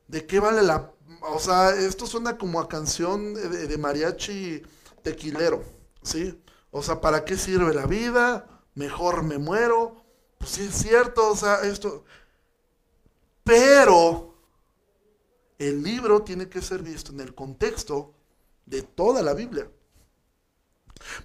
¿de 0.08 0.26
qué 0.26 0.42
vale 0.42 0.62
la... 0.62 0.92
O 1.22 1.40
sea, 1.40 1.74
esto 1.76 2.06
suena 2.06 2.38
como 2.38 2.60
a 2.60 2.68
canción 2.68 3.34
de, 3.34 3.68
de 3.68 3.78
mariachi 3.78 4.62
tequilero, 5.02 5.64
¿sí? 6.04 6.38
O 6.78 6.84
sea, 6.84 7.00
¿para 7.00 7.24
qué 7.24 7.38
sirve 7.38 7.74
la 7.74 7.86
vida? 7.86 8.50
Mejor 8.74 9.24
me 9.24 9.38
muero. 9.38 10.04
Pues 10.38 10.52
sí 10.52 10.64
es 10.64 10.76
cierto, 10.76 11.32
o 11.32 11.36
sea, 11.38 11.62
esto... 11.62 12.04
Pero 13.46 14.36
el 15.58 15.82
libro 15.82 16.24
tiene 16.24 16.50
que 16.50 16.62
ser 16.62 16.84
visto 16.84 17.14
en 17.14 17.22
el 17.22 17.34
contexto 17.34 18.14
de 18.66 18.82
toda 18.82 19.22
la 19.22 19.34
Biblia. 19.34 19.72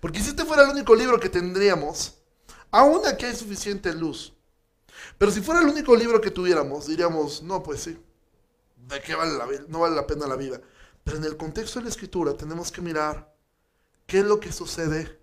Porque 0.00 0.20
si 0.20 0.30
este 0.30 0.44
fuera 0.44 0.62
el 0.62 0.70
único 0.70 0.94
libro 0.94 1.18
que 1.18 1.28
tendríamos, 1.28 2.22
aún 2.70 3.04
aquí 3.04 3.24
hay 3.24 3.34
suficiente 3.34 3.92
luz. 3.92 4.32
Pero 5.18 5.32
si 5.32 5.40
fuera 5.40 5.62
el 5.62 5.66
único 5.66 5.96
libro 5.96 6.20
que 6.20 6.30
tuviéramos, 6.30 6.86
diríamos, 6.86 7.42
no, 7.42 7.60
pues 7.60 7.82
sí, 7.82 7.98
¿de 8.86 9.02
qué 9.02 9.16
vale 9.16 9.36
la 9.36 9.46
vida? 9.46 9.64
No 9.66 9.80
vale 9.80 9.96
la 9.96 10.06
pena 10.06 10.28
la 10.28 10.36
vida. 10.36 10.60
Pero 11.02 11.16
en 11.16 11.24
el 11.24 11.36
contexto 11.36 11.80
de 11.80 11.86
la 11.86 11.90
escritura 11.90 12.36
tenemos 12.36 12.70
que 12.70 12.82
mirar 12.82 13.34
qué 14.06 14.20
es 14.20 14.24
lo 14.24 14.38
que 14.38 14.52
sucede 14.52 15.19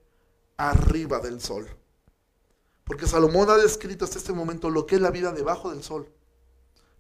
arriba 0.58 1.20
del 1.20 1.40
sol. 1.40 1.68
Porque 2.84 3.08
Salomón 3.08 3.50
ha 3.50 3.58
descrito 3.58 4.06
hasta 4.06 4.18
este 4.18 4.34
momento 4.34 4.70
lo 4.70 4.86
que 4.86 4.96
es 4.96 5.02
la 5.02 5.12
vida 5.12 5.32
debajo 5.32 5.72
del 5.72 5.84
sol. 5.84 6.10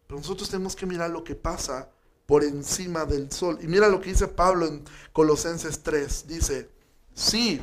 Pero 0.06 0.20
nosotros 0.20 0.50
tenemos 0.50 0.76
que 0.76 0.86
mirar 0.86 1.10
lo 1.10 1.24
que 1.24 1.36
pasa 1.36 1.89
por 2.26 2.43
encima 2.43 3.06
del 3.06 3.32
sol. 3.32 3.58
Y 3.62 3.67
mira 3.67 3.88
lo 3.88 4.00
que 4.00 4.10
dice 4.10 4.28
Pablo 4.28 4.67
en 4.67 4.84
Colosenses 5.13 5.82
3. 5.82 6.28
Dice, 6.28 6.70
sí, 7.13 7.62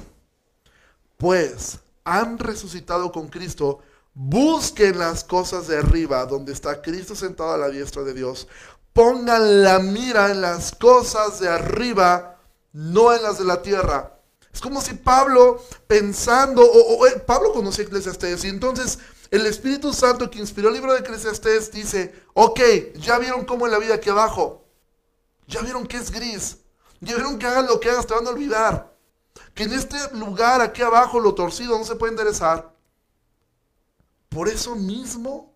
pues 1.16 1.78
han 2.04 2.38
resucitado 2.38 3.12
con 3.12 3.28
Cristo, 3.28 3.80
busquen 4.14 4.98
las 4.98 5.24
cosas 5.24 5.68
de 5.68 5.78
arriba, 5.78 6.24
donde 6.26 6.52
está 6.52 6.82
Cristo 6.82 7.14
sentado 7.14 7.52
a 7.52 7.58
la 7.58 7.68
diestra 7.68 8.02
de 8.02 8.14
Dios. 8.14 8.48
Pongan 8.92 9.62
la 9.62 9.78
mira 9.80 10.30
en 10.30 10.40
las 10.40 10.74
cosas 10.74 11.40
de 11.40 11.48
arriba, 11.48 12.38
no 12.72 13.12
en 13.12 13.22
las 13.22 13.38
de 13.38 13.44
la 13.44 13.60
tierra. 13.62 14.13
Es 14.54 14.60
como 14.60 14.80
si 14.80 14.94
Pablo 14.94 15.60
pensando, 15.88 16.62
o, 16.62 17.06
eh, 17.08 17.18
Pablo 17.26 17.52
conocía 17.52 17.84
Eclesiastés, 17.84 18.44
y 18.44 18.48
entonces 18.48 19.00
el 19.32 19.44
Espíritu 19.46 19.92
Santo 19.92 20.30
que 20.30 20.38
inspiró 20.38 20.68
el 20.68 20.74
libro 20.74 20.92
de 20.92 21.00
Eclesiastés 21.00 21.72
dice, 21.72 22.14
ok, 22.34 22.60
ya 22.94 23.18
vieron 23.18 23.44
cómo 23.44 23.66
es 23.66 23.72
la 23.72 23.80
vida 23.80 23.96
aquí 23.96 24.10
abajo, 24.10 24.64
ya 25.48 25.60
vieron 25.60 25.88
que 25.88 25.96
es 25.96 26.12
gris, 26.12 26.58
ya 27.00 27.16
vieron 27.16 27.36
que 27.36 27.46
hagan 27.46 27.66
lo 27.66 27.80
que 27.80 27.90
hagas, 27.90 28.06
te 28.06 28.14
van 28.14 28.28
a 28.28 28.30
olvidar, 28.30 28.96
que 29.54 29.64
en 29.64 29.72
este 29.72 29.96
lugar 30.12 30.60
aquí 30.60 30.82
abajo 30.82 31.18
lo 31.18 31.34
torcido 31.34 31.76
no 31.76 31.84
se 31.84 31.96
puede 31.96 32.12
enderezar. 32.12 32.72
Por 34.28 34.48
eso 34.48 34.76
mismo, 34.76 35.52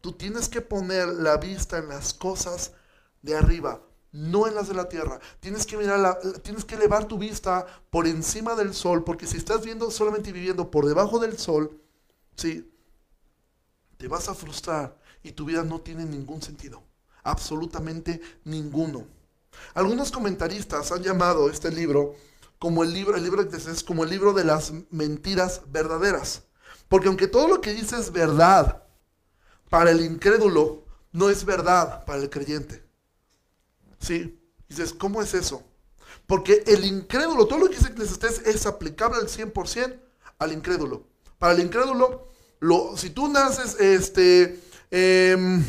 tú 0.00 0.12
tienes 0.12 0.48
que 0.48 0.62
poner 0.62 1.06
la 1.06 1.36
vista 1.36 1.76
en 1.76 1.88
las 1.88 2.14
cosas 2.14 2.72
de 3.20 3.36
arriba, 3.36 3.82
no 4.12 4.46
en 4.46 4.54
las 4.54 4.68
de 4.68 4.74
la 4.74 4.88
tierra. 4.88 5.18
Tienes 5.40 5.66
que 5.66 5.76
mirar, 5.76 6.18
tienes 6.42 6.64
que 6.64 6.74
elevar 6.74 7.06
tu 7.06 7.18
vista 7.18 7.66
por 7.90 8.06
encima 8.06 8.54
del 8.54 8.74
sol, 8.74 9.04
porque 9.04 9.26
si 9.26 9.38
estás 9.38 9.64
viendo 9.64 9.90
solamente 9.90 10.32
viviendo 10.32 10.70
por 10.70 10.86
debajo 10.86 11.18
del 11.18 11.38
sol, 11.38 11.80
sí, 12.36 12.70
te 13.96 14.08
vas 14.08 14.28
a 14.28 14.34
frustrar 14.34 14.96
y 15.22 15.32
tu 15.32 15.46
vida 15.46 15.64
no 15.64 15.80
tiene 15.80 16.04
ningún 16.04 16.42
sentido. 16.42 16.82
Absolutamente 17.22 18.20
ninguno. 18.44 19.06
Algunos 19.74 20.10
comentaristas 20.10 20.92
han 20.92 21.02
llamado 21.02 21.48
este 21.48 21.70
libro 21.70 22.14
como 22.58 22.84
el 22.84 22.92
libro, 22.92 23.16
el 23.16 23.24
libro 23.24 23.42
es 23.42 23.82
como 23.82 24.04
el 24.04 24.10
libro 24.10 24.32
de 24.32 24.44
las 24.44 24.72
mentiras 24.90 25.62
verdaderas. 25.66 26.42
Porque 26.88 27.08
aunque 27.08 27.26
todo 27.26 27.48
lo 27.48 27.60
que 27.60 27.72
dice 27.72 27.96
es 27.96 28.12
verdad 28.12 28.84
para 29.68 29.90
el 29.90 30.00
incrédulo, 30.00 30.84
no 31.12 31.28
es 31.28 31.44
verdad 31.44 32.04
para 32.04 32.20
el 32.20 32.30
creyente. 32.30 32.81
¿Sí? 34.02 34.38
Dices, 34.68 34.92
¿cómo 34.92 35.22
es 35.22 35.32
eso? 35.32 35.62
Porque 36.26 36.64
el 36.66 36.84
incrédulo, 36.84 37.46
todo 37.46 37.60
lo 37.60 37.68
que 37.68 37.76
dice 37.76 37.90
Eclesiastés 37.90 38.42
es 38.46 38.66
aplicable 38.66 39.18
al 39.18 39.28
100% 39.28 40.00
al 40.38 40.52
incrédulo. 40.52 41.06
Para 41.38 41.54
el 41.54 41.60
incrédulo, 41.60 42.28
si 42.96 43.10
tú 43.10 43.28
naces 43.28 43.78
este, 43.80 44.60
em, 44.90 45.64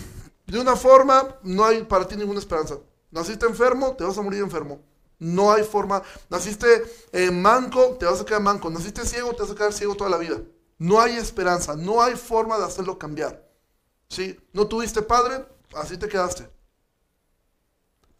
de 0.47 0.59
una 0.59 0.75
forma, 0.75 1.35
no 1.43 1.63
hay 1.63 1.83
para 1.83 2.07
ti 2.07 2.15
ninguna 2.15 2.39
esperanza. 2.39 2.77
Naciste 3.11 3.45
enfermo, 3.45 3.95
te 3.95 4.03
vas 4.03 4.17
a 4.17 4.21
morir 4.21 4.41
enfermo. 4.41 4.81
No 5.19 5.51
hay 5.51 5.63
forma. 5.63 6.01
Naciste 6.29 6.67
eh, 7.11 7.29
manco, 7.29 7.97
te 7.99 8.05
vas 8.05 8.19
a 8.19 8.25
quedar 8.25 8.41
manco. 8.41 8.69
Naciste 8.69 9.05
ciego, 9.05 9.33
te 9.33 9.43
vas 9.43 9.51
a 9.51 9.55
quedar 9.55 9.73
ciego 9.73 9.95
toda 9.95 10.09
la 10.09 10.17
vida. 10.17 10.41
No 10.79 10.99
hay 10.99 11.17
esperanza, 11.17 11.75
no 11.75 12.01
hay 12.01 12.15
forma 12.15 12.57
de 12.57 12.65
hacerlo 12.65 12.97
cambiar. 12.97 13.47
¿Sí? 14.09 14.39
No 14.53 14.67
tuviste 14.67 15.01
padre, 15.01 15.45
así 15.75 15.97
te 15.97 16.07
quedaste. 16.07 16.52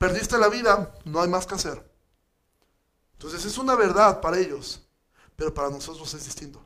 Perdiste 0.04 0.38
la 0.38 0.50
vida, 0.50 0.94
no 1.06 1.22
hay 1.22 1.30
más 1.30 1.48
que 1.48 1.56
hacer. 1.56 1.82
Entonces 3.14 3.46
es 3.46 3.58
una 3.58 3.74
verdad 3.74 4.20
para 4.20 4.38
ellos, 4.38 4.86
pero 5.38 5.54
para 5.54 5.70
nosotros 5.70 6.14
es 6.14 6.26
distinto. 6.26 6.62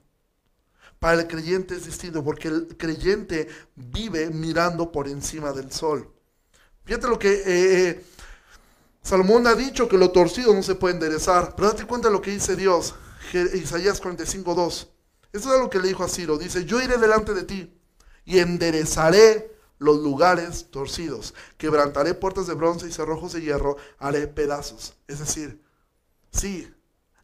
Para 0.98 1.22
el 1.22 1.28
creyente 1.28 1.76
es 1.76 1.86
distinto 1.86 2.24
porque 2.24 2.48
el 2.48 2.76
creyente 2.78 3.48
vive 3.76 4.32
mirando 4.32 4.92
por 4.92 5.08
encima 5.08 5.54
del 5.54 5.72
sol. 5.72 6.12
Fíjate 6.84 7.08
lo 7.08 7.20
que 7.20 7.32
eh, 7.32 7.44
eh, 7.46 8.06
Salomón 9.04 9.46
ha 9.46 9.54
dicho, 9.54 9.88
que 9.88 10.00
lo 10.00 10.10
torcido 10.10 10.52
no 10.52 10.64
se 10.64 10.74
puede 10.74 10.96
enderezar. 10.96 11.54
Pero 11.56 11.68
date 11.68 11.86
cuenta 11.86 12.08
de 12.08 12.16
lo 12.16 12.24
que 12.24 12.32
dice 12.32 12.56
Dios. 12.56 12.96
Isaías 13.54 14.02
45.2. 14.02 14.88
Eso 15.32 15.54
es 15.54 15.62
lo 15.62 15.70
que 15.70 15.78
le 15.78 15.90
dijo 15.90 16.04
a 16.04 16.10
Ciro. 16.10 16.40
Dice, 16.40 16.66
yo 16.66 16.82
iré 16.82 16.98
delante 16.98 17.36
de 17.36 17.44
ti 17.44 17.80
y 18.26 18.40
enderezaré 18.40 19.57
los 19.80 19.98
lugares 19.98 20.68
torcidos. 20.72 21.34
Quebrantaré 21.58 22.14
puertas 22.14 22.48
de 22.48 22.54
bronce 22.54 22.88
y 22.88 22.92
cerrojos 22.92 23.34
de 23.34 23.42
hierro. 23.42 23.78
Haré 24.00 24.28
pedazos. 24.28 24.96
Es 25.08 25.20
decir, 25.20 25.64
sí, 26.32 26.74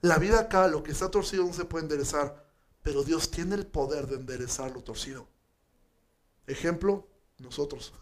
la 0.01 0.17
vida 0.17 0.41
acá, 0.41 0.67
lo 0.67 0.83
que 0.83 0.91
está 0.91 1.09
torcido 1.09 1.45
no 1.45 1.53
se 1.53 1.65
puede 1.65 1.83
enderezar. 1.83 2.45
Pero 2.81 3.03
Dios 3.03 3.31
tiene 3.31 3.55
el 3.55 3.65
poder 3.65 4.07
de 4.07 4.15
enderezar 4.15 4.71
lo 4.71 4.83
torcido. 4.83 5.27
Ejemplo, 6.47 7.07
nosotros. 7.39 7.93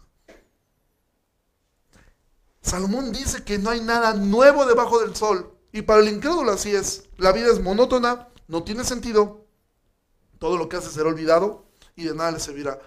Salomón 2.60 3.12
dice 3.12 3.44
que 3.44 3.58
no 3.58 3.70
hay 3.70 3.80
nada 3.80 4.14
nuevo 4.14 4.66
debajo 4.66 5.00
del 5.00 5.14
sol. 5.14 5.56
Y 5.72 5.82
para 5.82 6.00
el 6.00 6.08
incrédulo 6.08 6.52
así 6.52 6.74
es. 6.74 7.04
La 7.16 7.32
vida 7.32 7.50
es 7.50 7.60
monótona, 7.60 8.28
no 8.48 8.62
tiene 8.62 8.84
sentido. 8.84 9.46
Todo 10.38 10.56
lo 10.56 10.68
que 10.68 10.76
hace 10.76 10.90
será 10.90 11.08
olvidado 11.08 11.64
y 11.96 12.04
de 12.04 12.14
nada 12.14 12.32
le 12.32 12.40
servirá. 12.40 12.80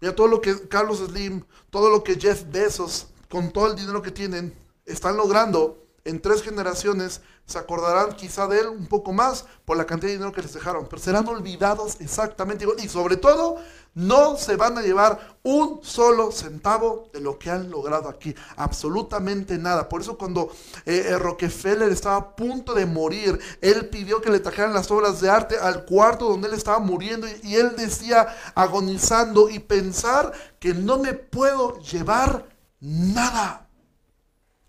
Mira, 0.00 0.14
todo 0.14 0.28
lo 0.28 0.40
que 0.40 0.68
Carlos 0.68 0.98
Slim, 0.98 1.44
todo 1.70 1.90
lo 1.90 2.04
que 2.04 2.16
Jeff 2.16 2.44
Bezos, 2.50 3.08
con 3.28 3.52
todo 3.52 3.66
el 3.66 3.76
dinero 3.76 4.02
que 4.02 4.10
tienen, 4.10 4.54
están 4.86 5.16
logrando 5.16 5.84
en 6.04 6.20
tres 6.20 6.42
generaciones 6.42 7.20
se 7.44 7.58
acordarán 7.58 8.12
quizá 8.12 8.46
de 8.46 8.60
él 8.60 8.68
un 8.68 8.86
poco 8.86 9.12
más 9.12 9.46
por 9.64 9.76
la 9.76 9.86
cantidad 9.86 10.08
de 10.08 10.16
dinero 10.16 10.32
que 10.32 10.42
les 10.42 10.52
dejaron, 10.52 10.86
pero 10.86 11.00
serán 11.00 11.26
olvidados 11.28 11.96
exactamente 12.00 12.64
igual. 12.64 12.78
Y 12.82 12.88
sobre 12.88 13.16
todo, 13.16 13.56
no 13.94 14.36
se 14.36 14.56
van 14.56 14.76
a 14.76 14.82
llevar 14.82 15.38
un 15.42 15.80
solo 15.82 16.30
centavo 16.30 17.08
de 17.12 17.20
lo 17.20 17.38
que 17.38 17.50
han 17.50 17.70
logrado 17.70 18.08
aquí. 18.08 18.34
Absolutamente 18.56 19.56
nada. 19.56 19.88
Por 19.88 20.02
eso 20.02 20.18
cuando 20.18 20.52
eh, 20.84 21.06
eh, 21.08 21.18
Rockefeller 21.18 21.90
estaba 21.90 22.16
a 22.16 22.36
punto 22.36 22.74
de 22.74 22.84
morir, 22.84 23.38
él 23.62 23.88
pidió 23.88 24.20
que 24.20 24.30
le 24.30 24.40
trajeran 24.40 24.74
las 24.74 24.90
obras 24.90 25.20
de 25.20 25.30
arte 25.30 25.56
al 25.58 25.86
cuarto 25.86 26.28
donde 26.28 26.48
él 26.48 26.54
estaba 26.54 26.78
muriendo 26.80 27.26
y 27.42 27.54
él 27.54 27.76
decía 27.76 28.28
agonizando 28.54 29.48
y 29.48 29.58
pensar 29.58 30.32
que 30.60 30.74
no 30.74 30.98
me 30.98 31.14
puedo 31.14 31.78
llevar 31.80 32.46
nada 32.80 33.67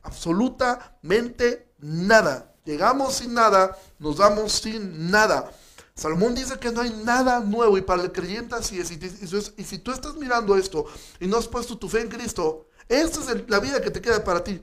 absolutamente 0.10 1.72
nada. 1.80 2.52
Llegamos 2.66 3.16
sin 3.16 3.34
nada, 3.34 3.78
nos 4.00 4.18
damos 4.18 4.52
sin 4.52 5.10
nada. 5.12 5.52
Salomón 5.96 6.34
dice 6.34 6.58
que 6.60 6.72
no 6.72 6.82
hay 6.82 6.92
nada 7.04 7.40
nuevo 7.42 7.78
y 7.78 7.82
para 7.82 8.04
el 8.04 8.12
creyente 8.12 8.56
así 8.56 8.80
es. 8.80 8.92
Y, 8.92 9.64
si 9.64 9.78
tú 9.78 9.92
estás 9.92 10.16
mirando 10.16 10.56
esto 10.56 10.86
y 11.20 11.28
no 11.28 11.38
has 11.38 11.48
puesto 11.48 11.78
tu 11.78 11.88
fe 11.90 12.02
en 12.02 12.10
Cristo, 12.10 12.68
esta 12.88 13.20
es 13.20 13.50
la 13.50 13.60
vida 13.60 13.82
que 13.82 13.92
te 13.92 14.02
queda 14.02 14.24
para 14.24 14.44
ti. 14.44 14.62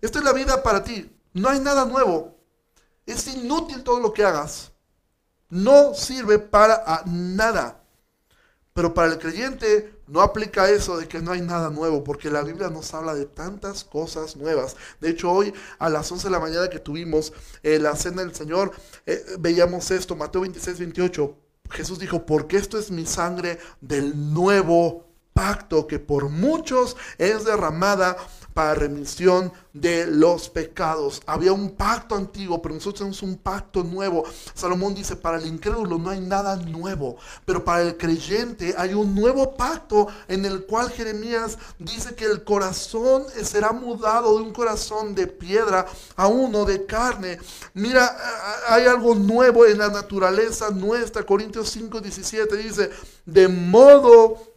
Esta 0.00 0.18
es 0.18 0.24
la 0.24 0.32
vida 0.32 0.62
para 0.62 0.82
ti. 0.82 1.10
No 1.32 1.48
hay 1.48 1.60
nada 1.60 1.84
nuevo. 1.84 2.38
Es 3.04 3.26
inútil 3.26 3.82
todo 3.82 4.00
lo 4.00 4.12
que 4.12 4.24
hagas. 4.24 4.72
No 5.48 5.94
sirve 5.94 6.38
para 6.38 7.02
nada. 7.04 7.82
Pero 8.76 8.92
para 8.92 9.10
el 9.10 9.18
creyente 9.18 9.94
no 10.06 10.20
aplica 10.20 10.68
eso 10.68 10.98
de 10.98 11.08
que 11.08 11.22
no 11.22 11.32
hay 11.32 11.40
nada 11.40 11.70
nuevo, 11.70 12.04
porque 12.04 12.30
la 12.30 12.42
Biblia 12.42 12.68
nos 12.68 12.92
habla 12.92 13.14
de 13.14 13.24
tantas 13.24 13.84
cosas 13.84 14.36
nuevas. 14.36 14.76
De 15.00 15.08
hecho, 15.08 15.32
hoy 15.32 15.54
a 15.78 15.88
las 15.88 16.12
11 16.12 16.26
de 16.26 16.30
la 16.30 16.40
mañana 16.40 16.68
que 16.68 16.78
tuvimos 16.78 17.32
eh, 17.62 17.78
la 17.78 17.96
cena 17.96 18.20
del 18.20 18.34
Señor, 18.34 18.72
eh, 19.06 19.24
veíamos 19.38 19.90
esto, 19.90 20.14
Mateo 20.14 20.42
26, 20.42 20.78
28. 20.78 21.36
Jesús 21.70 21.98
dijo, 21.98 22.26
porque 22.26 22.58
esto 22.58 22.78
es 22.78 22.90
mi 22.90 23.06
sangre 23.06 23.58
del 23.80 24.34
nuevo 24.34 25.06
pacto 25.32 25.86
que 25.86 25.98
por 25.98 26.28
muchos 26.28 26.98
es 27.16 27.46
derramada 27.46 28.18
para 28.56 28.74
remisión 28.74 29.52
de 29.74 30.06
los 30.06 30.48
pecados. 30.48 31.20
Había 31.26 31.52
un 31.52 31.72
pacto 31.72 32.14
antiguo, 32.14 32.62
pero 32.62 32.74
nosotros 32.74 33.00
tenemos 33.00 33.22
un 33.22 33.36
pacto 33.36 33.84
nuevo. 33.84 34.24
Salomón 34.54 34.94
dice, 34.94 35.14
para 35.14 35.36
el 35.36 35.46
incrédulo 35.46 35.98
no 35.98 36.08
hay 36.08 36.20
nada 36.20 36.56
nuevo, 36.56 37.18
pero 37.44 37.62
para 37.62 37.82
el 37.82 37.98
creyente 37.98 38.74
hay 38.78 38.94
un 38.94 39.14
nuevo 39.14 39.54
pacto 39.54 40.06
en 40.26 40.46
el 40.46 40.64
cual 40.64 40.88
Jeremías 40.88 41.58
dice 41.78 42.14
que 42.14 42.24
el 42.24 42.44
corazón 42.44 43.24
será 43.42 43.72
mudado 43.72 44.38
de 44.38 44.44
un 44.44 44.54
corazón 44.54 45.14
de 45.14 45.26
piedra 45.26 45.84
a 46.16 46.26
uno 46.26 46.64
de 46.64 46.86
carne. 46.86 47.38
Mira, 47.74 48.16
hay 48.68 48.86
algo 48.86 49.14
nuevo 49.14 49.66
en 49.66 49.76
la 49.76 49.88
naturaleza 49.88 50.70
nuestra. 50.70 51.26
Corintios 51.26 51.68
5, 51.68 52.00
17 52.00 52.56
dice, 52.56 52.88
de 53.26 53.48
modo 53.48 54.55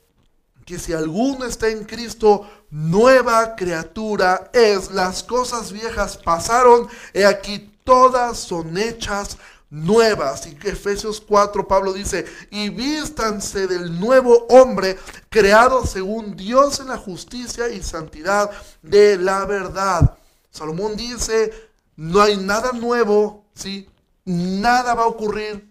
que 0.69 0.77
si 0.77 0.93
alguno 0.93 1.45
está 1.45 1.67
en 1.67 1.83
Cristo, 1.83 2.47
nueva 2.69 3.55
criatura 3.55 4.51
es. 4.53 4.91
Las 4.91 5.23
cosas 5.23 5.71
viejas 5.71 6.15
pasaron, 6.15 6.87
y 7.11 7.23
aquí 7.23 7.73
todas 7.83 8.37
son 8.37 8.77
hechas 8.77 9.39
nuevas. 9.71 10.45
Y 10.45 10.55
Efesios 10.67 11.21
4, 11.27 11.67
Pablo 11.67 11.91
dice, 11.91 12.23
y 12.51 12.69
vístanse 12.69 13.65
del 13.65 13.99
nuevo 13.99 14.45
hombre, 14.47 14.99
creado 15.29 15.87
según 15.87 16.35
Dios 16.35 16.79
en 16.81 16.89
la 16.89 16.97
justicia 16.97 17.69
y 17.69 17.81
santidad 17.81 18.51
de 18.83 19.17
la 19.17 19.45
verdad. 19.45 20.19
Salomón 20.51 20.95
dice, 20.95 21.51
no 21.95 22.21
hay 22.21 22.37
nada 22.37 22.73
nuevo, 22.73 23.43
¿sí? 23.55 23.89
Nada 24.23 24.93
va 24.93 25.05
a 25.05 25.07
ocurrir. 25.07 25.67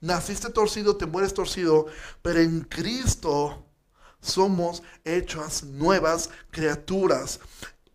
Naciste 0.00 0.48
torcido, 0.48 0.96
te 0.96 1.04
mueres 1.04 1.34
torcido, 1.34 1.84
pero 2.22 2.40
en 2.40 2.62
Cristo 2.62 3.65
somos 4.26 4.82
hechas 5.04 5.62
nuevas 5.62 6.30
criaturas. 6.50 7.40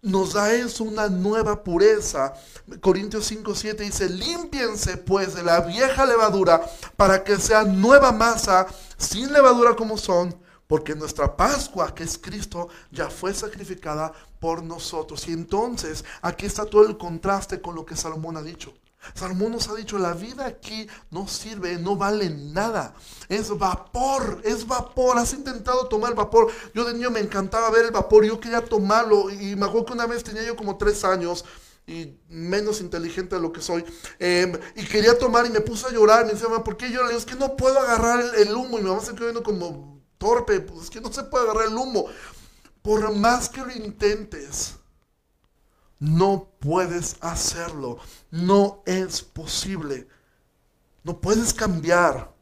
Nos 0.01 0.33
da 0.33 0.51
eso 0.53 0.83
una 0.83 1.09
nueva 1.09 1.63
pureza. 1.63 2.33
Corintios 2.79 3.25
5, 3.25 3.53
7 3.53 3.83
dice, 3.83 4.09
límpiense 4.09 4.97
pues 4.97 5.35
de 5.35 5.43
la 5.43 5.61
vieja 5.61 6.05
levadura 6.05 6.61
para 6.95 7.23
que 7.23 7.37
sea 7.37 7.63
nueva 7.63 8.11
masa, 8.11 8.65
sin 8.97 9.31
levadura 9.31 9.75
como 9.75 9.97
son, 9.97 10.35
porque 10.65 10.95
nuestra 10.95 11.35
Pascua, 11.35 11.93
que 11.93 12.03
es 12.03 12.17
Cristo, 12.17 12.69
ya 12.91 13.09
fue 13.09 13.33
sacrificada 13.33 14.11
por 14.39 14.63
nosotros. 14.63 15.27
Y 15.27 15.33
entonces 15.33 16.03
aquí 16.21 16.47
está 16.47 16.65
todo 16.65 16.87
el 16.87 16.97
contraste 16.97 17.61
con 17.61 17.75
lo 17.75 17.85
que 17.85 17.95
Salomón 17.95 18.37
ha 18.37 18.41
dicho. 18.41 18.73
Salomón 19.13 19.51
nos 19.51 19.67
ha 19.67 19.75
dicho, 19.75 19.97
la 19.97 20.13
vida 20.13 20.45
aquí 20.45 20.87
no 21.09 21.27
sirve, 21.27 21.77
no 21.77 21.95
vale 21.95 22.29
nada. 22.29 22.93
Es 23.29 23.55
vapor, 23.57 24.41
es 24.43 24.67
vapor. 24.67 25.17
Has 25.17 25.33
intentado 25.33 25.87
tomar 25.87 26.15
vapor. 26.15 26.51
Yo 26.73 26.85
de 26.85 26.93
niño 26.93 27.11
me 27.11 27.19
encantaba 27.19 27.69
ver 27.71 27.85
el 27.85 27.91
vapor, 27.91 28.25
yo 28.25 28.39
quería 28.39 28.63
tomarlo. 28.63 29.29
Y 29.29 29.55
me 29.55 29.65
acuerdo 29.65 29.87
que 29.87 29.93
una 29.93 30.05
vez 30.05 30.23
tenía 30.23 30.43
yo 30.43 30.55
como 30.55 30.77
tres 30.77 31.03
años 31.03 31.45
y 31.87 32.19
menos 32.29 32.79
inteligente 32.79 33.35
de 33.35 33.41
lo 33.41 33.51
que 33.51 33.61
soy. 33.61 33.83
Em, 34.19 34.53
y 34.75 34.85
quería 34.85 35.17
tomar 35.17 35.45
y 35.45 35.49
me 35.49 35.61
puse 35.61 35.87
a 35.87 35.91
llorar. 35.91 36.25
Me 36.25 36.33
decía, 36.33 36.47
¿por 36.63 36.77
qué 36.77 36.91
yo? 36.91 37.03
Le 37.05 37.15
es 37.15 37.25
que 37.25 37.35
no 37.35 37.55
puedo 37.55 37.79
agarrar 37.79 38.23
el, 38.37 38.53
humo. 38.53 38.79
Y 38.79 38.83
me 38.83 38.89
va 38.89 38.97
a 38.97 39.01
seguir 39.01 39.21
viendo 39.21 39.43
como 39.43 40.01
torpe. 40.17 40.59
Pues 40.59 40.83
es 40.83 40.89
que 40.89 41.01
no 41.01 41.11
se 41.11 41.23
puede 41.23 41.45
agarrar 41.45 41.67
el 41.67 41.75
humo. 41.75 42.05
Por 42.81 43.13
más 43.15 43.49
que 43.49 43.61
lo 43.61 43.71
intentes 43.71 44.75
no 46.01 46.49
puedes 46.59 47.17
hacerlo. 47.21 47.99
No 48.31 48.81
es 48.87 49.21
posible. 49.21 50.07
No 51.03 51.21
puedes 51.21 51.53
cambiar 51.53 52.33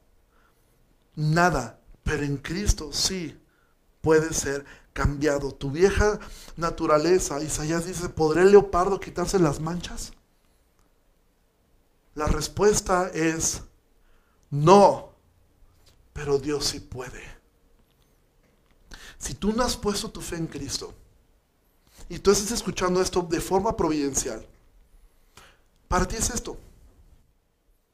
nada. 1.14 1.82
Pero 2.04 2.24
en 2.24 2.38
Cristo 2.38 2.92
sí 2.94 3.38
puede 4.00 4.34
ser 4.34 4.64
cambiado. 4.94 5.54
Tu 5.54 5.70
vieja 5.70 6.20
naturaleza, 6.56 7.44
Isaías 7.44 7.86
dice, 7.86 8.08
¿podrá 8.08 8.44
el 8.44 8.52
leopardo 8.52 8.98
quitarse 8.98 9.38
las 9.38 9.60
manchas? 9.60 10.14
La 12.16 12.28
respuesta 12.28 13.10
es 13.14 13.62
no, 14.50 15.12
pero 16.14 16.40
Dios 16.40 16.66
sí 16.66 16.80
puede. 16.80 17.24
Si 19.18 19.34
tú 19.34 19.52
no 19.52 19.64
has 19.64 19.76
puesto 19.76 20.10
tu 20.10 20.22
fe 20.22 20.38
en 20.38 20.48
Cristo, 20.48 20.94
y 22.10 22.20
tú 22.20 22.32
estás 22.32 22.52
escuchando 22.52 23.02
esto 23.02 23.22
de 23.22 23.40
forma 23.40 23.78
providencial, 23.78 24.46
para 25.88 26.08
ti 26.08 26.16
es 26.16 26.30
esto. 26.32 26.58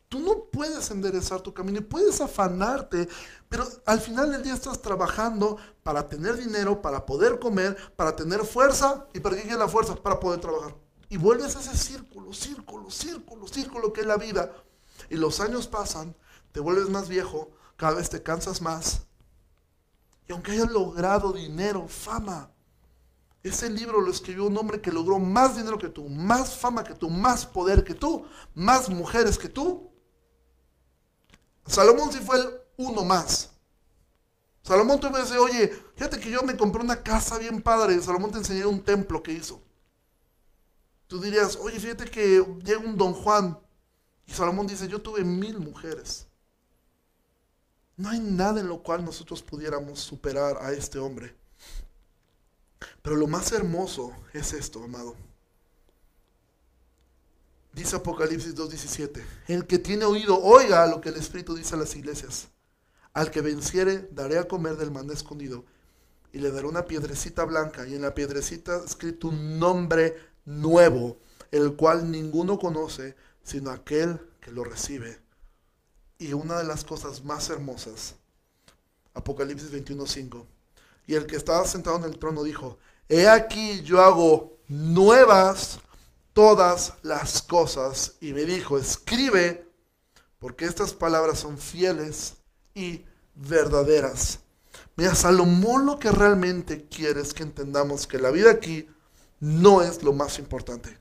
Tú 0.08 0.20
no 0.20 0.46
puedes 0.52 0.90
enderezar 0.92 1.42
tu 1.42 1.54
camino 1.54 1.80
y 1.80 1.82
puedes 1.82 2.22
afanarte, 2.22 3.10
pero 3.50 3.68
al 3.86 4.00
final 4.00 4.32
del 4.32 4.44
día 4.44 4.54
estás 4.54 4.82
trabajando 4.82 5.58
para 5.84 6.08
tener 6.08 6.38
dinero, 6.38 6.82
para 6.82 7.06
poder 7.06 7.40
comer, 7.40 7.76
para 7.96 8.16
tener 8.16 8.46
fuerza. 8.46 9.08
¿Y 9.14 9.20
para 9.20 9.36
qué 9.36 9.56
la 9.56 9.68
fuerza? 9.68 9.96
Para 9.96 10.20
poder 10.20 10.40
trabajar. 10.40 10.76
Y 11.10 11.18
vuelves 11.18 11.56
a 11.56 11.60
ese 11.60 11.76
círculo, 11.76 12.34
círculo, 12.34 12.90
círculo, 12.90 13.48
círculo 13.48 13.92
que 13.92 14.02
es 14.02 14.08
la 14.08 14.18
vida. 14.18 14.54
Y 15.10 15.16
los 15.16 15.40
años 15.42 15.68
pasan, 15.68 16.16
te 16.52 16.60
vuelves 16.60 16.90
más 16.90 17.10
viejo, 17.10 17.52
cada 17.76 17.96
vez 17.96 18.10
te 18.10 18.24
cansas 18.24 18.62
más. 18.62 19.02
Y 20.28 20.34
aunque 20.34 20.52
hayas 20.52 20.72
logrado 20.72 21.34
dinero, 21.34 21.88
fama, 21.88 22.52
ese 23.50 23.70
libro 23.70 24.02
lo 24.02 24.12
escribió 24.12 24.46
un 24.46 24.58
hombre 24.58 24.82
que 24.82 24.92
logró 24.92 25.20
más 25.20 25.56
dinero 25.56 25.78
que 25.78 25.90
tú, 25.90 26.10
más 26.10 26.56
fama 26.56 26.84
que 26.84 26.96
tú, 26.96 27.10
más 27.10 27.46
poder 27.46 27.84
que 27.84 27.94
tú, 27.94 28.26
más 28.56 28.90
mujeres 28.90 29.38
que 29.38 29.50
tú. 29.50 29.92
Salomón 31.66 32.12
sí 32.12 32.20
fue 32.20 32.38
el 32.38 32.50
uno 32.78 33.04
más. 33.04 33.52
Salomón 34.64 35.00
tú 35.00 35.12
me 35.12 35.22
dice, 35.22 35.38
oye, 35.38 35.68
fíjate 35.96 36.20
que 36.20 36.32
yo 36.32 36.42
me 36.42 36.58
compré 36.58 36.82
una 36.82 37.04
casa 37.04 37.38
bien 37.38 37.62
padre. 37.62 38.02
Salomón 38.02 38.32
te 38.32 38.40
enseñó 38.40 38.68
un 38.68 38.84
templo 38.84 39.22
que 39.22 39.34
hizo. 39.34 39.62
Tú 41.06 41.22
dirías, 41.22 41.56
oye, 41.58 41.80
fíjate 41.80 42.06
que 42.06 42.44
llega 42.64 42.80
un 42.80 42.98
don 42.98 43.14
Juan. 43.14 43.60
Y 44.26 44.34
Salomón 44.34 44.66
dice, 44.66 44.88
yo 44.88 45.00
tuve 45.00 45.24
mil 45.24 45.60
mujeres. 45.60 46.26
No 47.96 48.10
hay 48.10 48.20
nada 48.20 48.60
en 48.60 48.68
lo 48.68 48.82
cual 48.82 49.06
nosotros 49.06 49.44
pudiéramos 49.44 50.00
superar 50.00 50.58
a 50.60 50.72
este 50.72 50.98
hombre. 50.98 51.36
Pero 53.02 53.16
lo 53.16 53.28
más 53.28 53.52
hermoso 53.52 54.12
es 54.34 54.54
esto, 54.54 54.84
amado. 54.84 55.16
Dice 57.74 57.98
Apocalipsis 57.98 58.56
2.17, 58.56 59.22
el 59.48 59.68
que 59.68 59.80
tiene 59.80 60.06
oído, 60.06 60.42
oiga 60.42 60.88
lo 60.88 61.02
que 61.02 61.10
el 61.10 61.18
Espíritu 61.18 61.56
dice 61.56 61.76
a 61.76 61.78
las 61.78 61.96
iglesias. 61.96 62.48
Al 63.14 63.32
que 63.32 63.42
venciere, 63.42 64.08
daré 64.12 64.38
a 64.38 64.48
comer 64.48 64.78
del 64.78 64.92
maná 64.92 65.14
escondido 65.14 65.66
y 66.32 66.40
le 66.40 66.52
daré 66.52 66.68
una 66.68 66.86
piedrecita 66.86 67.44
blanca 67.44 67.88
y 67.88 67.96
en 67.96 68.02
la 68.02 68.14
piedrecita 68.14 68.82
escrito 68.86 69.28
un 69.28 69.60
nombre 69.60 70.16
nuevo, 70.46 71.18
el 71.52 71.76
cual 71.76 72.12
ninguno 72.12 72.60
conoce 72.60 73.16
sino 73.44 73.72
aquel 73.72 74.20
que 74.42 74.52
lo 74.52 74.64
recibe. 74.64 75.20
Y 76.18 76.34
una 76.34 76.58
de 76.58 76.64
las 76.64 76.84
cosas 76.84 77.24
más 77.24 77.50
hermosas, 77.50 78.16
Apocalipsis 79.14 79.72
21.5, 79.72 80.46
y 81.08 81.16
el 81.16 81.26
que 81.26 81.36
estaba 81.36 81.66
sentado 81.66 81.98
en 81.98 82.06
el 82.06 82.18
trono 82.18 82.44
dijo, 82.44 82.78
he 83.10 83.28
aquí 83.28 83.82
yo 83.84 84.02
hago 84.02 84.58
nuevas 84.68 85.80
todas 86.34 86.94
las 87.02 87.42
cosas. 87.42 88.16
Y 88.20 88.34
me 88.34 88.44
dijo, 88.44 88.78
escribe, 88.78 89.68
porque 90.40 90.66
estas 90.66 90.94
palabras 90.94 91.40
son 91.40 91.58
fieles 91.58 92.36
y 92.74 93.06
verdaderas. 93.36 94.40
Mira, 94.98 95.16
Salomón 95.16 95.86
lo 95.86 96.00
que 96.00 96.12
realmente 96.12 96.88
quiere 96.88 97.22
es 97.22 97.34
que 97.34 97.44
entendamos 97.44 98.08
que 98.08 98.20
la 98.20 98.32
vida 98.32 98.52
aquí 98.52 98.88
no 99.40 99.82
es 99.82 100.04
lo 100.04 100.14
más 100.14 100.40
importante. 100.40 100.98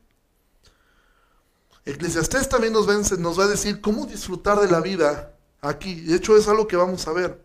Eclesiastés 1.84 2.48
también 2.48 2.72
nos 2.72 2.88
va, 2.88 2.94
nos 3.18 3.38
va 3.38 3.44
a 3.44 3.48
decir 3.48 3.80
cómo 3.80 4.06
disfrutar 4.06 4.60
de 4.60 4.70
la 4.70 4.80
vida 4.80 5.36
aquí. 5.60 6.00
De 6.00 6.16
hecho, 6.16 6.36
es 6.36 6.48
algo 6.48 6.66
que 6.66 6.76
vamos 6.76 7.06
a 7.06 7.12
ver. 7.12 7.44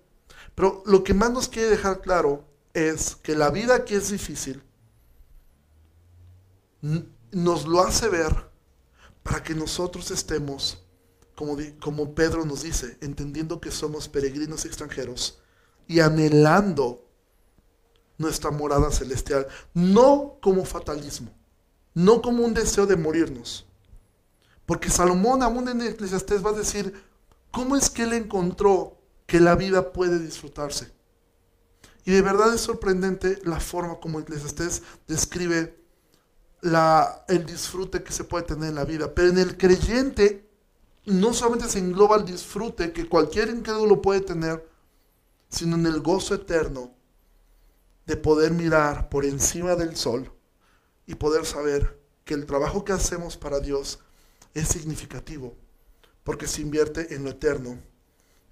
Pero 0.56 0.84
lo 0.86 1.04
que 1.04 1.14
más 1.14 1.32
nos 1.32 1.48
quiere 1.48 1.70
dejar 1.70 2.02
claro 2.02 2.49
es 2.74 3.16
que 3.16 3.36
la 3.36 3.50
vida 3.50 3.86
que 3.86 3.96
es 3.96 4.12
difícil 4.12 4.64
nos 7.32 7.68
lo 7.68 7.82
hace 7.82 8.08
ver 8.08 8.50
para 9.24 9.44
que 9.44 9.54
nosotros 9.54 10.12
estemos, 10.12 10.84
como, 11.36 11.58
como 11.82 12.14
Pedro 12.16 12.46
nos 12.46 12.64
dice, 12.64 12.98
entendiendo 13.02 13.60
que 13.60 13.72
somos 13.72 14.08
peregrinos 14.08 14.66
extranjeros 14.66 15.40
y 15.88 16.00
anhelando 16.00 17.06
nuestra 18.18 18.52
morada 18.52 18.92
celestial, 18.92 19.48
no 19.74 20.38
como 20.42 20.66
fatalismo, 20.66 21.32
no 21.94 22.22
como 22.22 22.44
un 22.44 22.54
deseo 22.54 22.86
de 22.86 22.96
morirnos. 22.96 23.66
Porque 24.66 24.90
Salomón 24.90 25.42
aún 25.42 25.68
en 25.68 25.82
Eclesiastés 25.82 26.46
va 26.46 26.52
a 26.52 26.54
decir, 26.54 26.94
¿cómo 27.50 27.76
es 27.76 27.90
que 27.90 28.04
él 28.04 28.14
encontró 28.14 28.98
que 29.26 29.40
la 29.40 29.56
vida 29.56 29.94
puede 29.94 30.20
disfrutarse? 30.20 30.92
Y 32.06 32.12
de 32.12 32.22
verdad 32.22 32.54
es 32.54 32.62
sorprendente 32.62 33.40
la 33.44 33.60
forma 33.60 34.00
como 34.00 34.20
Eclesiastés 34.20 34.82
describe 35.08 35.78
el 36.62 37.46
disfrute 37.46 38.04
que 38.04 38.12
se 38.12 38.24
puede 38.24 38.46
tener 38.46 38.70
en 38.70 38.76
la 38.76 38.86
vida. 38.86 39.14
Pero 39.14 39.30
en 39.30 39.38
el 39.38 39.58
creyente 39.58 40.50
no 41.06 41.34
solamente 41.34 41.70
se 41.70 41.80
engloba 41.80 42.18
el 42.18 42.26
disfrute 42.26 42.92
que 42.92 43.08
cualquier 43.08 43.50
incrédulo 43.50 44.02
puede 44.02 44.22
tener, 44.22 44.68
sino 45.50 45.76
en 45.76 45.86
el 45.86 46.02
gozo 46.02 46.36
eterno 46.36 46.94
de 48.06 48.18
poder 48.18 48.52
mirar 48.52 49.10
por 49.10 49.26
encima 49.26 49.76
del 49.76 49.96
sol 49.96 50.32
y 51.06 51.16
poder 51.16 51.46
saber 51.46 52.00
que 52.26 52.34
el 52.34 52.46
trabajo 52.46 52.86
que 52.86 52.94
hacemos 52.94 53.38
para 53.38 53.60
Dios 53.60 54.00
es 54.54 54.68
significativo, 54.68 55.56
porque 56.24 56.48
se 56.48 56.62
invierte 56.62 57.16
en 57.16 57.24
lo 57.24 57.32
eterno, 57.32 57.80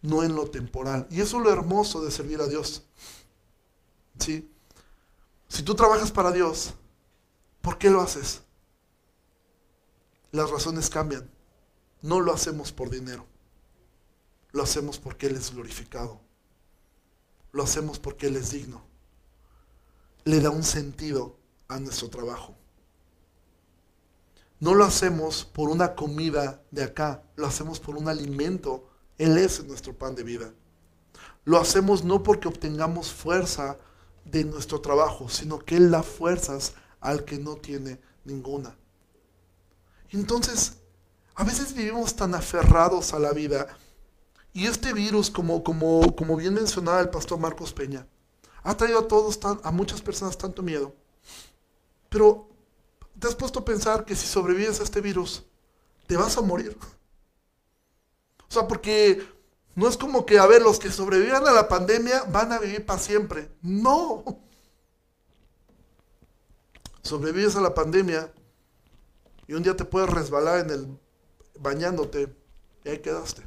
no 0.01 0.23
en 0.23 0.35
lo 0.35 0.49
temporal. 0.49 1.07
Y 1.09 1.21
eso 1.21 1.37
es 1.37 1.43
lo 1.43 1.51
hermoso 1.51 2.03
de 2.03 2.11
servir 2.11 2.39
a 2.41 2.47
Dios. 2.47 2.83
¿Sí? 4.19 4.49
Si 5.47 5.63
tú 5.63 5.75
trabajas 5.75 6.11
para 6.11 6.31
Dios, 6.31 6.73
¿por 7.61 7.77
qué 7.77 7.89
lo 7.89 8.01
haces? 8.01 8.41
Las 10.31 10.49
razones 10.49 10.89
cambian. 10.89 11.29
No 12.01 12.19
lo 12.19 12.33
hacemos 12.33 12.71
por 12.71 12.89
dinero. 12.89 13.25
Lo 14.51 14.63
hacemos 14.63 14.99
porque 14.99 15.27
Él 15.27 15.35
es 15.35 15.53
glorificado. 15.53 16.21
Lo 17.51 17.63
hacemos 17.63 17.99
porque 17.99 18.27
Él 18.27 18.35
es 18.35 18.51
digno. 18.51 18.83
Le 20.25 20.41
da 20.41 20.49
un 20.49 20.63
sentido 20.63 21.37
a 21.67 21.79
nuestro 21.79 22.09
trabajo. 22.09 22.55
No 24.59 24.73
lo 24.73 24.85
hacemos 24.85 25.45
por 25.45 25.69
una 25.69 25.95
comida 25.95 26.63
de 26.71 26.83
acá, 26.83 27.23
lo 27.35 27.45
hacemos 27.45 27.79
por 27.79 27.95
un 27.95 28.09
alimento. 28.09 28.89
Él 29.17 29.37
es 29.37 29.63
nuestro 29.65 29.97
pan 29.97 30.15
de 30.15 30.23
vida. 30.23 30.53
Lo 31.45 31.59
hacemos 31.59 32.03
no 32.03 32.23
porque 32.23 32.47
obtengamos 32.47 33.11
fuerza 33.11 33.77
de 34.31 34.43
nuestro 34.43 34.81
trabajo, 34.81 35.29
sino 35.29 35.59
que 35.59 35.77
Él 35.77 35.91
da 35.91 36.03
fuerzas 36.03 36.73
al 36.99 37.25
que 37.25 37.37
no 37.37 37.55
tiene 37.55 37.99
ninguna. 38.23 38.75
Entonces, 40.11 40.77
a 41.35 41.43
veces 41.43 41.73
vivimos 41.73 42.15
tan 42.15 42.33
aferrados 42.35 43.13
a 43.13 43.19
la 43.19 43.31
vida. 43.31 43.67
Y 44.53 44.65
este 44.65 44.93
virus, 44.93 45.29
como, 45.29 45.63
como, 45.63 46.15
como 46.15 46.35
bien 46.35 46.53
mencionaba 46.53 46.99
el 46.99 47.09
pastor 47.09 47.39
Marcos 47.39 47.73
Peña, 47.73 48.07
ha 48.63 48.75
traído 48.75 48.99
a 48.99 49.07
todos, 49.07 49.39
a 49.43 49.71
muchas 49.71 50.01
personas 50.01 50.37
tanto 50.37 50.63
miedo. 50.63 50.93
Pero 52.09 52.49
te 53.19 53.27
has 53.27 53.35
puesto 53.35 53.59
a 53.59 53.65
pensar 53.65 54.05
que 54.05 54.15
si 54.15 54.25
sobrevives 54.27 54.79
a 54.79 54.83
este 54.83 55.01
virus, 55.01 55.43
te 56.07 56.17
vas 56.17 56.37
a 56.37 56.41
morir. 56.41 56.77
O 58.49 58.51
sea, 58.51 58.67
porque 58.67 59.36
no 59.77 59.87
es 59.87 59.95
como 59.95 60.25
que, 60.25 60.39
a 60.39 60.45
ver, 60.45 60.61
los 60.61 60.79
que 60.79 60.91
sobrevivan 60.91 61.47
a 61.47 61.51
la 61.51 61.69
pandemia 61.69 62.23
van 62.23 62.51
a 62.51 62.59
vivir 62.59 62.85
para 62.85 62.99
siempre. 62.99 63.49
No. 63.61 64.25
Sobrevives 67.01 67.55
a 67.55 67.61
la 67.61 67.73
pandemia 67.73 68.33
y 69.47 69.53
un 69.53 69.63
día 69.63 69.77
te 69.77 69.85
puedes 69.85 70.09
resbalar 70.09 70.65
en 70.65 70.71
el 70.71 70.99
bañándote 71.59 72.35
y 72.83 72.89
ahí 72.89 72.99
quedaste. 72.99 73.43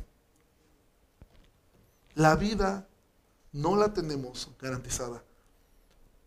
La 2.14 2.36
vida 2.36 2.88
no 3.52 3.76
la 3.76 3.92
tenemos 3.92 4.50
garantizada 4.58 5.22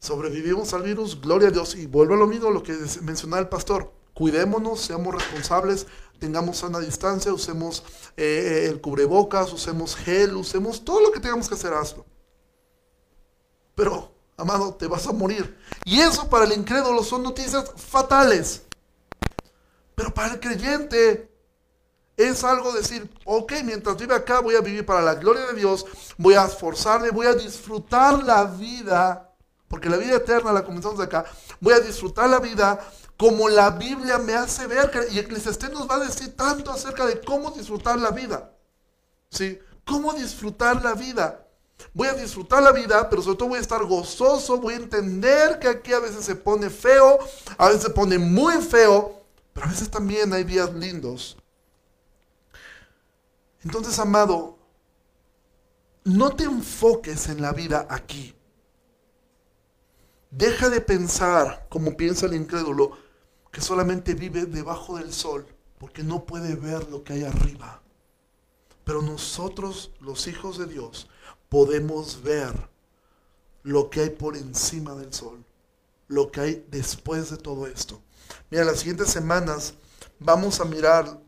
sobrevivimos 0.03 0.73
al 0.73 0.83
virus, 0.83 1.21
gloria 1.21 1.47
a 1.47 1.51
Dios. 1.51 1.75
Y 1.75 1.87
vuelvo 1.87 2.15
a 2.15 2.17
lo 2.17 2.27
mismo, 2.27 2.51
lo 2.51 2.61
que 2.61 2.77
mencionaba 3.01 3.41
el 3.41 3.47
pastor. 3.47 3.93
Cuidémonos, 4.13 4.81
seamos 4.81 5.15
responsables, 5.15 5.87
tengamos 6.23 6.59
sana 6.59 6.79
distancia, 6.79 7.33
usemos 7.33 7.83
eh, 8.15 8.67
el 8.69 8.79
cubrebocas, 8.79 9.51
usemos 9.51 9.93
gel, 9.93 10.37
usemos 10.37 10.85
todo 10.85 11.01
lo 11.01 11.11
que 11.11 11.19
tengamos 11.19 11.49
que 11.49 11.55
hacer, 11.55 11.73
hazlo. 11.73 12.05
Pero, 13.75 14.09
amado, 14.37 14.73
te 14.73 14.87
vas 14.87 15.05
a 15.05 15.11
morir. 15.11 15.59
Y 15.83 15.99
eso 15.99 16.29
para 16.29 16.45
el 16.45 16.53
incrédulo 16.53 17.03
son 17.03 17.23
noticias 17.23 17.69
fatales. 17.75 18.61
Pero 19.95 20.13
para 20.13 20.35
el 20.35 20.39
creyente 20.39 21.29
es 22.15 22.45
algo 22.45 22.71
decir, 22.71 23.13
ok, 23.25 23.51
mientras 23.65 23.97
vive 23.97 24.15
acá 24.15 24.39
voy 24.39 24.55
a 24.55 24.61
vivir 24.61 24.85
para 24.85 25.01
la 25.01 25.15
gloria 25.15 25.47
de 25.47 25.55
Dios, 25.55 25.85
voy 26.17 26.35
a 26.35 26.45
esforzarme, 26.45 27.09
voy 27.09 27.27
a 27.27 27.33
disfrutar 27.33 28.23
la 28.23 28.45
vida 28.45 29.33
porque 29.73 29.89
la 29.89 29.97
vida 29.97 30.17
eterna 30.17 30.53
la 30.53 30.63
comenzamos 30.63 30.99
acá. 30.99 31.25
Voy 31.59 31.73
a 31.73 31.79
disfrutar 31.79 32.29
la 32.29 32.37
vida 32.37 32.79
como 33.17 33.49
la 33.49 33.71
Biblia 33.71 34.17
me 34.17 34.33
hace 34.33 34.67
ver. 34.67 34.91
Y 35.11 35.19
Eclesiastés 35.19 35.71
nos 35.71 35.89
va 35.89 35.95
a 35.95 36.05
decir 36.05 36.35
tanto 36.35 36.71
acerca 36.71 37.05
de 37.05 37.21
cómo 37.21 37.51
disfrutar 37.51 37.99
la 37.99 38.11
vida. 38.11 38.51
¿Sí? 39.29 39.59
¿Cómo 39.85 40.13
disfrutar 40.13 40.83
la 40.83 40.93
vida? 40.93 41.45
Voy 41.93 42.07
a 42.07 42.13
disfrutar 42.13 42.63
la 42.63 42.71
vida, 42.71 43.09
pero 43.09 43.21
sobre 43.21 43.37
todo 43.37 43.49
voy 43.49 43.57
a 43.57 43.61
estar 43.61 43.83
gozoso, 43.83 44.57
voy 44.57 44.75
a 44.75 44.77
entender 44.77 45.59
que 45.59 45.67
aquí 45.67 45.91
a 45.91 45.99
veces 45.99 46.23
se 46.23 46.35
pone 46.35 46.69
feo, 46.69 47.19
a 47.57 47.67
veces 47.67 47.83
se 47.83 47.89
pone 47.89 48.17
muy 48.17 48.55
feo, 48.61 49.21
pero 49.53 49.67
a 49.67 49.69
veces 49.69 49.89
también 49.89 50.33
hay 50.33 50.43
días 50.43 50.73
lindos. 50.73 51.37
Entonces, 53.63 53.97
amado, 53.99 54.57
no 56.03 56.35
te 56.35 56.43
enfoques 56.43 57.29
en 57.29 57.41
la 57.41 57.53
vida 57.53 57.87
aquí. 57.89 58.35
Deja 60.35 60.71
de 60.71 60.81
pensar, 60.81 61.67
como 61.69 61.95
piensa 61.95 62.25
el 62.25 62.33
incrédulo, 62.33 62.97
que 63.51 63.61
solamente 63.61 64.15
vive 64.15 64.47
debajo 64.47 64.97
del 64.97 65.13
sol, 65.13 65.45
porque 65.77 66.01
no 66.01 66.25
puede 66.25 66.55
ver 66.55 66.89
lo 66.89 67.03
que 67.03 67.13
hay 67.13 67.23
arriba. 67.23 67.83
Pero 68.83 69.03
nosotros, 69.03 69.91
los 69.99 70.25
hijos 70.27 70.57
de 70.57 70.65
Dios, 70.65 71.07
podemos 71.49 72.23
ver 72.23 72.67
lo 73.61 73.91
que 73.91 73.99
hay 73.99 74.09
por 74.09 74.35
encima 74.35 74.95
del 74.95 75.13
sol, 75.13 75.45
lo 76.07 76.31
que 76.31 76.41
hay 76.41 76.65
después 76.71 77.29
de 77.29 77.37
todo 77.37 77.67
esto. 77.67 78.01
Mira, 78.49 78.65
las 78.65 78.79
siguientes 78.79 79.11
semanas 79.11 79.75
vamos 80.17 80.59
a 80.59 80.65
mirar 80.65 81.21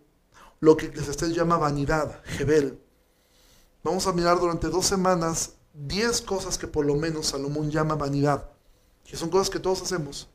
lo 0.60 0.76
que 0.76 0.88
les 0.88 1.22
llama 1.32 1.58
vanidad, 1.58 2.24
Jebel. 2.24 2.82
Vamos 3.84 4.08
a 4.08 4.14
mirar 4.14 4.39
durante 4.39 4.68
dos 4.68 4.88
semanas 4.88 5.58
diez 5.76 6.22
cosas 6.22 6.58
que 6.58 6.66
por 6.66 6.88
lo 6.88 6.95
menos 6.95 7.28
Salomón 7.28 7.70
llama 7.70 7.93
vanidad 7.93 8.55
que 9.06 9.16
son 9.16 9.30
cosas 9.30 9.49
que 9.49 9.60
todos 9.60 9.82
hacemos. 9.82 10.28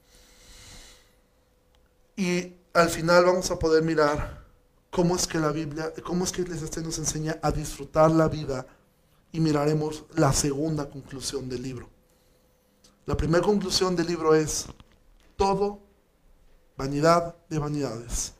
Y 2.16 2.54
al 2.72 2.88
final 2.88 3.24
vamos 3.24 3.50
a 3.50 3.58
poder 3.58 3.82
mirar 3.82 4.44
cómo 4.90 5.16
es 5.16 5.26
que 5.26 5.38
la 5.38 5.50
Biblia, 5.50 5.92
cómo 6.04 6.24
es 6.24 6.32
que 6.32 6.42
Eclesiastés 6.42 6.84
nos 6.84 6.98
enseña 6.98 7.38
a 7.42 7.50
disfrutar 7.50 8.10
la 8.10 8.28
vida 8.28 8.66
y 9.32 9.40
miraremos 9.40 10.04
la 10.14 10.32
segunda 10.32 10.88
conclusión 10.88 11.48
del 11.48 11.62
libro. 11.62 11.88
La 13.06 13.16
primera 13.16 13.42
conclusión 13.44 13.96
del 13.96 14.06
libro 14.06 14.34
es 14.34 14.66
todo 15.36 15.80
vanidad 16.76 17.34
de 17.48 17.58
vanidades. 17.58 18.34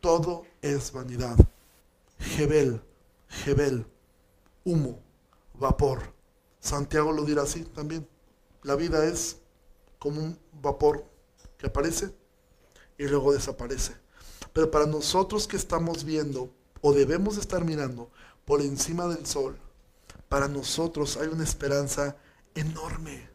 Todo 0.00 0.44
es 0.62 0.92
vanidad. 0.92 1.36
Jebel, 2.18 2.80
Jebel, 3.28 3.86
humo, 4.64 5.00
vapor. 5.54 6.14
Santiago 6.60 7.12
lo 7.12 7.24
dirá 7.24 7.42
así 7.42 7.64
también. 7.64 8.06
La 8.66 8.74
vida 8.74 9.04
es 9.04 9.36
como 10.00 10.20
un 10.20 10.36
vapor 10.60 11.04
que 11.56 11.68
aparece 11.68 12.12
y 12.98 13.04
luego 13.06 13.32
desaparece. 13.32 13.94
Pero 14.52 14.72
para 14.72 14.86
nosotros 14.86 15.46
que 15.46 15.56
estamos 15.56 16.02
viendo 16.02 16.52
o 16.80 16.92
debemos 16.92 17.36
estar 17.36 17.64
mirando 17.64 18.10
por 18.44 18.60
encima 18.60 19.06
del 19.06 19.24
sol, 19.24 19.56
para 20.28 20.48
nosotros 20.48 21.16
hay 21.16 21.28
una 21.28 21.44
esperanza 21.44 22.16
enorme, 22.56 23.30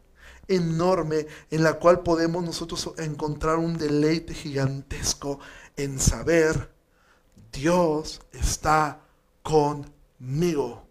enorme, 0.48 1.26
en 1.50 1.62
la 1.62 1.78
cual 1.78 2.02
podemos 2.02 2.44
nosotros 2.44 2.92
encontrar 2.98 3.56
un 3.56 3.78
deleite 3.78 4.34
gigantesco 4.34 5.40
en 5.76 5.98
saber, 5.98 6.70
Dios 7.50 8.20
está 8.32 9.00
conmigo. 9.42 10.86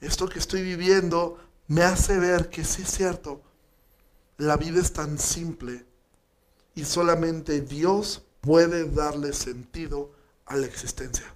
Esto 0.00 0.28
que 0.28 0.40
estoy 0.40 0.62
viviendo 0.62 1.38
me 1.72 1.84
hace 1.84 2.18
ver 2.18 2.50
que 2.50 2.64
sí 2.64 2.82
es 2.82 2.90
cierto, 2.90 3.40
la 4.36 4.58
vida 4.58 4.78
es 4.78 4.92
tan 4.92 5.18
simple 5.18 5.86
y 6.74 6.84
solamente 6.84 7.62
Dios 7.62 8.20
puede 8.42 8.90
darle 8.90 9.32
sentido 9.32 10.12
a 10.44 10.56
la 10.56 10.66
existencia. 10.66 11.34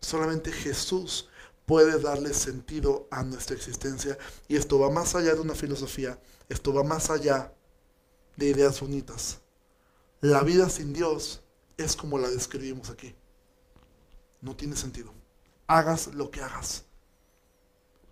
Solamente 0.00 0.52
Jesús 0.52 1.28
puede 1.66 1.98
darle 1.98 2.34
sentido 2.34 3.08
a 3.10 3.24
nuestra 3.24 3.56
existencia. 3.56 4.16
Y 4.46 4.54
esto 4.54 4.78
va 4.78 4.90
más 4.90 5.16
allá 5.16 5.34
de 5.34 5.40
una 5.40 5.56
filosofía, 5.56 6.20
esto 6.48 6.72
va 6.72 6.84
más 6.84 7.10
allá 7.10 7.52
de 8.36 8.46
ideas 8.46 8.80
bonitas. 8.80 9.40
La 10.20 10.44
vida 10.44 10.68
sin 10.68 10.92
Dios 10.92 11.42
es 11.76 11.96
como 11.96 12.16
la 12.16 12.30
describimos 12.30 12.90
aquí. 12.90 13.12
No 14.40 14.54
tiene 14.54 14.76
sentido. 14.76 15.12
Hagas 15.66 16.14
lo 16.14 16.30
que 16.30 16.42
hagas 16.42 16.84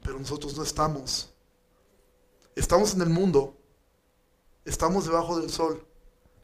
pero 0.02 0.18
nosotros 0.18 0.56
no 0.56 0.62
estamos. 0.62 1.30
Estamos 2.54 2.94
en 2.94 3.02
el 3.02 3.10
mundo, 3.10 3.56
estamos 4.64 5.06
debajo 5.06 5.38
del 5.40 5.50
sol, 5.50 5.86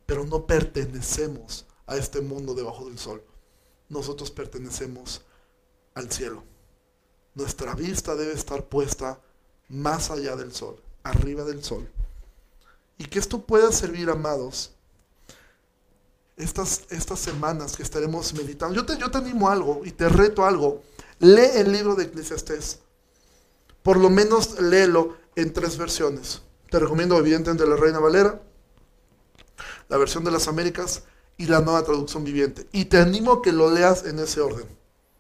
pero 0.07 0.25
no 0.25 0.47
pertenecemos 0.47 1.67
a 1.87 1.97
este 1.97 2.21
mundo 2.21 2.55
debajo 2.55 2.87
del 2.87 2.99
sol. 2.99 3.23
Nosotros 3.89 4.31
pertenecemos 4.31 5.23
al 5.95 6.11
cielo. 6.11 6.43
Nuestra 7.35 7.75
vista 7.75 8.15
debe 8.15 8.33
estar 8.33 8.65
puesta 8.65 9.21
más 9.69 10.11
allá 10.11 10.37
del 10.37 10.53
sol, 10.53 10.81
arriba 11.03 11.45
del 11.45 11.63
sol. 11.63 11.89
Y 12.99 13.05
que 13.05 13.19
esto 13.19 13.43
pueda 13.43 13.71
servir, 13.73 14.09
amados, 14.09 14.73
estas, 16.37 16.83
estas 16.91 17.19
semanas 17.19 17.77
que 17.77 17.83
estaremos 17.83 18.33
meditando. 18.35 18.75
Yo 18.75 18.87
te, 18.87 18.97
yo 18.99 19.11
te 19.11 19.19
animo 19.19 19.49
algo 19.49 19.83
y 19.85 19.91
te 19.91 20.09
reto 20.09 20.45
algo. 20.45 20.83
Lee 21.19 21.51
el 21.55 21.73
libro 21.73 21.95
de 21.95 22.05
Eclesiastés. 22.05 22.81
Por 23.87 23.99
lo 23.99 24.11
menos 24.11 24.59
léelo 24.59 25.17
en 25.37 25.53
tres 25.53 25.79
versiones. 25.79 26.43
Te 26.71 26.81
recomiendo 26.81 27.17
evidentemente 27.19 27.65
la 27.65 27.77
Reina 27.77 28.01
Valera, 28.01 28.43
la 29.89 29.97
versión 29.97 30.25
de 30.25 30.33
las 30.33 30.49
Américas 30.49 31.05
y 31.37 31.47
la 31.47 31.61
nueva 31.61 31.85
traducción 31.85 32.25
viviente. 32.25 32.67
Y 32.73 32.87
te 32.87 32.99
animo 32.99 33.35
a 33.35 33.43
que 33.43 33.53
lo 33.53 33.71
leas 33.71 34.05
en 34.05 34.19
ese 34.19 34.41
orden. 34.41 34.67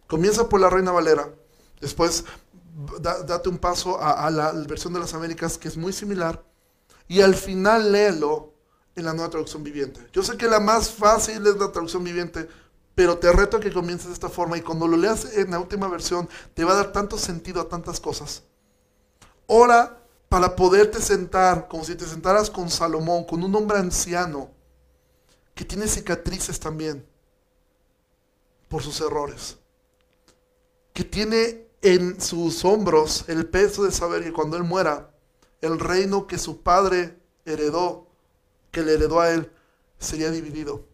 Comienza 0.08 0.48
por 0.48 0.60
la 0.60 0.68
Reina 0.68 0.90
Valera, 0.90 1.30
después 1.80 2.24
date 3.00 3.48
un 3.48 3.58
paso 3.58 4.02
a, 4.02 4.28
la 4.32 4.50
versión 4.50 4.92
de 4.92 4.98
las 4.98 5.14
Américas 5.14 5.58
que 5.58 5.68
es 5.68 5.76
muy 5.76 5.92
similar 5.92 6.42
y 7.06 7.20
al 7.20 7.36
final 7.36 7.92
léelo 7.92 8.52
en 8.96 9.04
la 9.04 9.12
nueva 9.12 9.30
traducción 9.30 9.62
viviente. 9.62 10.00
Yo 10.12 10.24
sé 10.24 10.36
que 10.36 10.48
la 10.48 10.58
más 10.58 10.90
fácil 10.90 11.46
es 11.46 11.56
la 11.56 11.70
traducción 11.70 12.02
viviente, 12.02 12.48
pero 12.96 13.16
te 13.16 13.30
reto 13.30 13.58
a 13.58 13.60
que 13.60 13.72
comiences 13.72 14.08
de 14.08 14.14
esta 14.14 14.28
forma 14.28 14.58
y 14.58 14.62
cuando 14.62 14.88
lo 14.88 14.96
leas 14.96 15.36
en 15.36 15.52
la 15.52 15.60
última 15.60 15.86
versión 15.86 16.28
te 16.54 16.64
va 16.64 16.72
a 16.72 16.76
dar 16.78 16.90
tanto 16.90 17.16
sentido 17.16 17.60
a 17.60 17.68
tantas 17.68 18.00
cosas. 18.00 18.42
Ora 19.46 20.02
para 20.28 20.56
poderte 20.56 21.00
sentar 21.00 21.68
como 21.68 21.84
si 21.84 21.94
te 21.94 22.04
sentaras 22.04 22.50
con 22.50 22.68
Salomón, 22.68 23.24
con 23.24 23.42
un 23.42 23.54
hombre 23.54 23.78
anciano 23.78 24.50
que 25.54 25.64
tiene 25.64 25.88
cicatrices 25.88 26.60
también 26.60 27.06
por 28.68 28.82
sus 28.82 29.00
errores, 29.00 29.56
que 30.92 31.04
tiene 31.04 31.66
en 31.82 32.20
sus 32.20 32.64
hombros 32.64 33.24
el 33.28 33.48
peso 33.48 33.84
de 33.84 33.92
saber 33.92 34.24
que 34.24 34.32
cuando 34.32 34.56
él 34.56 34.64
muera, 34.64 35.10
el 35.60 35.78
reino 35.78 36.26
que 36.26 36.38
su 36.38 36.62
padre 36.62 37.18
heredó, 37.44 38.08
que 38.72 38.82
le 38.82 38.94
heredó 38.94 39.20
a 39.20 39.30
él, 39.30 39.50
sería 39.98 40.30
dividido. 40.30 40.84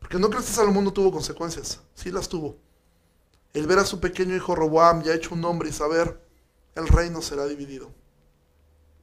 Porque 0.00 0.18
no 0.18 0.30
crees 0.30 0.46
que 0.46 0.52
Salomón 0.52 0.84
no 0.84 0.92
tuvo 0.92 1.12
consecuencias, 1.12 1.80
sí 1.94 2.10
las 2.10 2.28
tuvo. 2.28 2.56
El 3.52 3.66
ver 3.66 3.78
a 3.78 3.84
su 3.84 4.00
pequeño 4.00 4.34
hijo 4.34 4.54
Roboam 4.54 5.02
ya 5.02 5.14
hecho 5.14 5.34
un 5.34 5.44
hombre 5.44 5.68
y 5.68 5.72
saber, 5.72 6.25
el 6.76 6.86
reino 6.86 7.22
será 7.22 7.46
dividido 7.46 7.90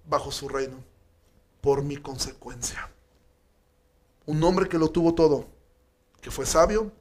bajo 0.07 0.31
su 0.31 0.47
reino 0.47 0.77
por 1.59 1.83
mi 1.83 1.97
consecuencia. 1.97 2.89
Un 4.25 4.41
hombre 4.43 4.69
que 4.69 4.77
lo 4.77 4.89
tuvo 4.89 5.13
todo, 5.15 5.47
que 6.21 6.31
fue 6.31 6.45
sabio, 6.45 6.91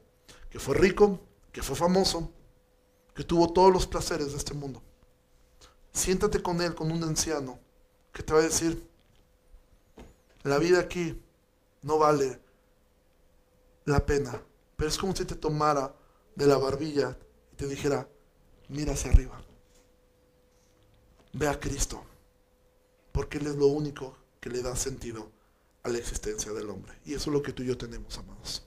que 0.51 0.59
fue 0.59 0.77
rico, 0.77 1.20
que 1.53 1.62
fue 1.62 1.77
famoso, 1.77 2.31
que 3.14 3.23
tuvo 3.23 3.53
todos 3.53 3.73
los 3.73 3.87
placeres 3.87 4.33
de 4.33 4.39
este 4.39 4.55
mundo. 4.55 4.83
Siéntate 5.93 6.43
con 6.43 6.61
él, 6.62 6.75
con 6.75 6.91
un 6.91 7.03
anciano, 7.05 7.59
que 8.12 8.23
te 8.23 8.33
va 8.33 8.41
a 8.41 8.43
decir, 8.43 8.83
la 10.43 10.59
vida 10.59 10.81
aquí 10.81 11.23
no 11.83 11.99
vale 11.99 12.41
la 13.85 14.05
pena, 14.05 14.41
pero 14.77 14.89
es 14.89 14.97
como 14.97 15.14
si 15.14 15.25
te 15.25 15.35
tomara 15.35 15.95
de 16.35 16.47
la 16.47 16.57
barbilla 16.57 17.16
y 17.53 17.57
te 17.57 17.66
dijera, 17.66 18.09
mira 18.68 18.95
hacia 18.95 19.11
arriba, 19.11 19.41
ve 21.33 21.49
a 21.49 21.59
Cristo 21.59 22.05
porque 23.12 23.39
Él 23.39 23.47
es 23.47 23.57
lo 23.57 23.66
único 23.66 24.16
que 24.41 24.51
le 24.51 24.62
da 24.62 24.74
sentido 24.74 25.30
a 25.83 25.89
la 25.89 25.99
existencia 25.99 26.53
del 26.53 26.70
hombre. 26.70 26.93
Y 27.05 27.14
eso 27.14 27.30
es 27.30 27.35
lo 27.35 27.43
que 27.43 27.53
tú 27.53 27.62
y 27.62 27.66
yo 27.66 27.76
tenemos, 27.76 28.18
amados. 28.18 28.66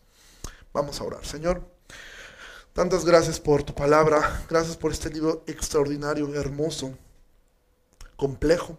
Vamos 0.72 1.02
a 1.02 1.04
orar. 1.04 1.26
Señor, 1.26 1.68
tantas 2.74 3.06
gracias 3.06 3.40
por 3.40 3.64
tu 3.64 3.74
palabra, 3.74 4.46
gracias 4.50 4.78
por 4.78 4.92
este 4.92 5.10
libro 5.10 5.44
extraordinario, 5.48 6.34
hermoso, 6.36 6.98
complejo, 8.16 8.78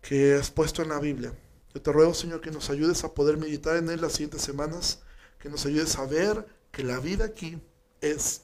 que 0.00 0.34
has 0.34 0.50
puesto 0.50 0.82
en 0.82 0.90
la 0.90 0.98
Biblia. 0.98 1.32
Yo 1.74 1.80
te 1.80 1.92
ruego, 1.92 2.12
Señor, 2.12 2.40
que 2.40 2.50
nos 2.50 2.68
ayudes 2.70 3.02
a 3.04 3.14
poder 3.14 3.38
meditar 3.38 3.76
en 3.76 3.88
él 3.88 4.00
las 4.00 4.12
siguientes 4.12 4.42
semanas, 4.42 5.00
que 5.38 5.48
nos 5.48 5.64
ayudes 5.64 5.96
a 5.96 6.04
ver 6.04 6.46
que 6.70 6.84
la 6.84 6.98
vida 7.00 7.24
aquí 7.24 7.60
es 8.00 8.42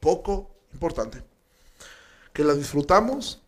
poco 0.00 0.54
importante, 0.72 1.22
que 2.36 2.44
la 2.44 2.52
disfrutamos 2.52 3.40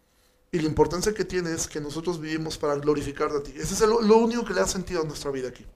y 0.50 0.60
la 0.60 0.66
importancia 0.66 1.12
que 1.12 1.26
tiene 1.26 1.52
es 1.52 1.68
que 1.68 1.78
nosotros 1.78 2.18
vivimos 2.18 2.56
para 2.56 2.74
glorificarte 2.76 3.36
a 3.36 3.42
ti. 3.42 3.52
Ese 3.54 3.74
es 3.74 3.80
lo, 3.82 4.16
único 4.16 4.46
que 4.46 4.54
le 4.54 4.62
ha 4.62 4.66
sentido 4.66 5.02
a 5.02 5.04
nuestra 5.04 5.30
vida 5.30 5.48
aquí. 5.48 5.66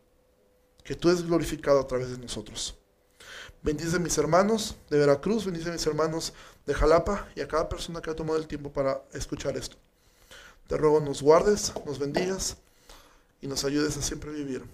Que 0.82 0.94
tú 0.94 1.10
eres 1.10 1.22
glorificado 1.22 1.78
a 1.78 1.86
través 1.86 2.08
de 2.08 2.16
nosotros. 2.16 2.74
Bendice 3.62 3.96
a 3.96 3.98
mis 3.98 4.16
hermanos 4.16 4.76
de 4.88 4.96
Veracruz, 4.96 5.44
bendice 5.44 5.68
a 5.68 5.72
mis 5.72 5.86
hermanos 5.86 6.32
de 6.64 6.72
Jalapa 6.72 7.28
y 7.36 7.42
a 7.42 7.48
cada 7.48 7.68
persona 7.68 8.00
que 8.00 8.08
ha 8.08 8.16
tomado 8.16 8.38
el 8.38 8.46
tiempo 8.46 8.72
para 8.72 9.02
escuchar 9.12 9.58
esto. 9.58 9.76
Te 10.66 10.78
ruego 10.78 10.98
nos 10.98 11.20
guardes, 11.20 11.70
nos 11.84 11.98
bendigas 11.98 12.56
y 13.42 13.46
nos 13.46 13.66
ayudes 13.66 13.94
a 13.98 14.02
siempre 14.02 14.30
vivir 14.30 14.64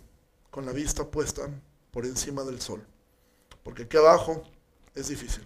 con 0.52 0.64
la 0.64 0.70
vista 0.70 1.04
puesta 1.04 1.50
por 1.90 2.06
encima 2.06 2.44
del 2.44 2.60
sol. 2.60 2.86
Porque 3.64 3.82
aquí 3.82 3.96
abajo 3.96 4.44
es 4.94 5.08
difícil. 5.08 5.44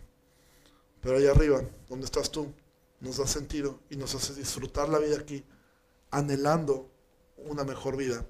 Pero 1.00 1.16
allá 1.16 1.30
arriba, 1.30 1.62
donde 1.88 2.04
estás 2.04 2.30
tú, 2.30 2.52
nos 3.02 3.18
da 3.18 3.26
sentido 3.26 3.80
y 3.90 3.96
nos 3.96 4.14
hace 4.14 4.32
disfrutar 4.34 4.88
la 4.88 4.98
vida 4.98 5.18
aquí, 5.18 5.44
anhelando 6.10 6.88
una 7.36 7.64
mejor 7.64 7.96
vida 7.96 8.24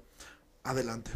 adelante. 0.63 1.11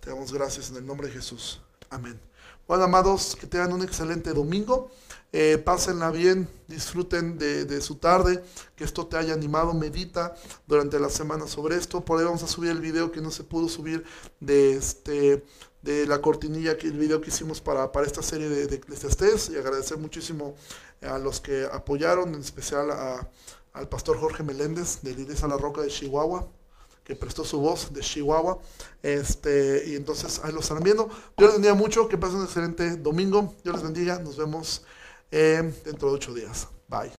Te 0.00 0.10
damos 0.10 0.32
gracias 0.32 0.70
en 0.70 0.76
el 0.76 0.86
nombre 0.86 1.08
de 1.08 1.14
Jesús. 1.14 1.60
Amén. 1.90 2.18
Bueno, 2.66 2.84
amados, 2.84 3.36
que 3.38 3.46
tengan 3.46 3.72
un 3.72 3.82
excelente 3.82 4.32
domingo. 4.32 4.90
Eh, 5.32 5.58
pásenla 5.58 6.10
bien, 6.10 6.48
disfruten 6.66 7.36
de, 7.36 7.64
de, 7.64 7.80
su 7.80 7.96
tarde, 7.96 8.42
que 8.74 8.84
esto 8.84 9.06
te 9.06 9.16
haya 9.16 9.34
animado, 9.34 9.74
medita 9.74 10.34
durante 10.66 10.98
la 10.98 11.10
semana 11.10 11.46
sobre 11.46 11.76
esto. 11.76 12.04
Por 12.04 12.18
ahí 12.18 12.24
vamos 12.24 12.42
a 12.42 12.48
subir 12.48 12.70
el 12.70 12.80
video 12.80 13.12
que 13.12 13.20
no 13.20 13.30
se 13.30 13.44
pudo 13.44 13.68
subir 13.68 14.04
de 14.40 14.72
este 14.74 15.44
de 15.82 16.06
la 16.06 16.20
cortinilla, 16.20 16.76
que 16.76 16.88
el 16.88 16.98
video 16.98 17.20
que 17.20 17.30
hicimos 17.30 17.60
para, 17.60 17.90
para 17.90 18.06
esta 18.06 18.22
serie 18.22 18.48
de, 18.48 18.66
de 18.66 18.80
y 19.50 19.56
agradecer 19.56 19.96
muchísimo 19.96 20.54
a 21.02 21.18
los 21.18 21.40
que 21.40 21.66
apoyaron, 21.70 22.34
en 22.34 22.40
especial 22.40 22.90
a, 22.90 23.28
al 23.72 23.88
pastor 23.88 24.18
Jorge 24.18 24.42
Meléndez 24.42 25.00
de 25.02 25.12
Iglesia 25.12 25.48
La 25.48 25.56
Roca 25.56 25.80
de 25.80 25.88
Chihuahua, 25.88 26.48
que 27.04 27.16
prestó 27.16 27.44
su 27.44 27.60
voz 27.60 27.92
de 27.92 28.00
Chihuahua. 28.00 28.58
Este, 29.02 29.84
y 29.86 29.96
entonces 29.96 30.40
ahí 30.44 30.52
lo 30.52 30.60
estarán 30.60 30.82
viendo. 30.82 31.08
Yo 31.36 31.46
les 31.46 31.54
bendiga 31.54 31.74
mucho, 31.74 32.08
que 32.08 32.18
pasen 32.18 32.38
un 32.38 32.44
excelente 32.44 32.96
domingo. 32.96 33.54
Dios 33.64 33.76
les 33.76 33.84
bendiga, 33.84 34.18
nos 34.18 34.36
vemos 34.36 34.84
eh, 35.30 35.72
dentro 35.84 36.10
de 36.10 36.14
ocho 36.14 36.34
días. 36.34 36.68
Bye. 36.88 37.12